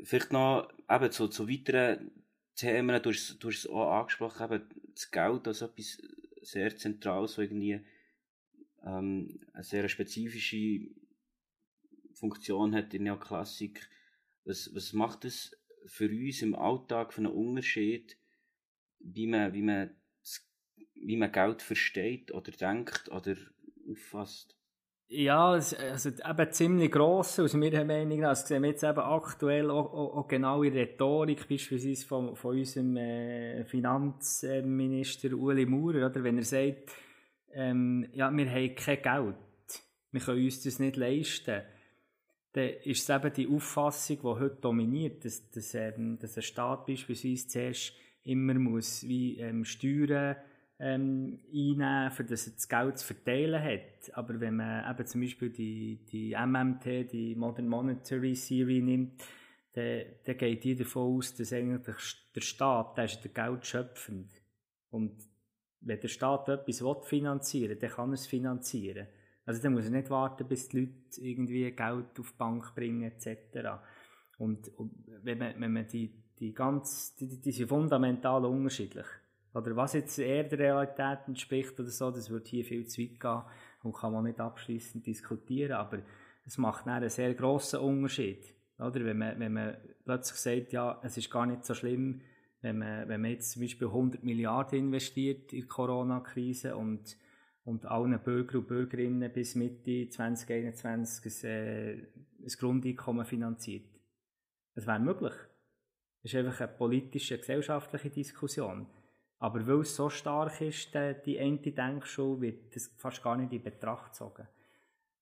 Vielleicht 0.03 0.33
noch 0.33 0.71
eben 0.89 1.11
zu, 1.13 1.29
zu 1.29 1.49
weiteren 1.49 2.11
Themen, 2.57 3.03
du 3.03 3.11
hast, 3.11 3.37
du 3.43 3.49
hast 3.49 3.59
es 3.59 3.67
auch 3.67 4.01
angesprochen, 4.01 4.51
eben 4.51 4.69
das 4.95 5.11
Geld 5.11 5.47
als 5.47 5.61
etwas 5.61 5.99
sehr 6.43 6.75
Zentrales, 6.77 7.35
so 7.35 7.43
irgendwie 7.43 7.85
ähm, 8.85 9.41
eine 9.53 9.63
sehr 9.63 9.89
spezifische 9.89 10.89
Funktion 12.15 12.75
hat 12.75 12.95
in 12.95 13.05
Neoklassik. 13.05 13.89
Was, 14.45 14.75
was 14.75 14.93
macht 14.93 15.25
es 15.25 15.57
für 15.87 16.09
uns 16.09 16.43
im 16.43 16.55
Alltag 16.55 17.13
für 17.13 17.21
einen 17.21 17.33
Unterschied, 17.33 18.17
wie 19.01 19.27
man, 19.27 19.53
wie 19.53 19.63
man, 19.63 19.95
wie 20.95 21.17
man 21.17 21.33
Geld 21.33 21.63
versteht 21.63 22.33
oder 22.33 22.53
denkt 22.53 23.11
oder 23.11 23.37
auffasst? 23.91 24.57
Ja, 25.09 25.51
also 25.51 25.77
eben 25.77 26.53
ziemlich 26.53 26.91
gross 26.91 27.39
aus 27.39 27.55
meiner 27.55 27.85
Meinung 27.85 28.21
nach. 28.21 28.31
Das 28.31 28.49
sehen 28.49 28.63
wir 28.65 28.71
jetzt 28.71 28.83
eben 28.83 28.99
aktuell 28.99 29.71
auch, 29.71 29.93
auch, 29.93 30.17
auch 30.17 30.29
genau 30.29 30.65
in 30.65 30.73
Rhetorik, 30.73 31.49
beispielsweise 31.49 32.05
von, 32.05 32.35
von 32.35 32.59
unserem 32.59 32.97
äh, 32.97 33.65
Finanzminister 33.65 35.33
Uli 35.33 35.65
Maurer, 35.65 36.07
oder? 36.07 36.25
wenn 36.25 36.39
er 36.39 36.45
sagt, 36.45 36.91
ähm, 37.53 38.09
ja, 38.15 38.37
wir 38.37 38.51
haben 38.51 38.75
kein 38.75 39.01
Geld, 39.01 39.85
wir 40.11 40.21
können 40.21 40.45
uns 40.45 40.65
das 40.65 40.81
nicht 40.81 40.97
leisten, 40.97 41.63
dann 42.53 42.69
ist 42.83 43.09
es 43.09 43.17
eben 43.17 43.33
die 43.33 43.49
Auffassung, 43.49 44.17
die 44.17 44.27
heute 44.27 44.57
dominiert, 44.61 45.25
dass, 45.25 45.49
dass, 45.51 45.75
ähm, 45.75 46.19
dass 46.19 46.37
ein 46.37 46.43
Staat 46.43 46.85
beispielsweise 46.85 47.47
zuerst 47.47 47.93
immer 48.25 48.55
muss 48.55 49.07
wie 49.07 49.39
ähm, 49.39 49.65
Steuern 49.65 50.37
ähm, 50.79 51.41
einnehmen, 51.53 52.11
für 52.11 52.25
das 52.25 52.47
er 52.47 52.53
das 52.55 52.69
Geld 52.69 52.99
zu 52.99 53.07
verteilen 53.07 53.63
hat. 53.63 54.15
Aber 54.15 54.39
wenn 54.41 54.57
man 54.57 54.91
eben 54.91 55.07
zum 55.07 55.21
Beispiel 55.21 55.51
die, 55.51 56.05
die 56.07 56.37
MMT, 56.37 57.13
die 57.13 57.35
Modern 57.35 57.69
Monetary 57.69 58.35
Theory 58.35 58.83
nimmt, 58.83 59.23
dann, 59.73 60.03
dann 60.25 60.37
geht 60.37 60.65
die 60.65 60.75
davon 60.75 61.17
aus, 61.17 61.35
dass 61.35 61.53
eigentlich 61.53 61.97
der 62.35 62.41
Staat, 62.41 62.97
der 62.97 63.05
ist 63.05 63.23
der 63.23 63.31
Geld 63.31 63.67
schöpfend. 63.67 64.31
Und 64.91 65.17
wenn 65.81 66.01
der 66.01 66.09
Staat 66.09 66.49
etwas 66.49 66.83
finanzieren 67.07 67.71
will, 67.71 67.77
dann 67.77 67.91
kann 67.91 68.11
er 68.11 68.15
es 68.15 68.27
finanzieren. 68.27 69.07
Also 69.45 69.63
dann 69.63 69.75
muss 69.75 69.85
er 69.85 69.93
nicht 69.93 70.11
warten, 70.11 70.47
bis 70.49 70.69
die 70.69 70.81
Leute 70.81 71.21
irgendwie 71.21 71.71
Geld 71.71 72.19
auf 72.19 72.33
die 72.33 72.39
Bank 72.39 72.75
bringen 72.75 73.05
etc. 73.05 73.79
Und, 74.39 74.69
und 74.77 74.93
wenn, 75.23 75.39
man, 75.39 75.61
wenn 75.61 75.73
man 75.73 75.87
die, 75.87 76.13
die 76.39 76.53
ganz, 76.53 77.15
die, 77.15 77.41
die 77.41 77.53
sind 77.53 77.69
fundamental 77.69 78.45
unterschiedlich. 78.45 79.07
Oder 79.57 79.75
was 79.75 79.95
jetzt 79.95 80.19
eher 80.19 80.45
der 80.45 80.59
Realität 80.59 81.21
entspricht 81.27 81.81
oder 81.81 81.89
so, 81.89 82.11
das 82.11 82.29
wird 82.29 82.47
hier 82.47 82.63
viel 82.63 82.87
zu 82.87 83.01
weit 83.01 83.19
gehen 83.19 83.43
und 83.83 83.95
kann 83.95 84.13
man 84.13 84.25
nicht 84.25 84.39
abschließend 84.39 85.07
diskutieren, 85.07 85.73
aber 85.73 86.01
es 86.45 86.59
macht 86.59 86.87
einen 86.87 87.09
sehr 87.09 87.33
grossen 87.33 87.81
Unterschied. 87.81 88.55
Oder? 88.79 89.03
Wenn, 89.07 89.17
man, 89.17 89.41
wenn 89.41 89.55
man 89.55 89.77
plötzlich 90.05 90.39
sagt, 90.39 90.73
ja, 90.73 91.01
es 91.03 91.17
ist 91.17 91.31
gar 91.31 91.47
nicht 91.47 91.65
so 91.65 91.73
schlimm, 91.73 92.21
wenn 92.61 92.79
man, 92.79 93.09
wenn 93.09 93.23
man 93.23 93.31
jetzt 93.31 93.53
zum 93.53 93.63
Beispiel 93.63 93.87
100 93.87 94.23
Milliarden 94.23 94.79
investiert 94.79 95.55
in 95.55 95.63
die 95.63 95.67
Corona-Krise 95.67 96.77
und, 96.77 97.17
und 97.65 97.87
allen 97.87 98.19
Bürger 98.23 98.59
und 98.59 98.69
Bürgerinnen 98.69 99.33
bis 99.33 99.55
Mitte 99.55 100.11
2021 100.11 101.45
ein, 101.45 101.51
äh, 101.51 101.93
ein 101.95 102.53
Grundeinkommen 102.59 103.25
finanziert. 103.25 103.89
Das 104.75 104.87
wäre 104.87 105.01
möglich. 105.01 105.35
Das 106.23 106.33
ist 106.33 106.39
einfach 106.39 106.61
eine 106.61 106.73
politische, 106.77 107.39
gesellschaftliche 107.39 108.11
Diskussion. 108.11 108.87
Aber 109.39 109.67
weil 109.67 109.81
es 109.81 109.95
so 109.95 110.09
stark 110.09 110.61
ist, 110.61 110.95
die 110.95 111.39
eine 111.39 111.59
Denkschule, 111.59 112.41
wird 112.41 112.75
das 112.75 112.91
fast 112.97 113.23
gar 113.23 113.37
nicht 113.37 113.53
in 113.53 113.63
Betracht 113.63 114.13
gezogen. 114.13 114.49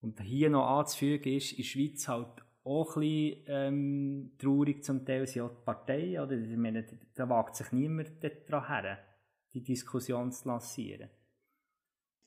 Und 0.01 0.21
hier 0.21 0.51
noch 0.51 0.79
anzufügen 0.79 1.33
ist, 1.37 1.53
in 1.53 1.57
der 1.59 1.65
Schweiz 1.65 2.09
halt 2.09 2.45
auch 2.65 2.97
ein 2.97 3.01
bisschen 3.01 3.45
ähm, 3.47 4.33
traurig 4.39 4.85
zum 4.85 5.05
Teil 5.05 5.27
sind 5.27 5.43
auch 5.43 5.51
die 5.51 5.65
Parteien, 5.65 6.23
oder? 6.23 6.37
Ich 6.37 6.57
meine, 6.57 6.85
da 7.15 7.29
wagt 7.29 7.57
sich 7.57 7.73
niemand 7.73 8.11
daran 8.49 8.67
her, 8.69 8.99
die 9.53 9.63
Diskussion 9.63 10.33
zu 10.33 10.49
lancieren. 10.49 11.11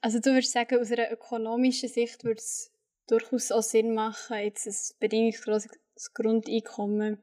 Also 0.02 0.20
du 0.20 0.32
würdest 0.32 0.54
sagen, 0.54 0.80
aus 0.80 0.92
einer 0.92 1.12
ökonomischen 1.12 1.90
Sicht 1.90 2.24
würde 2.24 2.38
es 2.40 2.72
durchaus 3.08 3.52
auch 3.52 3.64
Sinn 3.64 3.94
machen, 3.94 4.38
jetzt 4.38 4.68
ein 4.68 5.00
bedingungsloses 5.00 6.14
Grundeinkommen 6.14 7.18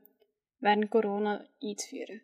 während 0.60 0.90
Corona 0.90 1.46
einzuführen? 1.62 2.20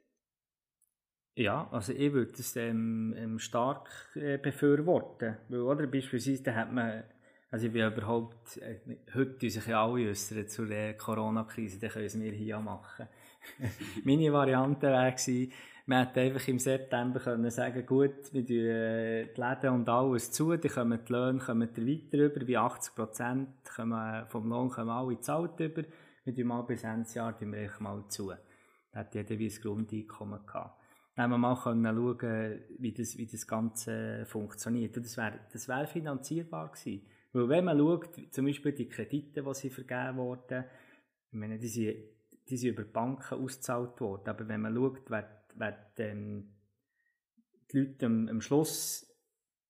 Ja, 1.41 1.67
also 1.71 1.95
ich 1.95 2.13
würde 2.13 2.33
das 2.37 2.55
ähm, 2.57 3.15
ähm, 3.17 3.39
stark 3.39 3.89
äh, 4.15 4.37
befürworten. 4.37 5.39
Weil, 5.49 5.61
oder, 5.61 5.87
beispielsweise, 5.87 6.43
da 6.43 6.55
hat 6.55 6.71
man, 6.71 7.03
also 7.51 7.67
ich 7.67 7.73
bin 7.73 7.87
überhaupt, 7.87 8.59
äh, 8.59 8.77
heute 9.15 9.49
sich 9.49 9.67
ja 9.67 9.83
alle 9.83 10.11
äußern 10.11 10.47
zur 10.49 10.71
äh, 10.71 10.93
Corona-Krise, 10.93 11.81
dann 11.81 11.93
können 11.93 12.23
wir 12.23 12.33
hier 12.33 12.59
machen. 12.59 13.09
Meine 14.05 14.31
Variante 14.31 14.89
wäre 14.89 15.13
gewesen, 15.13 15.51
man 15.87 16.07
hätte 16.07 16.21
einfach 16.21 16.47
im 16.47 16.59
September 16.59 17.21
können 17.21 17.51
sagen, 17.51 17.87
gut, 17.87 18.35
wir 18.35 18.45
tun 18.45 18.57
äh, 18.57 19.29
die 19.35 19.41
Läden 19.41 19.75
und 19.77 19.89
alles 19.89 20.33
zu, 20.33 20.55
dann 20.55 20.71
kommen 20.71 21.01
die 21.09 21.11
Löhne 21.11 21.39
kommen 21.39 21.71
weiter 21.75 22.19
über, 22.19 22.47
wie 22.47 22.59
80 22.59 22.95
Prozent 22.95 23.49
vom 24.29 24.47
Lohn 24.47 24.69
kommen 24.69 24.91
alle 24.91 25.19
zahlt 25.21 25.59
über, 25.59 25.85
wir 26.25 26.35
tun 26.35 26.47
mal 26.49 26.65
bis 26.65 26.85
Ende 26.85 27.09
Jahr 27.15 27.35
mal 27.79 28.05
zu. 28.09 28.31
Da 28.93 29.01
hat 29.01 29.15
jeder 29.15 29.39
wie 29.39 29.49
ein 29.49 29.63
Grundeinkommen 29.63 30.45
gehabt 30.45 30.80
haben 31.17 31.31
wir 31.31 31.39
mal 31.39 31.57
schauen, 31.57 32.61
wie 32.79 32.93
das, 32.93 33.17
wie 33.17 33.27
das 33.27 33.47
Ganze 33.47 34.25
funktioniert. 34.27 34.97
Und 34.97 35.05
das 35.05 35.17
wäre, 35.17 35.41
das 35.53 35.69
wäre 35.69 35.87
finanzierbar 35.87 36.71
gewesen. 36.71 37.07
Weil 37.33 37.49
wenn 37.49 37.65
man 37.65 37.79
schaut, 37.79 38.33
zum 38.33 38.47
Beispiel 38.47 38.73
die 38.73 38.89
Kredite, 38.89 39.43
die 39.43 39.55
sie 39.55 39.71
vergeben 39.71 40.19
wurden, 40.19 40.65
ich 41.31 41.39
meine, 41.39 41.59
die 41.59 41.69
sind, 41.69 41.97
die 42.49 42.57
sind 42.57 42.71
über 42.71 42.85
Banken 42.85 43.35
ausgezahlt 43.35 44.01
worden. 44.01 44.29
Aber 44.29 44.49
wenn 44.49 44.61
man 44.61 44.75
schaut, 44.75 45.11
wer, 45.11 45.45
wer 45.55 45.93
ähm, 45.99 46.53
die 47.71 47.79
Leute 47.79 48.07
am, 48.07 48.29
am 48.29 48.41
Schluss 48.41 49.07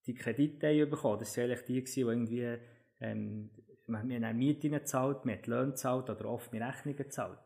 die 0.07 0.15
Kredite 0.15 0.69
haben 0.69 0.91
bekommen, 0.91 1.19
das 1.19 1.37
waren 1.37 1.51
eigentlich 1.51 1.65
die, 1.65 1.85
die 1.85 2.01
irgendwie, 2.01 2.59
ähm, 3.01 3.51
man 3.87 4.25
hat 4.25 4.37
Mieten 4.37 4.71
gezahlt, 4.71 5.25
man 5.25 5.37
hat 5.37 5.47
Löhne 5.47 5.71
gezahlt 5.73 6.09
oder 6.09 6.25
offene 6.27 6.67
Rechnungen 6.67 6.97
gezahlt. 6.97 7.39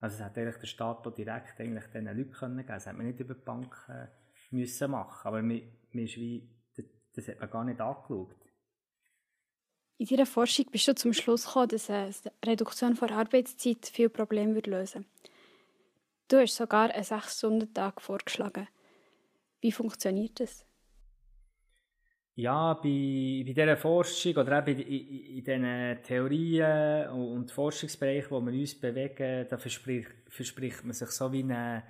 Also 0.00 0.16
es 0.16 0.22
hat 0.22 0.38
eigentlich 0.38 0.56
der 0.56 0.66
Staat 0.66 1.06
auch 1.06 1.14
direkt 1.14 1.60
eigentlich 1.60 1.86
diesen 1.86 2.06
Leuten 2.06 2.32
können. 2.32 2.66
Das 2.66 2.86
hätte 2.86 2.96
man 2.96 3.06
nicht 3.06 3.20
über 3.20 3.34
die 3.34 3.44
Bank 3.44 3.74
äh, 3.88 4.06
müssen 4.50 4.90
machen. 4.90 5.26
Aber 5.26 5.42
man, 5.42 5.62
man 5.92 6.04
ist 6.04 6.16
wie, 6.16 6.48
das, 6.76 6.84
das 7.14 7.28
hat 7.28 7.40
man 7.40 7.50
gar 7.50 7.64
nicht 7.64 7.80
angeschaut. 7.80 8.36
In 9.98 10.06
Ihrer 10.06 10.26
Forschung 10.26 10.66
bist 10.70 10.86
du 10.86 10.94
zum 10.94 11.12
Schluss 11.12 11.46
gekommen, 11.46 11.68
dass 11.68 11.90
eine 11.90 12.12
Reduktion 12.46 12.94
der 12.94 13.10
Arbeitszeit 13.10 13.86
viele 13.86 14.10
Probleme 14.10 14.54
würde 14.54 14.70
lösen 14.70 15.06
Du 16.28 16.38
hast 16.38 16.56
sogar 16.56 16.90
einen 16.90 17.04
6-Stunden-Tag 17.04 18.02
vorgeschlagen. 18.02 18.68
Wie 19.60 19.72
funktioniert 19.72 20.38
das? 20.38 20.67
Ja, 22.40 22.74
bei, 22.74 23.42
bei 23.44 23.52
dieser 23.52 23.76
Forschung 23.76 24.36
oder 24.36 24.62
auch 24.62 24.66
in, 24.68 24.78
in, 24.78 25.42
diesen 25.42 26.02
Theorien 26.04 27.08
und 27.08 27.50
Forschungsbereichen, 27.50 28.30
wo 28.30 28.40
wir 28.40 28.52
uns 28.52 28.80
bewegen, 28.80 29.44
da 29.50 29.58
verspricht, 29.58 30.14
verspricht 30.28 30.84
man 30.84 30.92
sich 30.92 31.10
so 31.10 31.32
wie 31.32 31.42
eine, 31.42 31.82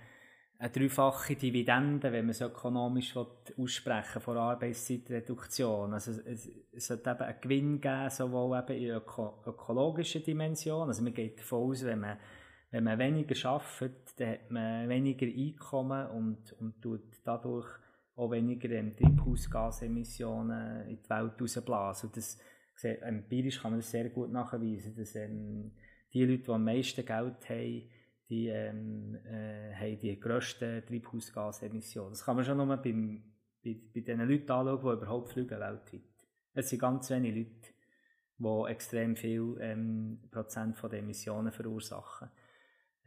eine 0.59 0.71
dreifache 0.71 1.37
Dividende, 1.37 2.11
wenn 2.11 2.25
man 2.25 2.31
es 2.31 2.41
ökonomisch 2.41 3.15
aussprechen 3.15 4.23
von 4.23 4.39
Arbeitszeitreduktion. 4.39 5.93
Also 5.93 6.13
es, 6.13 6.49
es 6.73 6.87
sollte 6.87 7.11
eben 7.11 7.21
einen 7.21 7.41
Gewinn 7.43 7.81
geben, 7.83 8.09
sowohl 8.09 8.59
eben 8.61 8.85
in 8.85 8.91
öko 8.93 9.43
ökologischer 9.45 10.21
Dimension. 10.21 10.89
Also 10.89 11.03
man 11.03 11.13
geht 11.13 11.41
davon 11.41 11.73
aus, 11.73 11.85
wenn 11.85 12.01
man, 12.01 12.17
wenn 12.71 12.85
man 12.85 12.99
weniger 12.99 13.51
arbeitet, 13.51 14.19
dann 14.19 14.31
hat 14.31 14.51
man 14.51 14.89
weniger 14.89 15.27
Einkommen 15.27 16.07
und, 16.07 16.55
und 16.59 16.81
tut 16.81 17.21
dadurch 17.23 17.69
auch 18.19 18.31
weniger 18.33 18.71
ähm, 18.71 18.97
Treibhausgasemissionen 18.97 20.89
in 20.89 21.03
die 21.03 21.11
Welt 21.11 21.41
rausblasen. 21.41 22.11
Das, 22.15 22.39
empirisch 22.83 23.61
kann 23.61 23.73
man 23.73 23.81
das 23.81 23.91
sehr 23.91 24.09
gut 24.09 24.31
nachweisen, 24.31 24.95
dass 24.97 25.15
ähm, 25.17 25.73
die 26.13 26.25
Leute, 26.25 26.43
die 26.45 26.51
am 26.51 26.65
meisten 26.65 27.05
Geld 27.05 27.49
haben, 27.49 27.91
die 28.29 28.49
ähm, 28.49 29.17
äh, 29.25 29.75
haben 29.75 29.99
die 30.01 30.19
grössten 30.19 30.85
Treibhausgasemissionen. 30.85 32.11
Das 32.11 32.25
kann 32.25 32.37
man 32.37 32.45
schon 32.45 32.57
nur 32.57 32.77
beim, 32.77 33.23
bei, 33.65 33.77
bei 33.95 34.01
den 34.01 34.21
Leuten 34.21 34.51
anschauen, 34.51 34.81
die 34.81 35.03
überhaupt 35.03 35.29
fliegen 35.33 35.61
weltweit. 35.61 36.03
Es 36.55 36.71
sind 36.71 36.81
ganz 36.81 37.11
wenige 37.11 37.39
Leute, 37.39 37.69
die 38.39 38.73
extrem 38.73 39.17
viel 39.17 39.57
ähm, 39.61 40.21
Prozent 40.31 40.77
von 40.77 40.91
den 40.91 41.05
Emissionen 41.05 41.53
verursachen. 41.53 42.31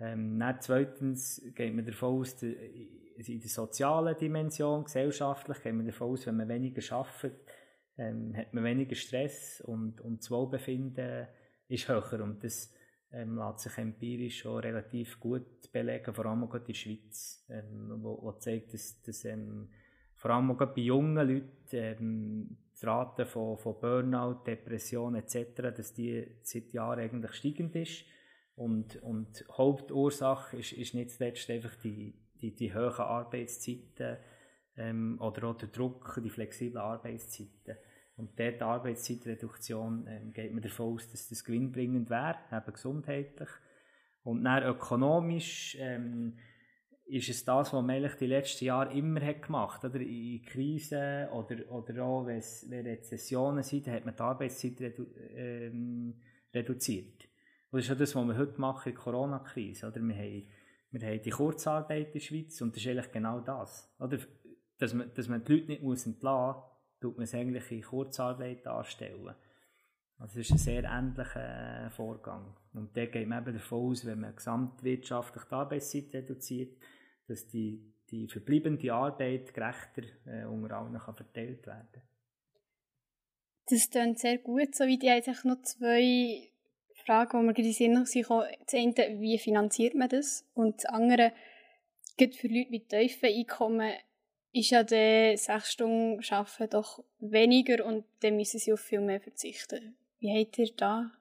Ähm, 0.01 0.39
dann 0.39 0.57
zweitens 0.59 1.41
geht 1.53 1.75
man 1.75 1.85
davon 1.85 2.21
aus, 2.21 2.41
in 2.41 3.39
der 3.39 3.49
sozialen 3.49 4.17
Dimension, 4.17 4.83
gesellschaftlich, 4.83 5.61
geht 5.61 5.75
man 5.75 5.85
davon 5.85 6.09
aus, 6.09 6.25
wenn 6.25 6.37
man 6.37 6.49
weniger 6.49 6.81
arbeitet, 6.95 7.39
ähm, 7.97 8.35
hat 8.35 8.51
man 8.53 8.63
weniger 8.63 8.95
Stress 8.95 9.61
und, 9.61 10.01
und 10.01 10.21
das 10.21 10.31
Wohlbefinden 10.31 11.27
ist 11.67 11.87
höher. 11.87 12.23
Und 12.23 12.43
das 12.43 12.73
ähm, 13.11 13.37
lässt 13.37 13.59
sich 13.59 13.77
empirisch 13.77 14.39
schon 14.39 14.59
relativ 14.59 15.19
gut 15.19 15.71
belegen, 15.71 16.13
vor 16.13 16.25
allem 16.25 16.45
auch 16.45 16.55
in 16.55 16.65
der 16.65 16.73
Schweiz, 16.73 17.45
ähm, 17.49 17.99
wo, 18.01 18.19
wo 18.23 18.31
zeigt, 18.33 18.73
dass, 18.73 19.01
dass 19.03 19.23
ähm, 19.25 19.69
vor 20.15 20.31
allem 20.31 20.51
auch 20.51 20.57
bei 20.57 20.81
jungen 20.81 21.27
Leuten 21.27 21.47
ähm, 21.73 22.57
die 22.81 22.85
Rate 22.85 23.27
von, 23.27 23.57
von 23.59 23.79
Burnout, 23.79 24.43
Depression 24.47 25.13
etc., 25.15 25.73
dass 25.75 25.93
die 25.93 26.25
seit 26.41 26.73
Jahren 26.73 26.99
eigentlich 26.99 27.33
steigend 27.33 27.75
ist. 27.75 28.03
Und, 28.61 29.01
und 29.01 29.43
Hauptursache 29.57 30.57
ist, 30.57 30.73
ist 30.73 30.93
nicht 30.93 31.09
zuletzt 31.09 31.49
einfach 31.49 31.73
die, 31.77 32.13
die, 32.41 32.53
die 32.53 32.71
hohen 32.71 32.99
Arbeitszeiten 32.99 34.17
ähm, 34.77 35.17
oder 35.19 35.47
auch 35.47 35.57
der 35.57 35.69
Druck, 35.69 36.21
die 36.23 36.29
flexiblen 36.29 36.77
Arbeitszeiten. 36.77 37.75
Und 38.17 38.39
dort 38.39 38.59
die 38.59 38.63
Arbeitszeitreduktion 38.63 40.05
ähm, 40.07 40.31
geht 40.31 40.53
man 40.53 40.61
davon 40.61 40.93
aus, 40.93 41.09
dass 41.09 41.27
das 41.27 41.43
gewinnbringend 41.43 42.11
wäre, 42.11 42.37
eben 42.51 42.71
gesundheitlich. 42.71 43.49
Und 44.21 44.43
dann 44.43 44.61
ökonomisch 44.61 45.75
ähm, 45.79 46.37
ist 47.05 47.29
es 47.29 47.43
das, 47.43 47.73
was 47.73 47.81
man 47.81 47.89
eigentlich 47.89 48.15
die 48.17 48.27
letzten 48.27 48.65
Jahre 48.65 48.93
immer 48.93 49.21
hat 49.21 49.41
gemacht 49.41 49.81
hat. 49.81 49.95
In 49.95 50.45
Krisen 50.45 51.29
oder, 51.29 51.71
oder 51.71 52.03
auch, 52.03 52.27
wenn 52.27 52.37
es 52.37 52.67
Rezessionen 52.69 53.63
sind, 53.63 53.87
hat 53.87 54.05
man 54.05 54.15
die 54.15 54.21
Arbeitszeit 54.21 54.79
redu 54.79 55.07
ähm, 55.35 56.21
reduziert. 56.53 57.20
Und 57.71 57.79
das 57.79 57.85
ist 57.85 57.91
auch 57.91 57.97
das, 57.97 58.15
was 58.15 58.27
wir 58.27 58.37
heute 58.37 58.59
machen 58.59 58.89
in 58.89 58.95
der 58.95 59.03
Corona-Krise. 59.03 59.87
Oder? 59.87 60.01
Wir, 60.01 60.15
haben, 60.15 60.47
wir 60.91 61.07
haben 61.07 61.21
die 61.21 61.29
Kurzarbeit 61.29 62.07
in 62.07 62.13
der 62.13 62.19
Schweiz 62.19 62.61
und 62.61 62.75
das 62.75 62.83
ist 62.83 62.89
eigentlich 62.89 63.11
genau 63.11 63.39
das. 63.39 63.89
Oder? 63.97 64.19
Dass, 64.77 64.93
man, 64.93 65.11
dass 65.13 65.27
man 65.29 65.43
die 65.43 65.53
Leute 65.53 65.67
nicht 65.67 65.83
muss 65.83 66.05
entlassen 66.05 66.61
muss, 66.61 66.99
tut 66.99 67.17
man 67.17 67.23
es 67.23 67.33
eigentlich 67.33 67.71
in 67.71 67.81
Kurzarbeit 67.81 68.65
darstellen. 68.65 69.35
Also 70.17 70.37
das 70.37 70.49
ist 70.49 70.51
ein 70.51 70.57
sehr 70.57 70.83
ähnlicher 70.83 71.89
Vorgang. 71.91 72.55
Und 72.73 72.95
da 72.95 73.05
geht 73.05 73.27
man 73.27 73.41
eben 73.41 73.57
davon 73.57 73.91
aus, 73.91 74.05
wenn 74.05 74.19
man 74.19 74.35
gesamtwirtschaftlich 74.35 75.45
die 75.45 75.53
Arbeitszeit 75.53 76.13
reduziert, 76.13 76.77
dass 77.27 77.47
die, 77.47 77.93
die 78.09 78.27
verbleibende 78.27 78.93
Arbeit 78.93 79.53
gerechter 79.53 80.03
äh, 80.25 80.45
unter 80.45 80.77
allen 80.77 80.97
kann 80.99 81.15
verteilt 81.15 81.65
werden 81.65 82.03
Das 83.67 83.89
klingt 83.89 84.19
sehr 84.19 84.37
gut. 84.37 84.75
So 84.75 84.85
wie 84.85 84.99
die 84.99 85.09
eigentlich 85.09 85.43
noch 85.43 85.61
zwei 85.63 86.50
Fragen, 87.05 87.39
die 87.39 87.45
mir 87.45 87.53
gerade 87.53 87.67
in 87.67 87.93
den 87.93 88.05
Sinn 88.05 88.23
kommen. 88.23 88.47
Das 88.65 88.73
eine, 88.73 89.19
wie 89.19 89.37
finanziert 89.37 89.95
man 89.95 90.09
das? 90.09 90.45
Und 90.53 90.77
das 90.77 90.85
andere, 90.85 91.33
gerade 92.17 92.33
für 92.33 92.47
Leute 92.47 92.71
mit 92.71 92.89
tiefen 92.89 93.29
Einkommen, 93.29 93.91
ist 94.53 94.71
ja 94.71 94.83
der 94.83 95.37
sechs 95.37 95.71
Stunden 95.71 96.21
Arbeiten 96.29 96.69
doch 96.69 97.03
weniger 97.19 97.85
und 97.85 98.05
dann 98.21 98.35
müssen 98.35 98.59
sie 98.59 98.73
auf 98.73 98.81
viel 98.81 98.99
mehr 98.99 99.21
verzichten. 99.21 99.95
Wie 100.19 100.37
habt 100.37 100.57
ihr 100.57 100.69
da 100.75 101.11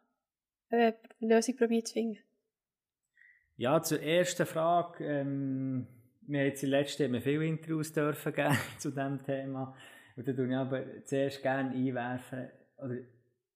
eine 0.69 0.95
Lösung 1.21 1.57
probiert 1.57 1.89
zu 1.89 1.95
finden? 1.95 2.19
Ja, 3.57 3.83
zur 3.83 4.03
ersten 4.03 4.47
Frage. 4.47 5.05
Ähm, 5.05 5.87
wir 6.23 6.41
haben 6.41 6.47
jetzt 6.47 6.63
in 6.63 6.71
letzten 6.71 7.03
Jahren 7.03 7.23
viele 7.23 7.47
Interviews 7.47 7.93
dürfen 7.93 8.33
geben 8.35 8.57
zu 8.79 8.91
diesem 8.91 9.23
Thema. 9.23 9.77
Und 10.17 10.27
da 10.27 10.33
tue 10.33 10.49
ich 10.49 10.55
aber 10.55 11.05
zuerst 11.05 11.43
gerne 11.43 11.71
einwerfen, 11.71 12.51
oder 12.79 12.97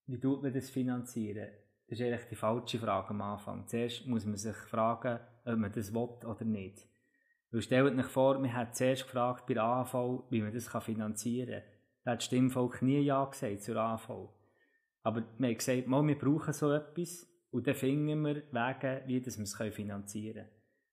wie 0.07 0.21
tut 0.21 0.43
man 0.43 0.53
das 0.53 0.71
finanzieren? 0.71 1.49
Das 1.87 1.99
ist 1.99 2.05
eigentlich 2.05 2.29
die 2.29 2.37
falsche 2.37 2.79
Frage 2.79 3.11
am 3.11 3.21
Anfang. 3.21 3.67
Zuerst 3.67 4.07
muss 4.07 4.25
man 4.25 4.37
sich 4.37 4.57
fragen, 4.57 5.21
ob 5.45 5.59
man 5.59 5.73
das 5.73 5.93
will 5.93 6.09
oder 6.27 6.45
nicht. 6.45 6.87
Weil 7.51 7.63
stellt 7.63 7.99
euch 7.99 8.07
vor, 8.07 8.43
wir 8.43 8.53
haben 8.53 8.73
zuerst 8.73 9.05
gefragt 9.05 9.47
bei 9.47 9.55
der 9.55 9.65
AV, 9.65 10.25
wie 10.31 10.43
man 10.43 10.53
das 10.53 10.69
finanzieren 10.69 11.61
kann. 11.61 11.71
Da 12.05 12.11
hat 12.13 12.19
das 12.19 12.25
Stimmvolk 12.25 12.83
nie 12.83 13.01
Ja 13.01 13.25
gesagt 13.25 13.63
zur 13.63 13.77
AV. 13.77 14.29
Aber 15.03 15.23
wir 15.39 15.49
haben 15.49 15.57
gesagt, 15.57 15.87
mal, 15.87 16.07
wir 16.07 16.19
brauchen 16.19 16.53
so 16.53 16.73
etwas 16.73 17.29
und 17.51 17.67
dann 17.67 17.75
finden 17.75 18.25
wir 18.25 18.37
Wege, 18.51 19.03
wie 19.07 19.25
wir 19.25 19.27
es 19.27 19.55
finanzieren 19.75 20.35
können. 20.35 20.49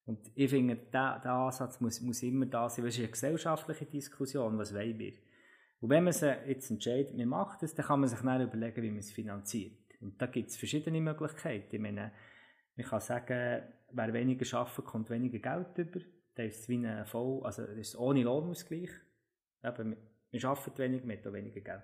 Und 0.06 0.32
ich 0.36 0.50
finde, 0.50 0.76
der, 0.76 1.20
der 1.20 1.32
Ansatz 1.32 1.80
muss, 1.80 2.02
muss 2.02 2.22
immer 2.24 2.46
da 2.46 2.70
sein, 2.70 2.86
es 2.86 2.96
ist 2.96 3.00
eine 3.00 3.12
gesellschaftliche 3.12 3.86
Diskussion, 3.86 4.58
was 4.58 4.74
wollen 4.74 5.00
wir. 5.00 5.14
Und 5.80 5.90
wenn 5.90 6.04
man 6.04 6.14
sich 6.14 6.32
jetzt 6.48 6.70
entscheidet, 6.70 7.18
wir 7.18 7.26
machen 7.26 7.58
das, 7.62 7.74
dann 7.74 7.86
kann 7.86 8.02
man 8.02 8.10
sich 8.10 8.20
dann 8.20 8.42
überlegen, 8.42 8.84
wie 8.84 8.90
man 8.90 9.00
es 9.00 9.12
finanziert. 9.12 9.81
Und 10.02 10.22
da 10.22 10.26
gibt 10.26 10.50
es 10.50 10.58
verschiedene 10.58 11.00
Möglichkeiten. 11.00 11.76
Ich 11.76 11.82
meine, 11.82 12.12
man 12.76 12.86
kann 12.86 13.00
sagen, 13.00 13.64
wer 13.92 14.14
weniger 14.14 14.58
arbeitet, 14.58 14.86
kommt 14.86 15.10
weniger 15.10 15.40
Geld 15.40 15.78
über 15.78 16.02
dann 16.36 16.46
ist 16.46 16.70
wie 16.70 16.86
ein 16.86 17.06
voll, 17.06 17.44
also 17.44 17.66
das 17.66 17.78
ist 17.78 17.96
ohne 17.98 18.24
Lohnausgleich. 18.24 18.90
Eben, 19.64 19.98
wir 20.32 20.46
arbeiten 20.46 20.78
weniger, 20.78 21.08
wir 21.08 21.18
haben 21.18 21.34
weniger 21.34 21.62
Geld. 21.62 21.84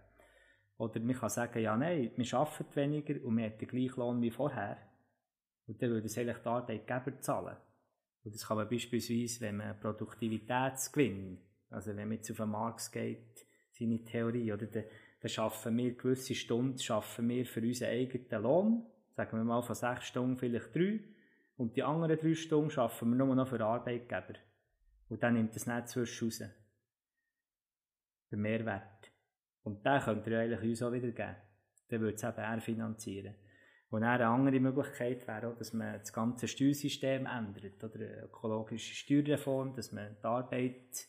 Oder 0.78 1.00
man 1.00 1.16
kann 1.16 1.30
sagen, 1.30 1.60
ja 1.60 1.76
nein, 1.76 2.12
wir 2.16 2.34
arbeiten 2.34 2.76
weniger 2.76 3.26
und 3.26 3.38
wir 3.38 3.46
haben 3.46 3.58
den 3.58 3.68
gleichen 3.68 4.00
Lohn 4.00 4.22
wie 4.22 4.32
vorher. 4.32 4.78
Und 5.66 5.82
dann 5.82 5.90
würde 5.90 6.06
es 6.06 6.18
eigentlich 6.18 6.38
die 6.38 6.48
Arbeitgeber 6.48 7.20
zahlen. 7.20 7.58
Und 8.24 8.34
das 8.34 8.48
kann 8.48 8.58
man 8.58 8.70
beispielsweise, 8.70 9.42
wenn 9.42 9.58
man 9.58 9.80
Produktivitätsgewinn, 9.80 11.42
also 11.70 11.96
wenn 11.96 12.08
man 12.08 12.18
jetzt 12.18 12.32
auf 12.32 12.38
den 12.38 12.50
Markt 12.50 12.92
geht, 12.92 13.46
seine 13.72 14.04
Theorie, 14.04 14.54
oder 14.54 14.66
dann, 14.68 14.86
dann 15.20 15.30
schaffen 15.30 15.78
wir 15.78 15.96
gewisse 15.96 16.36
Stunden, 16.36 16.78
schaffen 16.78 17.28
wir 17.30 17.46
für 17.46 17.62
unseren 17.62 17.90
eigenen 17.90 18.44
Lohn, 18.44 18.86
sagen 19.16 19.38
wir 19.38 19.44
mal 19.44 19.62
von 19.62 19.76
sechs 19.76 20.08
Stunden 20.08 20.38
vielleicht 20.38 20.76
drei, 20.76 21.00
und 21.58 21.76
die 21.76 21.84
anderen 21.84 22.20
drei 22.20 22.36
Stunden 22.36 22.78
arbeiten 22.80 23.10
wir 23.10 23.26
nur 23.26 23.36
noch 23.36 23.48
für 23.48 23.60
Arbeitgeber. 23.60 24.36
Und 25.10 25.24
dann 25.24 25.34
nimmt 25.34 25.56
das 25.56 25.66
nicht 25.66 25.90
zwischen 25.90 26.26
raus. 26.26 26.44
Der 28.30 28.38
Mehrwert. 28.38 29.12
Und 29.64 29.86
den 29.86 30.02
könnt 30.02 30.28
ihr 30.28 30.40
eigentlich 30.40 30.62
uns 30.62 30.84
auch 30.84 30.92
wieder 30.92 31.12
geben. 31.12 31.36
Dann 31.90 32.02
würde 32.02 32.16
es 32.16 32.24
eben 32.24 32.38
er 32.38 32.62
finanzieren. 32.62 33.36
Und 33.90 34.04
eine 34.04 34.28
andere 34.28 34.60
Möglichkeit 34.60 35.26
wäre 35.28 35.48
auch, 35.48 35.58
dass 35.58 35.74
man 35.74 35.94
das 35.94 36.12
ganze 36.12 36.48
Steuersystem 36.48 37.26
ändert. 37.26 37.84
Oder 37.84 37.96
eine 37.96 38.24
ökologische 38.24 38.94
Steuerreform, 38.94 39.74
dass 39.74 39.92
man 39.94 40.18
die 40.22 40.26
Arbeit 40.26 41.08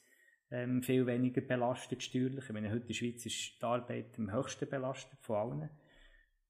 ähm, 0.50 0.82
viel 0.82 1.06
weniger 1.06 1.40
belastet 1.40 2.02
steuerlich. 2.02 2.44
Ich 2.44 2.52
meine, 2.52 2.70
heute 2.70 2.82
in 2.82 2.86
der 2.88 2.94
Schweiz 2.94 3.26
ist 3.26 3.60
die 3.60 3.64
Arbeit 3.64 4.18
am 4.18 4.32
höchsten 4.32 4.68
belastet 4.68 5.18
von 5.20 5.36
allen. 5.36 5.70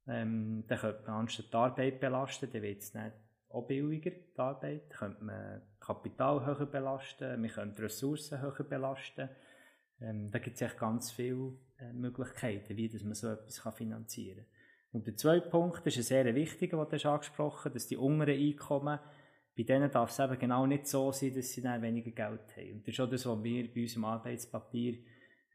Ähm, 0.06 0.64
dann 0.66 0.78
könnte 0.78 1.02
man 1.06 1.20
anstatt 1.20 1.52
die 1.52 1.56
Arbeit 1.56 2.00
belasten, 2.00 2.50
dann 2.52 2.62
wird 2.62 2.82
es 2.82 2.94
nicht 2.94 3.12
auch 3.50 3.66
billiger, 3.66 4.10
die 4.10 4.38
Arbeit. 4.38 4.90
Könnte 4.90 5.24
man 5.24 5.62
Kapital 5.80 6.46
höher 6.46 6.66
belasten, 6.66 7.40
man 7.40 7.50
könnte 7.50 7.82
Ressourcen 7.82 8.40
höher 8.40 8.64
belasten. 8.64 9.28
Ähm, 10.00 10.30
da 10.30 10.38
gibt 10.38 10.60
es 10.60 10.76
ganz 10.76 11.10
viele 11.10 11.54
äh, 11.78 11.92
Möglichkeiten, 11.92 12.76
wie 12.76 12.88
dass 12.88 13.02
man 13.02 13.14
so 13.14 13.28
etwas 13.28 13.62
kann 13.62 13.72
finanzieren 13.72 14.36
kann. 14.36 14.46
Und 14.92 15.06
der 15.06 15.16
zweite 15.16 15.48
Punkt 15.48 15.86
ist 15.86 15.96
ein 15.96 16.02
sehr 16.02 16.34
wichtiger, 16.34 16.76
den 16.76 16.88
du 16.88 16.94
hast 16.96 17.06
angesprochen 17.06 17.72
dass 17.72 17.88
die 17.88 17.96
unteren 17.96 18.38
Einkommen, 18.38 18.98
bei 19.58 19.64
denen 19.64 19.90
darf 19.90 20.10
es 20.10 20.20
eben 20.20 20.38
genau 20.38 20.66
nicht 20.66 20.86
so 20.86 21.10
sein, 21.10 21.34
dass 21.34 21.50
sie 21.50 21.60
dann 21.60 21.82
weniger 21.82 22.12
Geld 22.12 22.56
haben. 22.56 22.72
Und 22.74 22.86
das 22.86 22.94
ist 22.94 23.00
auch 23.00 23.10
das, 23.10 23.26
was 23.26 23.42
wir 23.42 23.74
bei 23.74 23.80
unserem 23.80 24.04
Arbeitspapier 24.04 24.98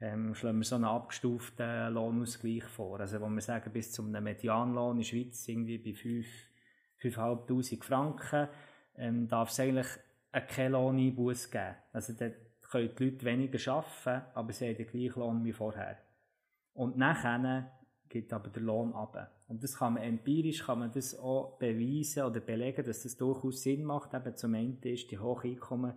ähm, 0.02 0.36
schlagen 0.36 0.58
wir 0.58 0.66
so 0.66 0.76
einen 0.76 0.84
abgestuften 0.84 1.94
Lohnausgleich 1.94 2.66
vor. 2.66 3.00
Also, 3.00 3.22
wo 3.22 3.30
wir 3.30 3.40
sagen, 3.40 3.72
bis 3.72 3.94
zu 3.94 4.04
einem 4.04 4.26
Medianlohn 4.26 4.92
in 4.92 4.98
der 4.98 5.06
Schweiz 5.06 5.48
irgendwie 5.48 5.78
bei 5.78 5.94
5 5.94 6.28
5'500 7.00 7.82
Franken, 7.82 8.50
ähm, 8.98 9.28
darf 9.30 9.52
es 9.52 9.60
eigentlich 9.62 9.88
keinen 10.50 10.74
Lohneinbuß 10.74 11.50
geben. 11.50 11.76
Also 11.94 12.14
dort 12.14 12.36
können 12.70 12.90
die 12.98 13.06
Leute 13.06 13.26
weniger 13.26 13.72
arbeiten, 13.72 14.26
aber 14.34 14.52
sie 14.52 14.68
haben 14.68 14.76
den 14.76 14.88
gleichen 14.88 15.20
Lohn 15.20 15.46
wie 15.46 15.54
vorher. 15.54 15.98
Und 16.74 16.98
nachher 16.98 17.72
geht 18.10 18.34
aber 18.34 18.50
der 18.50 18.64
Lohn 18.64 18.94
ab. 18.94 19.32
Und 19.54 19.64
das 19.64 19.78
kann 19.78 19.94
man 19.94 20.04
empirisch 20.04 20.64
kann 20.64 20.80
man 20.80 20.92
das 20.92 21.18
auch 21.18 21.58
beweisen 21.60 22.24
oder 22.24 22.40
belegen, 22.40 22.84
dass 22.84 23.04
das 23.04 23.16
durchaus 23.18 23.62
Sinn 23.62 23.84
macht. 23.84 24.14
Eben 24.14 24.36
zum 24.36 24.56
einen 24.56 24.80
ist 24.82 25.12
die 25.12 25.20
Hocheinkommen 25.20 25.94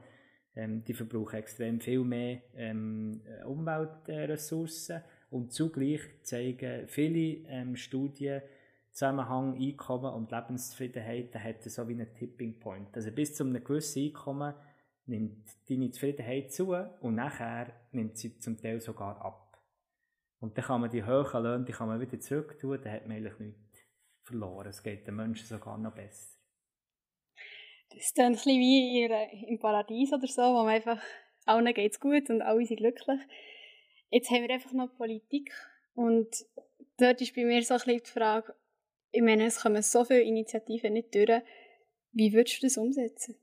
Ähm, 0.56 0.82
die 0.84 0.94
verbrauchen 0.94 1.36
extrem 1.36 1.80
viel 1.80 2.02
mehr 2.02 2.40
ähm, 2.56 3.20
Umweltressourcen 3.44 5.02
und 5.28 5.52
zugleich 5.52 6.00
zeigen 6.22 6.88
viele 6.88 7.46
ähm, 7.48 7.76
Studien, 7.76 8.40
Zusammenhang 8.90 9.60
Einkommen 9.60 10.14
und 10.14 10.30
Lebenszufriedenheit 10.30 11.34
hat 11.34 11.62
so 11.62 11.86
wie 11.86 11.92
einen 11.92 12.14
Tipping 12.14 12.58
Point. 12.58 12.88
Also 12.96 13.10
bis 13.10 13.34
zu 13.34 13.44
einem 13.44 13.62
gewissen 13.62 14.04
Einkommen 14.04 14.54
nimmt 15.04 15.46
deine 15.68 15.90
Zufriedenheit 15.90 16.50
zu 16.52 16.74
und 17.00 17.14
nachher 17.16 17.70
nimmt 17.92 18.16
sie 18.16 18.38
zum 18.38 18.56
Teil 18.56 18.80
sogar 18.80 19.22
ab. 19.22 19.45
Und 20.38 20.56
dann 20.56 20.64
kann 20.64 20.80
man 20.80 20.90
die 20.90 21.04
hohen 21.04 21.42
Löhne, 21.42 21.64
die 21.64 21.72
kann 21.72 21.88
man 21.88 22.00
wieder 22.00 22.20
zurück 22.20 22.58
tun, 22.58 22.78
dann 22.82 22.92
hat 22.92 23.06
man 23.06 23.16
eigentlich 23.16 23.38
nichts 23.38 23.86
verloren. 24.22 24.68
Es 24.68 24.82
geht 24.82 25.06
den 25.06 25.16
Menschen 25.16 25.46
sogar 25.46 25.78
noch 25.78 25.94
besser. 25.94 26.36
Das 27.90 27.98
ist 27.98 28.18
ein 28.18 28.32
bisschen 28.32 28.58
wie 28.58 29.04
im 29.48 29.58
Paradies 29.58 30.12
oder 30.12 30.26
so, 30.26 30.42
wo 30.42 30.64
man 30.64 30.74
einfach, 30.74 31.00
allen 31.46 31.72
geht 31.72 31.92
es 31.92 32.00
gut 32.00 32.28
und 32.28 32.42
alle 32.42 32.66
sind 32.66 32.78
glücklich. 32.78 33.20
Jetzt 34.10 34.30
haben 34.30 34.42
wir 34.42 34.50
einfach 34.50 34.72
noch 34.72 34.94
Politik 34.96 35.52
und 35.94 36.28
dort 36.98 37.20
ist 37.20 37.34
bei 37.34 37.44
mir 37.44 37.62
so 37.62 37.74
ein 37.74 37.78
bisschen 37.78 38.02
die 38.04 38.10
Frage, 38.10 38.54
ich 39.12 39.22
meine, 39.22 39.46
es 39.46 39.62
kommen 39.62 39.82
so 39.82 40.04
viele 40.04 40.22
Initiativen 40.22 40.92
nicht 40.92 41.14
durch. 41.14 41.42
Wie 42.12 42.32
würdest 42.32 42.62
du 42.62 42.66
das 42.66 42.76
umsetzen? 42.76 43.36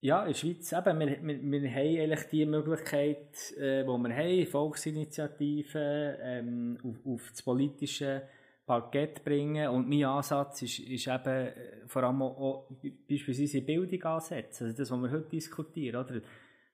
Ja, 0.00 0.22
in 0.22 0.28
der 0.28 0.34
Schweiz 0.34 0.72
eben, 0.72 1.00
wir, 1.00 1.22
wir, 1.22 1.62
wir 1.62 1.70
haben 1.70 2.00
eigentlich 2.00 2.28
die 2.28 2.46
Möglichkeit, 2.46 3.52
äh, 3.58 3.82
die 3.82 3.88
wir 3.88 4.16
haben, 4.16 4.46
Volksinitiativen 4.46 6.14
ähm, 6.22 6.78
auf, 6.84 7.04
auf 7.04 7.30
das 7.30 7.42
politische 7.42 8.22
Parkett 8.64 9.24
bringen. 9.24 9.68
Und 9.68 9.88
mein 9.88 10.04
Ansatz 10.04 10.62
ist, 10.62 10.78
ist 10.78 11.08
eben 11.08 11.26
äh, 11.26 11.52
vor 11.86 12.04
allem 12.04 12.22
auch, 12.22 12.70
beispielsweise 13.08 13.60
Bildung 13.62 14.00
ansetzen. 14.04 14.66
Also 14.66 14.76
das, 14.78 14.88
was 14.88 15.00
wir 15.00 15.10
heute 15.10 15.30
diskutieren. 15.30 16.04
Oder? 16.04 16.20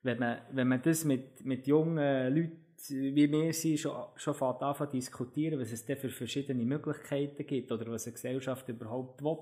Wenn, 0.03 0.19
man, 0.19 0.37
wenn 0.51 0.67
man 0.67 0.81
das 0.83 1.03
mit, 1.03 1.43
mit 1.43 1.65
jungen 1.65 2.35
Leuten 2.35 2.61
wie 2.89 3.31
wir 3.31 3.53
sind, 3.53 3.79
schon, 3.79 3.95
schon 4.17 4.35
fängt 4.35 4.61
an 4.61 4.75
zu 4.75 4.85
diskutieren, 4.85 5.59
was 5.59 5.71
es 5.71 5.85
denn 5.85 5.97
für 5.97 6.09
verschiedene 6.09 6.65
Möglichkeiten 6.65 7.47
gibt 7.47 7.71
oder 7.71 7.89
was 7.89 8.05
eine 8.05 8.13
Gesellschaft 8.13 8.69
überhaupt 8.69 9.23
will 9.23 9.37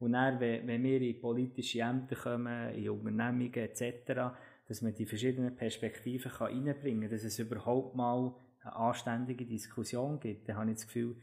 und 0.00 0.12
dann, 0.12 0.40
wenn, 0.40 0.66
wenn 0.66 0.82
wir 0.82 1.00
in 1.00 1.20
politische 1.20 1.80
Ämter 1.80 2.16
kommen, 2.16 2.74
in 2.74 2.88
Unternehmungen 2.88 3.54
etc., 3.54 4.32
dass 4.66 4.82
man 4.82 4.94
die 4.94 5.04
verschiedenen 5.04 5.54
Perspektiven 5.54 6.30
kann 6.30 6.46
reinbringen 6.48 7.02
kann, 7.02 7.10
dass 7.10 7.24
es 7.24 7.38
überhaupt 7.38 7.94
mal 7.94 8.34
eine 8.62 8.76
anständige 8.76 9.44
Diskussion 9.44 10.18
gibt, 10.18 10.48
dann 10.48 10.56
habe 10.56 10.70
ich 10.70 10.76
das 10.76 10.86
Gefühl, 10.86 11.16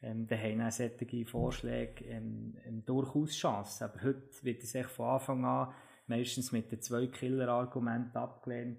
ähm, 0.00 0.26
da 0.26 0.36
haben 0.36 0.62
auch 0.62 0.70
solche 0.70 1.26
Vorschläge 1.26 2.04
ähm, 2.04 2.56
ähm, 2.66 2.84
durchaus 2.84 3.32
Chancen. 3.32 3.84
Aber 3.84 4.02
heute 4.02 4.22
wird 4.42 4.62
es 4.62 4.76
von 4.88 5.06
Anfang 5.06 5.44
an 5.44 5.74
meistens 6.06 6.52
mit 6.52 6.72
den 6.72 6.80
zwei 6.80 7.06
Killer-Argumenten 7.06 8.16
abgelehnt. 8.16 8.78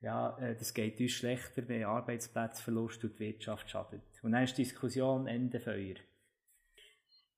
Ja, 0.00 0.36
äh, 0.38 0.56
das 0.56 0.72
geht 0.72 0.98
uns 1.00 1.12
schlechter, 1.12 1.68
wenn 1.68 1.84
Arbeitsplatzverlust 1.84 3.04
und 3.04 3.18
die 3.18 3.20
Wirtschaft 3.20 3.68
schadet. 3.68 4.02
Und 4.22 4.32
dann 4.32 4.44
ist 4.44 4.56
die 4.56 4.62
Diskussion 4.62 5.26
Ende 5.26 5.60
Feuer. 5.60 5.96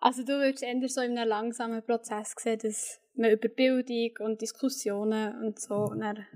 Also 0.00 0.22
du 0.22 0.32
würdest 0.32 0.62
eher 0.62 0.88
so 0.88 1.00
in 1.00 1.18
einem 1.18 1.28
langsamen 1.28 1.82
Prozess 1.82 2.34
sehen, 2.36 2.58
dass 2.62 3.00
man 3.14 3.30
über 3.30 3.48
Bildung 3.48 4.26
und 4.26 4.40
Diskussionen 4.40 5.34
und 5.42 5.58
so 5.58 5.74
und 5.74 6.00
dann 6.00 6.26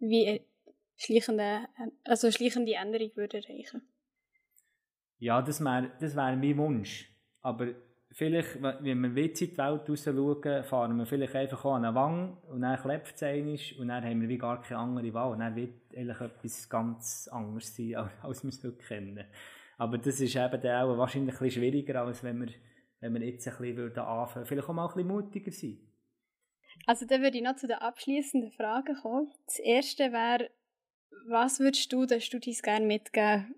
wie 0.00 0.40
schleichende, 0.96 1.66
also 2.04 2.30
schleichende 2.30 2.74
Änderung 2.74 3.10
würde 3.14 3.38
erreichen. 3.38 3.82
Ja, 5.18 5.42
das 5.42 5.60
wäre 5.60 5.90
das 6.00 6.16
wär 6.16 6.36
mein 6.36 6.56
Wunsch. 6.56 7.10
Aber 7.40 7.68
vielleicht, 8.10 8.62
wenn 8.62 9.14
wir 9.14 9.24
jetzt 9.24 9.42
in 9.42 9.50
die 9.50 9.58
Welt 9.58 9.88
raus 9.88 10.04
schauen, 10.04 10.64
fahren 10.64 10.96
wir 10.96 11.06
vielleicht 11.06 11.34
einfach 11.34 11.64
an 11.64 11.84
eine 11.84 11.94
Wange 11.94 12.36
und 12.48 12.62
dann 12.62 12.80
klebt 12.80 13.14
es 13.14 13.22
einmal 13.22 13.58
und 13.78 13.88
dann 13.88 14.04
haben 14.04 14.20
wir 14.20 14.28
wie 14.28 14.38
gar 14.38 14.62
keine 14.62 14.80
andere 14.80 15.14
Wahl. 15.14 15.32
Und 15.32 15.40
dann 15.40 15.56
wird 15.56 15.94
eigentlich 15.94 16.20
etwas 16.20 16.68
ganz 16.68 17.28
anderes 17.30 17.76
sein, 17.76 17.94
als 18.22 18.42
wir 18.42 18.48
es 18.48 18.64
heute 18.64 18.76
kennen. 18.76 19.24
Aber 19.76 19.98
das 19.98 20.20
ist 20.20 20.36
eben 20.36 20.60
dann 20.60 20.82
auch 20.82 20.98
wahrscheinlich 20.98 21.34
ein 21.34 21.38
bisschen 21.38 21.62
schwieriger, 21.62 22.02
als 22.02 22.22
wenn 22.22 22.40
wir 22.40 22.52
wenn 23.04 23.20
wir 23.20 23.28
jetzt 23.28 23.46
ein 23.46 23.56
bisschen 23.58 23.76
würden 23.76 23.98
anfangen, 23.98 24.46
vielleicht 24.46 24.68
auch 24.68 24.72
mal 24.72 24.86
ein 24.86 24.94
bisschen 24.94 25.08
mutiger 25.08 25.52
sein. 25.52 25.78
Also 26.86 27.06
dann 27.06 27.22
würde 27.22 27.36
ich 27.36 27.44
noch 27.44 27.56
zu 27.56 27.66
den 27.66 27.76
abschließenden 27.76 28.50
Fragen 28.50 28.96
kommen. 28.96 29.30
Das 29.46 29.58
erste 29.58 30.12
wäre, 30.12 30.50
was 31.28 31.60
würdest 31.60 31.92
du 31.92 32.06
den 32.06 32.20
Studis 32.20 32.62
gerne 32.62 32.86
mitgeben? 32.86 33.54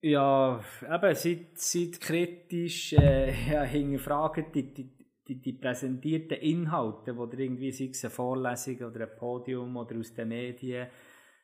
Ja, 0.00 0.62
eben, 0.82 1.14
seid, 1.14 1.58
seid 1.58 2.00
kritisch, 2.00 2.92
äh, 2.92 3.32
ja, 3.52 3.62
hinterfragen 3.64 4.46
die, 4.54 4.72
die, 4.72 4.90
die, 5.26 5.40
die 5.40 5.52
präsentierten 5.52 6.38
Inhalte, 6.38 7.14
die 7.14 7.36
ihr 7.36 7.38
irgendwie, 7.40 7.72
sei 7.72 7.88
es 7.90 8.04
eine 8.04 8.10
Vorlesung 8.10 8.76
oder 8.76 9.02
ein 9.02 9.16
Podium 9.18 9.76
oder 9.76 9.98
aus 9.98 10.14
den 10.14 10.28
Medien, 10.28 10.88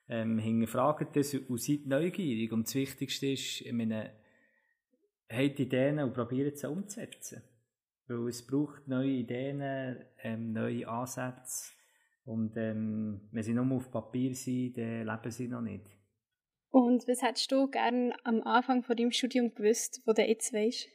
ähm, 0.09 0.39
hinterfragen 0.39 1.09
das 1.13 1.35
und 1.35 1.61
seid 1.61 1.87
neugierig. 1.87 2.53
Und 2.53 2.67
das 2.67 2.75
Wichtigste 2.77 3.29
ist, 3.29 3.63
ich 3.63 3.73
meine, 3.73 4.13
habt 5.31 5.61
Ideen 5.61 5.99
und 5.99 6.15
probiert 6.15 6.59
sie 6.59 6.69
umzusetzen. 6.69 7.43
Weil 8.07 8.29
es 8.29 8.47
braucht 8.47 8.87
neue 8.87 9.11
Ideen, 9.11 9.61
ähm, 10.23 10.53
neue 10.53 10.87
Ansätze. 10.87 11.73
Und 12.25 12.57
ähm, 12.57 13.29
wenn 13.33 13.43
sie 13.43 13.55
nur 13.55 13.71
auf 13.77 13.91
Papier 13.91 14.35
sind, 14.35 14.79
dann 14.79 15.07
leben 15.07 15.31
sie 15.31 15.49
noch 15.49 15.61
nicht. 15.61 15.91
Und 16.71 17.07
was 17.07 17.23
hättest 17.23 17.53
du 17.53 17.71
gerne 17.71 18.15
am 18.25 18.43
Anfang 18.43 18.83
von 18.83 18.97
deinem 18.97 19.13
Studium 19.13 19.55
gewusst, 19.55 20.03
wo 20.07 20.13
du 20.13 20.27
jetzt 20.27 20.53
weißt? 20.53 20.89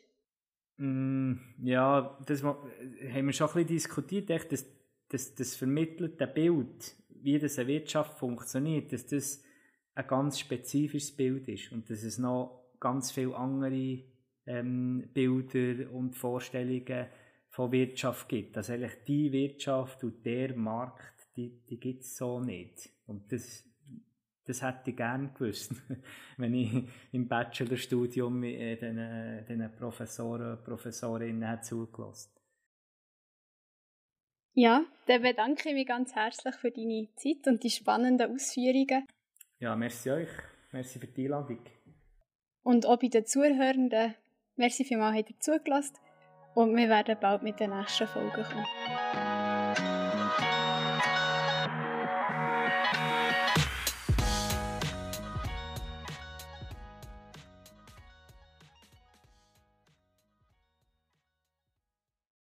Mm, 0.77 1.35
ja, 1.63 2.17
das 2.25 2.43
haben 2.43 3.25
wir 3.25 3.33
schon 3.33 3.47
ein 3.47 3.53
bisschen 3.53 3.67
diskutiert, 3.67 4.29
echt, 4.29 4.51
dass, 4.51 4.65
dass 5.09 5.35
das 5.35 5.55
vermittelte 5.55 6.27
Bild, 6.27 6.95
wie 7.09 7.39
das 7.39 7.57
eine 7.57 7.67
Wirtschaft 7.67 8.17
funktioniert, 8.17 8.91
dass 8.91 9.05
das 9.07 9.41
ein 9.95 10.07
ganz 10.07 10.39
spezifisches 10.39 11.15
Bild 11.15 11.47
ist 11.47 11.71
und 11.71 11.89
dass 11.89 12.03
es 12.03 12.17
noch 12.17 12.73
ganz 12.79 13.11
viele 13.11 13.35
andere 13.35 14.03
ähm, 14.49 15.09
Bilder 15.13 15.91
und 15.91 16.15
Vorstellungen 16.15 17.07
von 17.49 17.71
Wirtschaft 17.71 18.27
gibt. 18.27 18.57
Dass 18.57 18.69
eigentlich 18.69 19.03
die 19.07 19.31
Wirtschaft 19.31 20.03
und 20.03 20.25
der 20.25 20.55
Markt, 20.55 21.27
die, 21.35 21.61
die 21.69 21.79
gibt 21.79 22.01
es 22.01 22.17
so 22.17 22.39
nicht. 22.39 22.89
Und 23.05 23.31
das, 23.31 23.63
das 24.45 24.61
hätte 24.61 24.89
ich 24.89 24.97
gerne 24.97 25.31
gewusst, 25.33 25.73
wenn 26.37 26.53
ich 26.55 26.83
im 27.11 27.27
Bachelorstudium 27.27 28.43
äh, 28.43 28.75
den, 28.75 29.45
den 29.45 29.71
Professoren 29.77 30.57
und 30.57 30.63
Professorinnen 30.63 31.47
hätte 31.47 31.61
zugelassen. 31.63 32.33
Ja, 34.53 34.83
dann 35.05 35.21
bedanke 35.21 35.69
ich 35.69 35.75
mich 35.75 35.87
ganz 35.87 36.15
herzlich 36.15 36.55
für 36.55 36.71
deine 36.71 37.07
Zeit 37.15 37.45
und 37.47 37.63
die 37.63 37.69
spannenden 37.69 38.33
Ausführungen. 38.33 39.05
Ja, 39.59 39.75
merci 39.75 40.09
euch. 40.09 40.29
Merci 40.71 40.99
für 40.99 41.07
die 41.07 41.25
Einladung. 41.25 41.59
Und 42.63 42.85
auch 42.85 42.99
bei 42.99 43.07
den 43.07 43.25
Zuhörenden 43.25 44.15
Merci 44.59 44.83
vielmals, 44.83 45.15
habt 45.15 45.29
ihr 45.29 45.39
zugelassen 45.39 45.95
und 46.53 46.75
wir 46.75 46.89
werden 46.89 47.15
bald 47.21 47.43
mit 47.43 47.61
der 47.61 47.69
nächsten 47.69 48.05
Folge 48.07 48.43
kommen. 48.43 48.65